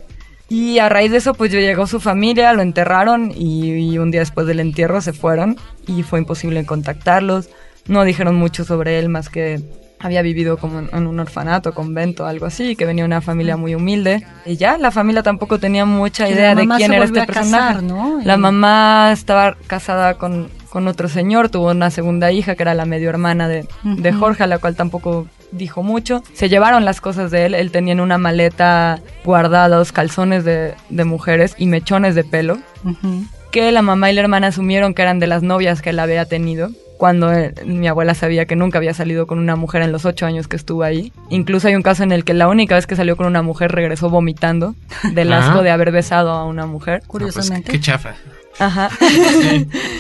Y 0.49 0.79
a 0.79 0.89
raíz 0.89 1.11
de 1.11 1.17
eso, 1.17 1.33
pues 1.33 1.51
yo 1.51 1.59
llegó 1.59 1.87
su 1.87 1.99
familia, 1.99 2.53
lo 2.53 2.61
enterraron 2.61 3.31
y, 3.35 3.71
y 3.73 3.97
un 3.97 4.11
día 4.11 4.21
después 4.21 4.47
del 4.47 4.59
entierro 4.59 5.01
se 5.01 5.13
fueron 5.13 5.57
y 5.87 6.03
fue 6.03 6.19
imposible 6.19 6.65
contactarlos. 6.65 7.49
No 7.87 8.03
dijeron 8.03 8.35
mucho 8.35 8.63
sobre 8.63 8.99
él 8.99 9.09
más 9.09 9.29
que 9.29 9.61
había 9.99 10.21
vivido 10.21 10.57
como 10.57 10.79
en, 10.79 11.07
un 11.07 11.19
orfanato, 11.19 11.73
convento, 11.73 12.25
algo 12.25 12.45
así, 12.45 12.75
que 12.75 12.85
venía 12.85 13.05
una 13.05 13.21
familia 13.21 13.57
muy 13.57 13.75
humilde. 13.75 14.25
Y 14.45 14.55
ya, 14.55 14.77
la 14.77 14.91
familia 14.91 15.23
tampoco 15.23 15.59
tenía 15.59 15.85
mucha 15.85 16.29
idea 16.29 16.53
de 16.55 16.67
quién 16.67 16.93
era 16.93 17.05
este 17.05 17.25
personaje. 17.25 17.75
casar, 17.75 17.83
¿no? 17.83 18.19
La 18.23 18.37
mamá 18.37 19.11
estaba 19.11 19.57
casada 19.67 20.15
con, 20.15 20.49
con 20.69 20.87
otro 20.87 21.09
señor, 21.09 21.49
tuvo 21.49 21.71
una 21.71 21.89
segunda 21.89 22.31
hija 22.31 22.55
que 22.55 22.63
era 22.63 22.73
la 22.73 22.85
medio 22.85 23.09
hermana 23.09 23.47
de, 23.47 23.67
de. 23.83 24.13
Jorge, 24.13 24.43
a 24.43 24.47
la 24.47 24.59
cual 24.59 24.75
tampoco 24.75 25.27
dijo 25.51 25.83
mucho. 25.83 26.23
Se 26.33 26.49
llevaron 26.49 26.85
las 26.85 27.01
cosas 27.01 27.31
de 27.31 27.45
él, 27.45 27.53
él 27.55 27.71
tenía 27.71 27.93
en 27.93 27.99
una 28.01 28.17
maleta 28.17 28.99
guardados 29.23 29.91
calzones 29.91 30.43
de, 30.45 30.73
de 30.89 31.03
mujeres 31.05 31.55
y 31.57 31.67
mechones 31.67 32.15
de 32.15 32.23
pelo, 32.23 32.57
que 33.51 33.71
la 33.71 33.81
mamá 33.81 34.11
y 34.11 34.13
la 34.13 34.21
hermana 34.21 34.47
asumieron 34.47 34.93
que 34.93 35.01
eran 35.01 35.19
de 35.19 35.27
las 35.27 35.43
novias 35.43 35.81
que 35.81 35.91
él 35.91 35.99
había 35.99 36.25
tenido. 36.25 36.69
Cuando 36.97 37.31
eh, 37.31 37.53
mi 37.63 37.87
abuela 37.87 38.15
sabía 38.15 38.47
que 38.47 38.55
nunca 38.55 38.79
había 38.79 38.91
salido 38.95 39.27
con 39.27 39.37
una 39.37 39.55
mujer 39.55 39.83
en 39.83 39.91
los 39.91 40.05
ocho 40.05 40.25
años 40.25 40.47
que 40.47 40.55
estuvo 40.55 40.81
ahí. 40.81 41.13
Incluso 41.29 41.67
hay 41.67 41.75
un 41.75 41.83
caso 41.83 42.01
en 42.01 42.11
el 42.11 42.23
que 42.23 42.33
la 42.33 42.47
única 42.47 42.73
vez 42.73 42.87
que 42.87 42.95
salió 42.95 43.15
con 43.15 43.27
una 43.27 43.43
mujer 43.43 43.71
regresó 43.71 44.09
vomitando 44.09 44.73
del 45.13 45.31
Ah. 45.31 45.37
asco 45.39 45.61
de 45.61 45.69
haber 45.69 45.91
besado 45.91 46.31
a 46.31 46.45
una 46.45 46.65
mujer. 46.65 46.95
No, 46.95 46.99
pues, 47.01 47.07
Curiosamente. 47.09 47.71
qué 47.71 47.79
chafa. 47.79 48.15
Ajá. 48.59 48.89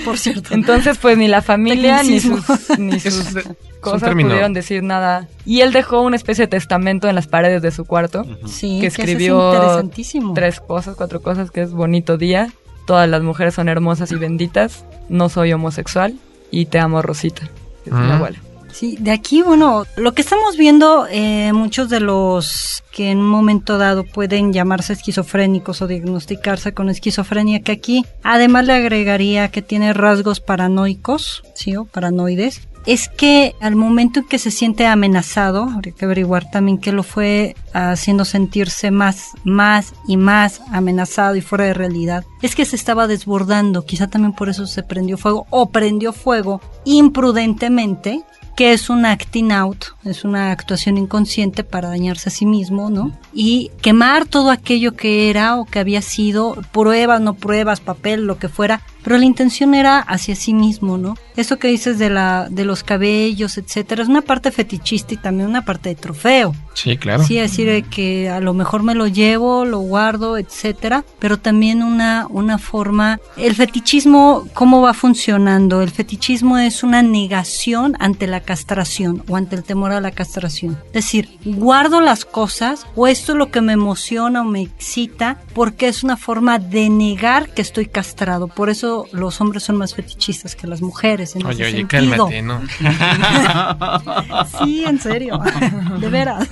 Por 0.05 0.17
cierto. 0.17 0.53
Entonces, 0.53 0.97
pues 0.97 1.17
ni 1.17 1.27
la 1.27 1.41
familia 1.41 2.01
ni 2.03 2.19
sus, 2.19 2.43
ni 2.79 2.99
sus 2.99 3.35
es 3.35 3.47
cosas 3.79 4.11
pudieron 4.13 4.53
decir 4.53 4.83
nada. 4.83 5.27
Y 5.45 5.61
él 5.61 5.71
dejó 5.71 6.01
una 6.01 6.15
especie 6.15 6.45
de 6.45 6.47
testamento 6.49 7.07
en 7.07 7.15
las 7.15 7.27
paredes 7.27 7.61
de 7.61 7.71
su 7.71 7.85
cuarto. 7.85 8.25
sí, 8.47 8.79
que 8.81 8.87
eso 8.87 9.01
escribió 9.01 9.51
es 9.51 9.55
interesantísimo. 9.57 10.33
Tres 10.33 10.59
cosas, 10.59 10.95
cuatro 10.95 11.21
cosas, 11.21 11.51
que 11.51 11.61
es 11.61 11.71
bonito 11.71 12.17
día. 12.17 12.49
Todas 12.85 13.07
las 13.09 13.21
mujeres 13.21 13.53
son 13.53 13.69
hermosas 13.69 14.11
y 14.11 14.15
benditas. 14.15 14.85
No 15.09 15.29
soy 15.29 15.53
homosexual. 15.53 16.15
Y 16.51 16.65
te 16.67 16.79
amo, 16.79 17.01
Rosita. 17.01 17.49
que 17.83 17.89
es 17.91 17.95
mi 17.95 18.07
Mm. 18.07 18.11
abuela. 18.11 18.39
Sí, 18.77 18.95
de 18.99 19.09
aquí, 19.09 19.41
bueno, 19.41 19.87
lo 19.95 20.13
que 20.13 20.21
estamos 20.21 20.55
viendo, 20.55 21.07
eh, 21.09 21.51
muchos 21.51 21.89
de 21.89 21.99
los 21.99 22.83
que 22.91 23.09
en 23.09 23.17
un 23.17 23.27
momento 23.27 23.79
dado 23.79 24.03
pueden 24.03 24.53
llamarse 24.53 24.93
esquizofrénicos 24.93 25.81
o 25.81 25.87
diagnosticarse 25.87 26.75
con 26.75 26.87
esquizofrenia, 26.89 27.61
que 27.61 27.71
aquí 27.71 28.05
además 28.21 28.67
le 28.67 28.73
agregaría 28.73 29.47
que 29.47 29.63
tiene 29.63 29.93
rasgos 29.93 30.41
paranoicos, 30.41 31.41
sí, 31.55 31.75
o 31.75 31.85
paranoides, 31.85 32.67
es 32.85 33.09
que 33.09 33.55
al 33.61 33.75
momento 33.75 34.19
en 34.19 34.27
que 34.27 34.37
se 34.37 34.51
siente 34.51 34.85
amenazado, 34.85 35.63
habría 35.63 35.95
que 35.95 36.05
averiguar 36.05 36.49
también 36.51 36.77
qué 36.77 36.91
lo 36.91 37.01
fue 37.01 37.55
haciendo 37.73 38.25
sentirse 38.25 38.91
más, 38.91 39.31
más 39.43 39.95
y 40.07 40.17
más 40.17 40.61
amenazado 40.71 41.35
y 41.35 41.41
fuera 41.41 41.65
de 41.65 41.73
realidad, 41.73 42.25
es 42.43 42.55
que 42.55 42.63
se 42.63 42.75
estaba 42.75 43.07
desbordando, 43.07 43.85
quizá 43.85 44.07
también 44.07 44.33
por 44.33 44.49
eso 44.49 44.67
se 44.67 44.83
prendió 44.83 45.17
fuego 45.17 45.47
o 45.49 45.71
prendió 45.71 46.13
fuego 46.13 46.61
imprudentemente 46.85 48.23
que 48.57 48.73
es 48.73 48.89
un 48.89 49.05
acting 49.05 49.51
out, 49.51 49.85
es 50.03 50.23
una 50.23 50.51
actuación 50.51 50.97
inconsciente 50.97 51.63
para 51.63 51.89
dañarse 51.89 52.29
a 52.29 52.31
sí 52.31 52.47
mismo, 52.47 52.89
¿no? 52.89 53.15
Y 53.31 53.69
quemar 53.83 54.25
todo 54.25 54.49
aquello 54.49 54.95
que 54.95 55.29
era 55.29 55.57
o 55.57 55.65
que 55.65 55.77
había 55.77 56.01
sido, 56.01 56.57
pruebas, 56.71 57.21
no 57.21 57.35
pruebas, 57.35 57.81
papel, 57.81 58.25
lo 58.25 58.39
que 58.39 58.49
fuera, 58.49 58.81
pero 59.07 59.19
la 59.19 59.25
intención 59.25 59.73
era 59.73 59.99
hacia 59.99 60.35
sí 60.35 60.53
mismo, 60.53 60.97
¿no? 60.97 61.15
Esto 61.37 61.57
que 61.59 61.69
dices 61.69 61.97
de 61.97 62.09
la 62.09 62.49
de 62.49 62.65
los 62.65 62.83
cabellos, 62.83 63.57
etcétera, 63.57 64.03
es 64.03 64.09
una 64.09 64.21
parte 64.21 64.51
fetichista 64.51 65.13
y 65.13 65.17
también 65.17 65.47
una 65.47 65.63
parte 65.63 65.87
de 65.87 65.95
trofeo. 65.95 66.53
Sí, 66.73 66.97
claro. 66.97 67.23
Sí, 67.23 67.37
es 67.37 67.51
decir, 67.51 67.69
de 67.69 67.83
que 67.83 68.29
a 68.29 68.41
lo 68.41 68.53
mejor 68.53 68.83
me 68.83 68.95
lo 68.95 69.07
llevo, 69.07 69.63
lo 69.63 69.79
guardo, 69.79 70.37
etcétera, 70.37 71.05
pero 71.19 71.37
también 71.37 71.83
una, 71.83 72.27
una 72.29 72.57
forma. 72.57 73.21
El 73.37 73.55
fetichismo, 73.55 74.45
¿cómo 74.53 74.81
va 74.81 74.93
funcionando? 74.93 75.81
El 75.81 75.89
fetichismo 75.89 76.57
es 76.57 76.83
una 76.83 77.01
negación 77.01 77.95
ante 77.99 78.27
la 78.27 78.41
castración 78.41 79.23
o 79.29 79.37
ante 79.37 79.55
el 79.55 79.63
temor 79.63 79.93
a 79.93 80.01
la 80.01 80.11
castración. 80.11 80.77
Es 80.87 81.05
decir, 81.05 81.29
guardo 81.45 82.01
las 82.01 82.25
cosas 82.25 82.85
o 82.93 83.07
esto 83.07 83.31
es 83.31 83.37
lo 83.37 83.51
que 83.51 83.61
me 83.61 83.71
emociona 83.71 84.41
o 84.41 84.43
me 84.43 84.63
excita 84.63 85.39
porque 85.53 85.87
es 85.87 86.03
una 86.03 86.17
forma 86.17 86.59
de 86.59 86.89
negar 86.89 87.53
que 87.53 87.61
estoy 87.61 87.85
castrado. 87.85 88.49
Por 88.49 88.69
eso 88.69 88.96
los 89.11 89.39
hombres 89.41 89.63
son 89.63 89.77
más 89.77 89.93
fetichistas 89.93 90.55
que 90.55 90.67
las 90.67 90.81
mujeres. 90.81 91.35
En 91.35 91.45
Oye, 91.45 91.63
ese 91.67 91.75
oye, 91.75 91.87
sentido. 91.89 92.27
cálmate, 92.27 92.41
¿no? 92.41 92.61
Sí, 94.59 94.83
en 94.85 94.99
serio, 94.99 95.39
de 95.99 96.09
veras. 96.09 96.47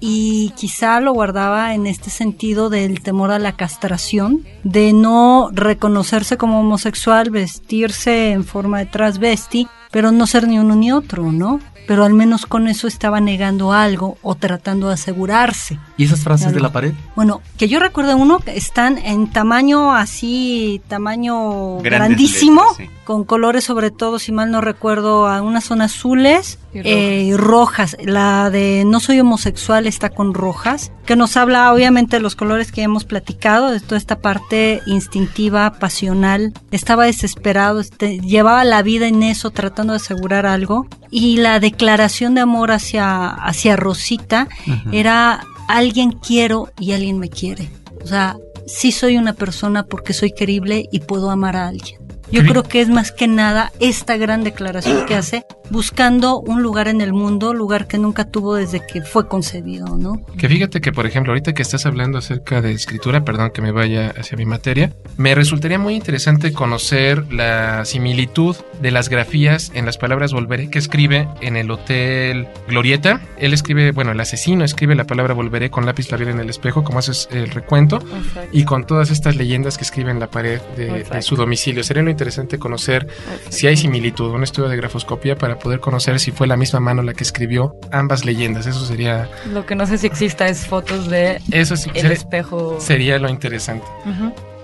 Y 0.00 0.50
quizá 0.56 1.00
lo 1.00 1.12
guardaba 1.12 1.74
en 1.74 1.86
este 1.86 2.10
sentido 2.10 2.70
del 2.70 3.00
temor 3.00 3.30
a 3.30 3.38
la 3.38 3.52
castración, 3.52 4.44
de 4.64 4.92
no 4.92 5.50
reconocerse 5.52 6.36
como 6.36 6.60
homosexual, 6.60 7.30
vestirse 7.30 8.32
en 8.32 8.44
forma 8.44 8.78
de 8.78 8.86
transvesti, 8.86 9.68
pero 9.90 10.12
no 10.12 10.26
ser 10.26 10.46
ni 10.48 10.58
uno 10.58 10.74
ni 10.76 10.92
otro, 10.92 11.32
¿no? 11.32 11.60
Pero 11.88 12.04
al 12.04 12.12
menos 12.12 12.44
con 12.44 12.68
eso 12.68 12.86
estaba 12.86 13.18
negando 13.18 13.72
algo 13.72 14.18
o 14.22 14.34
tratando 14.34 14.88
de 14.88 14.94
asegurarse. 14.94 15.78
¿Y 15.96 16.04
esas 16.04 16.20
frases 16.20 16.52
de 16.52 16.60
la 16.60 16.70
pared? 16.70 16.92
Bueno, 17.16 17.40
que 17.56 17.66
yo 17.66 17.80
recuerdo 17.80 18.14
uno 18.14 18.40
que 18.40 18.58
están 18.58 18.98
en 18.98 19.32
tamaño 19.32 19.94
así, 19.94 20.82
tamaño 20.86 21.78
Grandes 21.78 21.90
grandísimo, 21.90 22.62
letras, 22.78 22.88
sí. 22.90 22.97
Con 23.08 23.24
colores 23.24 23.64
sobre 23.64 23.90
todo, 23.90 24.18
si 24.18 24.32
mal 24.32 24.50
no 24.50 24.60
recuerdo, 24.60 25.26
a 25.26 25.40
unas 25.40 25.64
son 25.64 25.80
azules 25.80 26.58
Y 26.74 26.80
eh, 26.80 27.22
y 27.22 27.36
rojas. 27.38 27.96
La 28.04 28.50
de 28.50 28.84
No 28.84 29.00
soy 29.00 29.18
homosexual 29.18 29.86
está 29.86 30.10
con 30.10 30.34
rojas, 30.34 30.92
que 31.06 31.16
nos 31.16 31.38
habla 31.38 31.72
obviamente 31.72 32.16
de 32.16 32.22
los 32.22 32.36
colores 32.36 32.70
que 32.70 32.82
hemos 32.82 33.06
platicado, 33.06 33.70
de 33.70 33.80
toda 33.80 33.96
esta 33.96 34.18
parte 34.18 34.82
instintiva, 34.84 35.78
pasional. 35.78 36.52
Estaba 36.70 37.06
desesperado, 37.06 37.80
este, 37.80 38.18
llevaba 38.18 38.62
la 38.64 38.82
vida 38.82 39.08
en 39.08 39.22
eso, 39.22 39.52
tratando 39.52 39.94
de 39.94 40.00
asegurar 40.00 40.44
algo. 40.44 40.86
Y 41.10 41.38
la 41.38 41.60
declaración 41.60 42.34
de 42.34 42.42
amor 42.42 42.72
hacia, 42.72 43.28
hacia 43.28 43.76
Rosita 43.76 44.48
era 44.92 45.46
alguien 45.66 46.12
quiero 46.12 46.70
y 46.78 46.92
alguien 46.92 47.18
me 47.18 47.30
quiere. 47.30 47.70
O 48.04 48.06
sea, 48.06 48.36
sí 48.66 48.92
soy 48.92 49.16
una 49.16 49.32
persona 49.32 49.84
porque 49.86 50.12
soy 50.12 50.32
querible 50.32 50.90
y 50.92 51.00
puedo 51.00 51.30
amar 51.30 51.56
a 51.56 51.68
alguien. 51.68 52.07
Yo 52.30 52.42
creo 52.42 52.62
que 52.62 52.80
es 52.80 52.88
más 52.88 53.12
que 53.12 53.26
nada 53.26 53.72
esta 53.80 54.16
gran 54.16 54.44
declaración 54.44 55.06
que 55.06 55.14
hace 55.14 55.46
buscando 55.70 56.40
un 56.40 56.62
lugar 56.62 56.88
en 56.88 57.00
el 57.00 57.12
mundo, 57.12 57.52
lugar 57.52 57.86
que 57.86 57.98
nunca 57.98 58.24
tuvo 58.24 58.54
desde 58.54 58.80
que 58.86 59.02
fue 59.02 59.28
concebido, 59.28 59.96
¿no? 59.96 60.24
Que 60.38 60.48
fíjate 60.48 60.80
que, 60.80 60.92
por 60.92 61.06
ejemplo, 61.06 61.32
ahorita 61.32 61.52
que 61.52 61.62
estás 61.62 61.86
hablando 61.86 62.18
acerca 62.18 62.60
de 62.62 62.72
escritura, 62.72 63.24
perdón 63.24 63.50
que 63.52 63.62
me 63.62 63.72
vaya 63.72 64.14
hacia 64.16 64.36
mi 64.36 64.46
materia, 64.46 64.92
me 65.16 65.34
resultaría 65.34 65.78
muy 65.78 65.94
interesante 65.94 66.52
conocer 66.52 67.32
la 67.32 67.84
similitud 67.84 68.56
de 68.80 68.90
las 68.90 69.08
grafías 69.08 69.70
en 69.74 69.86
las 69.86 69.98
palabras 69.98 70.32
volveré 70.32 70.70
que 70.70 70.78
escribe 70.78 71.28
en 71.40 71.56
el 71.56 71.70
Hotel 71.70 72.48
Glorieta. 72.68 73.20
Él 73.38 73.52
escribe, 73.52 73.92
bueno, 73.92 74.12
el 74.12 74.20
asesino 74.20 74.64
escribe 74.64 74.94
la 74.94 75.04
palabra 75.04 75.34
volveré 75.34 75.70
con 75.70 75.86
lápiz 75.86 76.10
labial 76.10 76.30
en 76.30 76.40
el 76.40 76.50
espejo, 76.50 76.84
como 76.84 76.98
haces 76.98 77.28
el 77.30 77.50
recuento, 77.50 77.96
Exacto. 77.96 78.50
y 78.52 78.64
con 78.64 78.86
todas 78.86 79.10
estas 79.10 79.36
leyendas 79.36 79.76
que 79.76 79.84
escribe 79.84 80.10
en 80.10 80.20
la 80.20 80.28
pared 80.28 80.60
de, 80.76 81.04
de 81.04 81.22
su 81.22 81.36
domicilio. 81.36 81.82
Sería 81.82 82.02
lo 82.02 82.10
interesante 82.18 82.58
conocer 82.58 83.06
si 83.48 83.68
hay 83.68 83.76
similitud, 83.76 84.32
un 84.34 84.42
estudio 84.42 84.68
de 84.68 84.76
grafoscopía 84.76 85.36
para 85.36 85.60
poder 85.60 85.78
conocer 85.78 86.18
si 86.18 86.32
fue 86.32 86.48
la 86.48 86.56
misma 86.56 86.80
mano 86.80 87.02
la 87.02 87.14
que 87.14 87.22
escribió 87.22 87.76
ambas 87.92 88.24
leyendas. 88.24 88.66
Eso 88.66 88.84
sería, 88.84 89.28
Lo 89.52 89.64
que 89.64 89.76
no 89.76 89.86
sé 89.86 89.98
si 89.98 90.08
exista 90.08 90.48
es 90.48 90.66
fotos 90.66 91.08
de 91.08 91.40
eso 91.52 91.76
sí, 91.76 91.90
el 91.94 92.10
espejo. 92.10 92.76
sería 92.80 93.20
lo 93.20 93.28
interesante. 93.28 93.86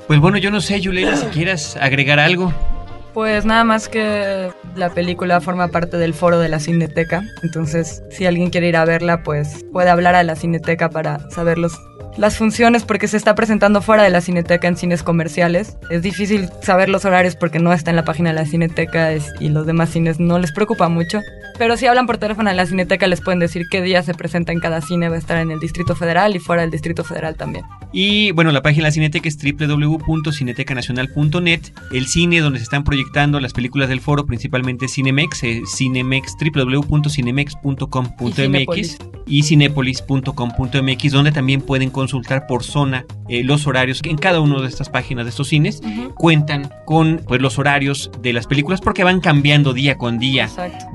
Pues 0.08 0.18
bueno, 0.18 0.36
yo 0.36 0.50
no 0.50 0.60
sé, 0.60 0.80
Yulena, 0.80 1.16
si 1.16 1.26
quieras 1.26 1.76
agregar 1.80 2.18
algo. 2.18 2.52
Pues 3.14 3.44
nada 3.44 3.62
más 3.62 3.88
que 3.88 4.50
la 4.74 4.90
película 4.90 5.40
forma 5.40 5.68
parte 5.68 5.96
del 5.98 6.14
foro 6.14 6.40
de 6.40 6.48
la 6.48 6.58
Cineteca, 6.58 7.22
entonces 7.44 8.02
si 8.10 8.26
alguien 8.26 8.50
quiere 8.50 8.66
ir 8.68 8.76
a 8.76 8.84
verla, 8.84 9.22
pues 9.22 9.64
puede 9.72 9.90
hablar 9.90 10.16
a 10.16 10.24
la 10.24 10.34
Cineteca 10.34 10.90
para 10.90 11.30
saber 11.30 11.56
los 11.58 11.78
las 12.16 12.36
funciones 12.36 12.84
porque 12.84 13.08
se 13.08 13.16
está 13.16 13.34
presentando 13.34 13.82
fuera 13.82 14.02
de 14.02 14.10
la 14.10 14.20
cineteca 14.20 14.68
en 14.68 14.76
cines 14.76 15.02
comerciales. 15.02 15.76
Es 15.90 16.02
difícil 16.02 16.48
saber 16.62 16.88
los 16.88 17.04
horarios 17.04 17.36
porque 17.36 17.58
no 17.58 17.72
está 17.72 17.90
en 17.90 17.96
la 17.96 18.04
página 18.04 18.30
de 18.30 18.36
la 18.36 18.46
cineteca 18.46 19.10
y 19.40 19.48
los 19.48 19.66
demás 19.66 19.90
cines 19.90 20.20
no 20.20 20.38
les 20.38 20.52
preocupa 20.52 20.88
mucho. 20.88 21.20
Pero 21.56 21.76
si 21.76 21.86
hablan 21.86 22.06
por 22.06 22.18
teléfono 22.18 22.50
en 22.50 22.56
la 22.56 22.66
cineteca 22.66 23.06
les 23.06 23.20
pueden 23.20 23.38
decir 23.38 23.62
qué 23.70 23.80
día 23.80 24.02
se 24.02 24.12
presenta 24.14 24.50
en 24.52 24.58
cada 24.60 24.80
cine. 24.80 25.08
Va 25.08 25.14
a 25.16 25.18
estar 25.18 25.38
en 25.38 25.50
el 25.50 25.60
Distrito 25.60 25.94
Federal 25.94 26.34
y 26.34 26.40
fuera 26.40 26.62
del 26.62 26.70
Distrito 26.70 27.04
Federal 27.04 27.36
también. 27.36 27.66
Y 27.92 28.32
bueno, 28.32 28.50
la 28.50 28.60
página 28.60 28.84
de 28.84 28.88
la 28.88 28.92
cineteca 28.92 29.28
es 29.28 29.38
www.cinetecanacional.net. 29.38 31.60
El 31.92 32.06
cine 32.06 32.40
donde 32.40 32.58
se 32.58 32.64
están 32.64 32.82
proyectando 32.82 33.38
las 33.38 33.52
películas 33.52 33.88
del 33.88 34.00
foro, 34.00 34.26
principalmente 34.26 34.88
Cinemex, 34.88 35.44
es 35.44 35.76
Cinemex, 35.76 36.34
www.cinemex.com.mx 36.40 38.98
y 39.26 39.42
cinepolis.com.mx, 39.42 41.12
donde 41.12 41.32
también 41.32 41.60
pueden 41.60 41.90
consultar 41.90 42.46
por 42.46 42.64
zona 42.64 43.04
eh, 43.28 43.44
los 43.44 43.66
horarios 43.66 44.02
que 44.02 44.10
en 44.10 44.18
cada 44.18 44.40
una 44.40 44.60
de 44.60 44.68
estas 44.68 44.90
páginas 44.90 45.24
de 45.24 45.30
estos 45.30 45.48
cines 45.48 45.80
cuentan 46.14 46.70
con 46.84 47.22
pues, 47.26 47.40
los 47.40 47.58
horarios 47.58 48.10
de 48.20 48.32
las 48.32 48.46
películas 48.46 48.80
porque 48.80 49.04
van 49.04 49.20
cambiando 49.20 49.72
día 49.72 49.96
con 49.96 50.18
día 50.18 50.48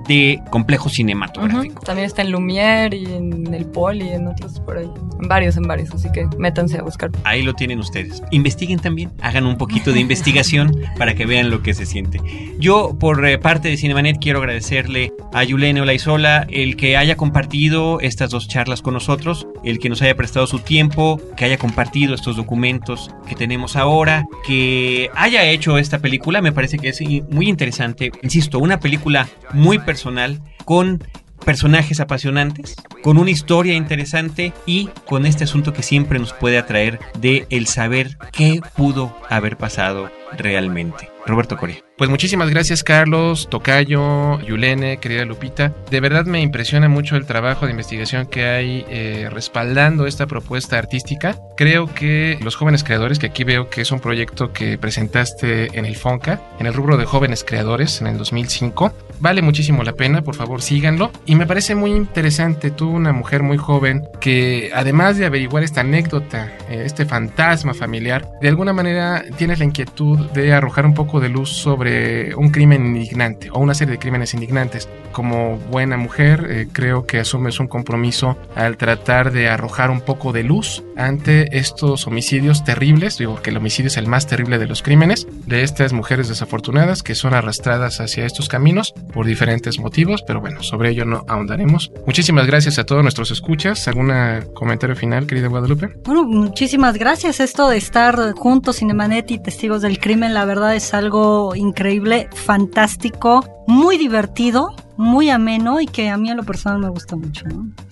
de 0.07 0.41
complejo 0.49 0.89
cinematográfico. 0.89 1.81
También 1.83 2.05
está 2.05 2.21
en 2.21 2.31
Lumière 2.31 2.97
y 2.97 3.05
en 3.05 3.53
el 3.53 3.65
Poli 3.65 4.05
y 4.05 4.09
en 4.09 4.27
otros 4.27 4.59
por 4.59 4.77
ahí. 4.77 4.89
En 5.21 5.27
varios, 5.27 5.57
en 5.57 5.63
varios, 5.63 5.91
así 5.91 6.11
que 6.11 6.27
métanse 6.37 6.77
a 6.77 6.81
buscar. 6.81 7.11
Ahí 7.23 7.43
lo 7.43 7.53
tienen 7.53 7.79
ustedes. 7.79 8.21
Investiguen 8.31 8.79
también, 8.79 9.11
hagan 9.21 9.45
un 9.45 9.57
poquito 9.57 9.91
de 9.91 9.99
investigación 9.99 10.75
para 10.97 11.15
que 11.15 11.25
vean 11.25 11.49
lo 11.49 11.61
que 11.61 11.73
se 11.73 11.85
siente. 11.85 12.19
Yo, 12.57 12.95
por 12.99 13.25
eh, 13.25 13.37
parte 13.37 13.69
de 13.69 13.77
Cinemanet, 13.77 14.19
quiero 14.19 14.39
agradecerle 14.39 15.13
a 15.33 15.43
Yulene 15.43 15.81
Olaizola 15.81 16.47
el 16.49 16.75
que 16.75 16.97
haya 16.97 17.15
compartido 17.15 17.99
estas 17.99 18.31
dos 18.31 18.47
charlas 18.47 18.81
con 18.81 18.93
nosotros, 18.93 19.47
el 19.63 19.79
que 19.79 19.89
nos 19.89 20.01
haya 20.01 20.15
prestado 20.15 20.47
su 20.47 20.59
tiempo, 20.59 21.21
que 21.37 21.45
haya 21.45 21.57
compartido 21.57 22.15
estos 22.15 22.35
documentos 22.35 23.13
que 23.27 23.35
tenemos 23.35 23.75
ahora, 23.75 24.25
que 24.45 25.09
haya 25.15 25.43
hecho 25.45 25.77
esta 25.77 25.99
película, 25.99 26.41
me 26.41 26.51
parece 26.51 26.77
que 26.77 26.89
es 26.89 27.01
muy 27.29 27.47
interesante. 27.47 28.11
Insisto, 28.23 28.59
una 28.59 28.79
película 28.79 29.27
muy 29.53 29.79
personal 29.79 30.38
con 30.65 31.03
personajes 31.45 31.99
apasionantes, 31.99 32.75
con 33.01 33.17
una 33.17 33.31
historia 33.31 33.73
interesante 33.73 34.53
y 34.65 34.89
con 35.05 35.25
este 35.25 35.45
asunto 35.45 35.73
que 35.73 35.83
siempre 35.83 36.19
nos 36.19 36.33
puede 36.33 36.57
atraer 36.57 36.99
de 37.19 37.47
el 37.49 37.67
saber 37.67 38.17
qué 38.31 38.61
pudo 38.75 39.15
haber 39.29 39.57
pasado 39.57 40.11
realmente. 40.37 41.09
Roberto 41.29 41.57
Coria. 41.57 41.77
Pues 41.97 42.09
muchísimas 42.09 42.49
gracias 42.49 42.83
Carlos, 42.83 43.49
Tocayo, 43.49 44.39
Yulene, 44.41 44.99
querida 44.99 45.25
Lupita. 45.25 45.73
De 45.91 45.99
verdad 45.99 46.25
me 46.25 46.41
impresiona 46.41 46.87
mucho 46.87 47.17
el 47.17 47.25
trabajo 47.25 47.65
de 47.65 47.71
investigación 47.71 48.25
que 48.25 48.45
hay 48.45 48.85
eh, 48.89 49.27
respaldando 49.29 50.07
esta 50.07 50.25
propuesta 50.25 50.77
artística. 50.77 51.37
Creo 51.57 51.93
que 51.93 52.39
los 52.41 52.55
jóvenes 52.55 52.83
creadores, 52.83 53.19
que 53.19 53.27
aquí 53.27 53.43
veo 53.43 53.69
que 53.69 53.81
es 53.81 53.91
un 53.91 53.99
proyecto 53.99 54.53
que 54.53 54.77
presentaste 54.77 55.77
en 55.77 55.85
el 55.85 55.97
FONCA, 55.97 56.41
en 56.59 56.67
el 56.67 56.73
rubro 56.73 56.95
de 56.95 57.05
jóvenes 57.05 57.43
creadores 57.43 57.99
en 57.99 58.07
el 58.07 58.17
2005, 58.17 58.93
vale 59.19 59.41
muchísimo 59.41 59.83
la 59.83 59.93
pena, 59.93 60.21
por 60.21 60.35
favor 60.35 60.61
síganlo. 60.61 61.11
Y 61.25 61.35
me 61.35 61.45
parece 61.45 61.75
muy 61.75 61.91
interesante, 61.91 62.71
tú 62.71 62.89
una 62.89 63.11
mujer 63.11 63.43
muy 63.43 63.57
joven 63.57 64.07
que 64.21 64.71
además 64.73 65.17
de 65.17 65.25
averiguar 65.25 65.63
esta 65.63 65.81
anécdota, 65.81 66.53
eh, 66.69 66.83
este 66.85 67.05
fantasma 67.05 67.73
familiar, 67.73 68.25
de 68.41 68.47
alguna 68.47 68.71
manera 68.71 69.23
tienes 69.37 69.59
la 69.59 69.65
inquietud 69.65 70.18
de 70.33 70.53
arrojar 70.53 70.85
un 70.85 70.93
poco 70.93 71.19
de 71.19 71.29
luz 71.29 71.49
sobre 71.49 72.35
un 72.35 72.49
crimen 72.49 72.85
indignante 72.85 73.49
o 73.51 73.59
una 73.59 73.73
serie 73.73 73.93
de 73.93 73.99
crímenes 73.99 74.33
indignantes. 74.33 74.89
Como 75.11 75.57
buena 75.57 75.97
mujer, 75.97 76.45
eh, 76.49 76.67
creo 76.71 77.05
que 77.05 77.19
asumes 77.19 77.59
un 77.59 77.67
compromiso 77.67 78.37
al 78.55 78.77
tratar 78.77 79.31
de 79.31 79.49
arrojar 79.49 79.89
un 79.89 80.01
poco 80.01 80.31
de 80.31 80.43
luz 80.43 80.83
ante 80.95 81.57
estos 81.57 82.07
homicidios 82.07 82.63
terribles, 82.63 83.17
digo 83.17 83.41
que 83.41 83.49
el 83.49 83.57
homicidio 83.57 83.87
es 83.87 83.97
el 83.97 84.07
más 84.07 84.27
terrible 84.27 84.59
de 84.59 84.67
los 84.67 84.83
crímenes, 84.83 85.27
de 85.47 85.63
estas 85.63 85.93
mujeres 85.93 86.27
desafortunadas 86.27 87.03
que 87.03 87.15
son 87.15 87.33
arrastradas 87.33 88.01
hacia 88.01 88.25
estos 88.25 88.49
caminos 88.49 88.93
por 89.13 89.25
diferentes 89.25 89.79
motivos, 89.79 90.23
pero 90.25 90.41
bueno, 90.41 90.61
sobre 90.61 90.89
ello 90.89 91.05
no 91.05 91.25
ahondaremos. 91.27 91.91
Muchísimas 92.05 92.45
gracias 92.47 92.79
a 92.79 92.85
todos 92.85 93.01
nuestros 93.01 93.31
escuchas. 93.31 93.87
¿Algún 93.87 94.11
comentario 94.53 94.95
final, 94.95 95.25
querida 95.25 95.47
Guadalupe? 95.47 95.95
Bueno, 96.03 96.23
muchísimas 96.23 96.97
gracias. 96.97 97.39
Esto 97.39 97.69
de 97.69 97.77
estar 97.77 98.33
juntos, 98.33 98.77
Cinemanet 98.77 99.31
y 99.31 99.39
Testigos 99.39 99.81
del 99.81 99.99
Crimen, 99.99 100.08
la 100.15 100.45
verdad 100.45 100.75
es 100.75 100.93
algo 100.93 101.55
increíble, 101.55 102.29
fantástico, 102.33 103.43
muy 103.67 103.97
divertido 103.97 104.75
muy 104.99 105.29
ameno 105.29 105.79
y 105.79 105.85
que 105.85 106.09
a 106.09 106.17
mí 106.17 106.29
a 106.29 106.35
lo 106.35 106.43
personal 106.43 106.79
me 106.79 106.89
gusta 106.89 107.15
mucho. 107.15 107.45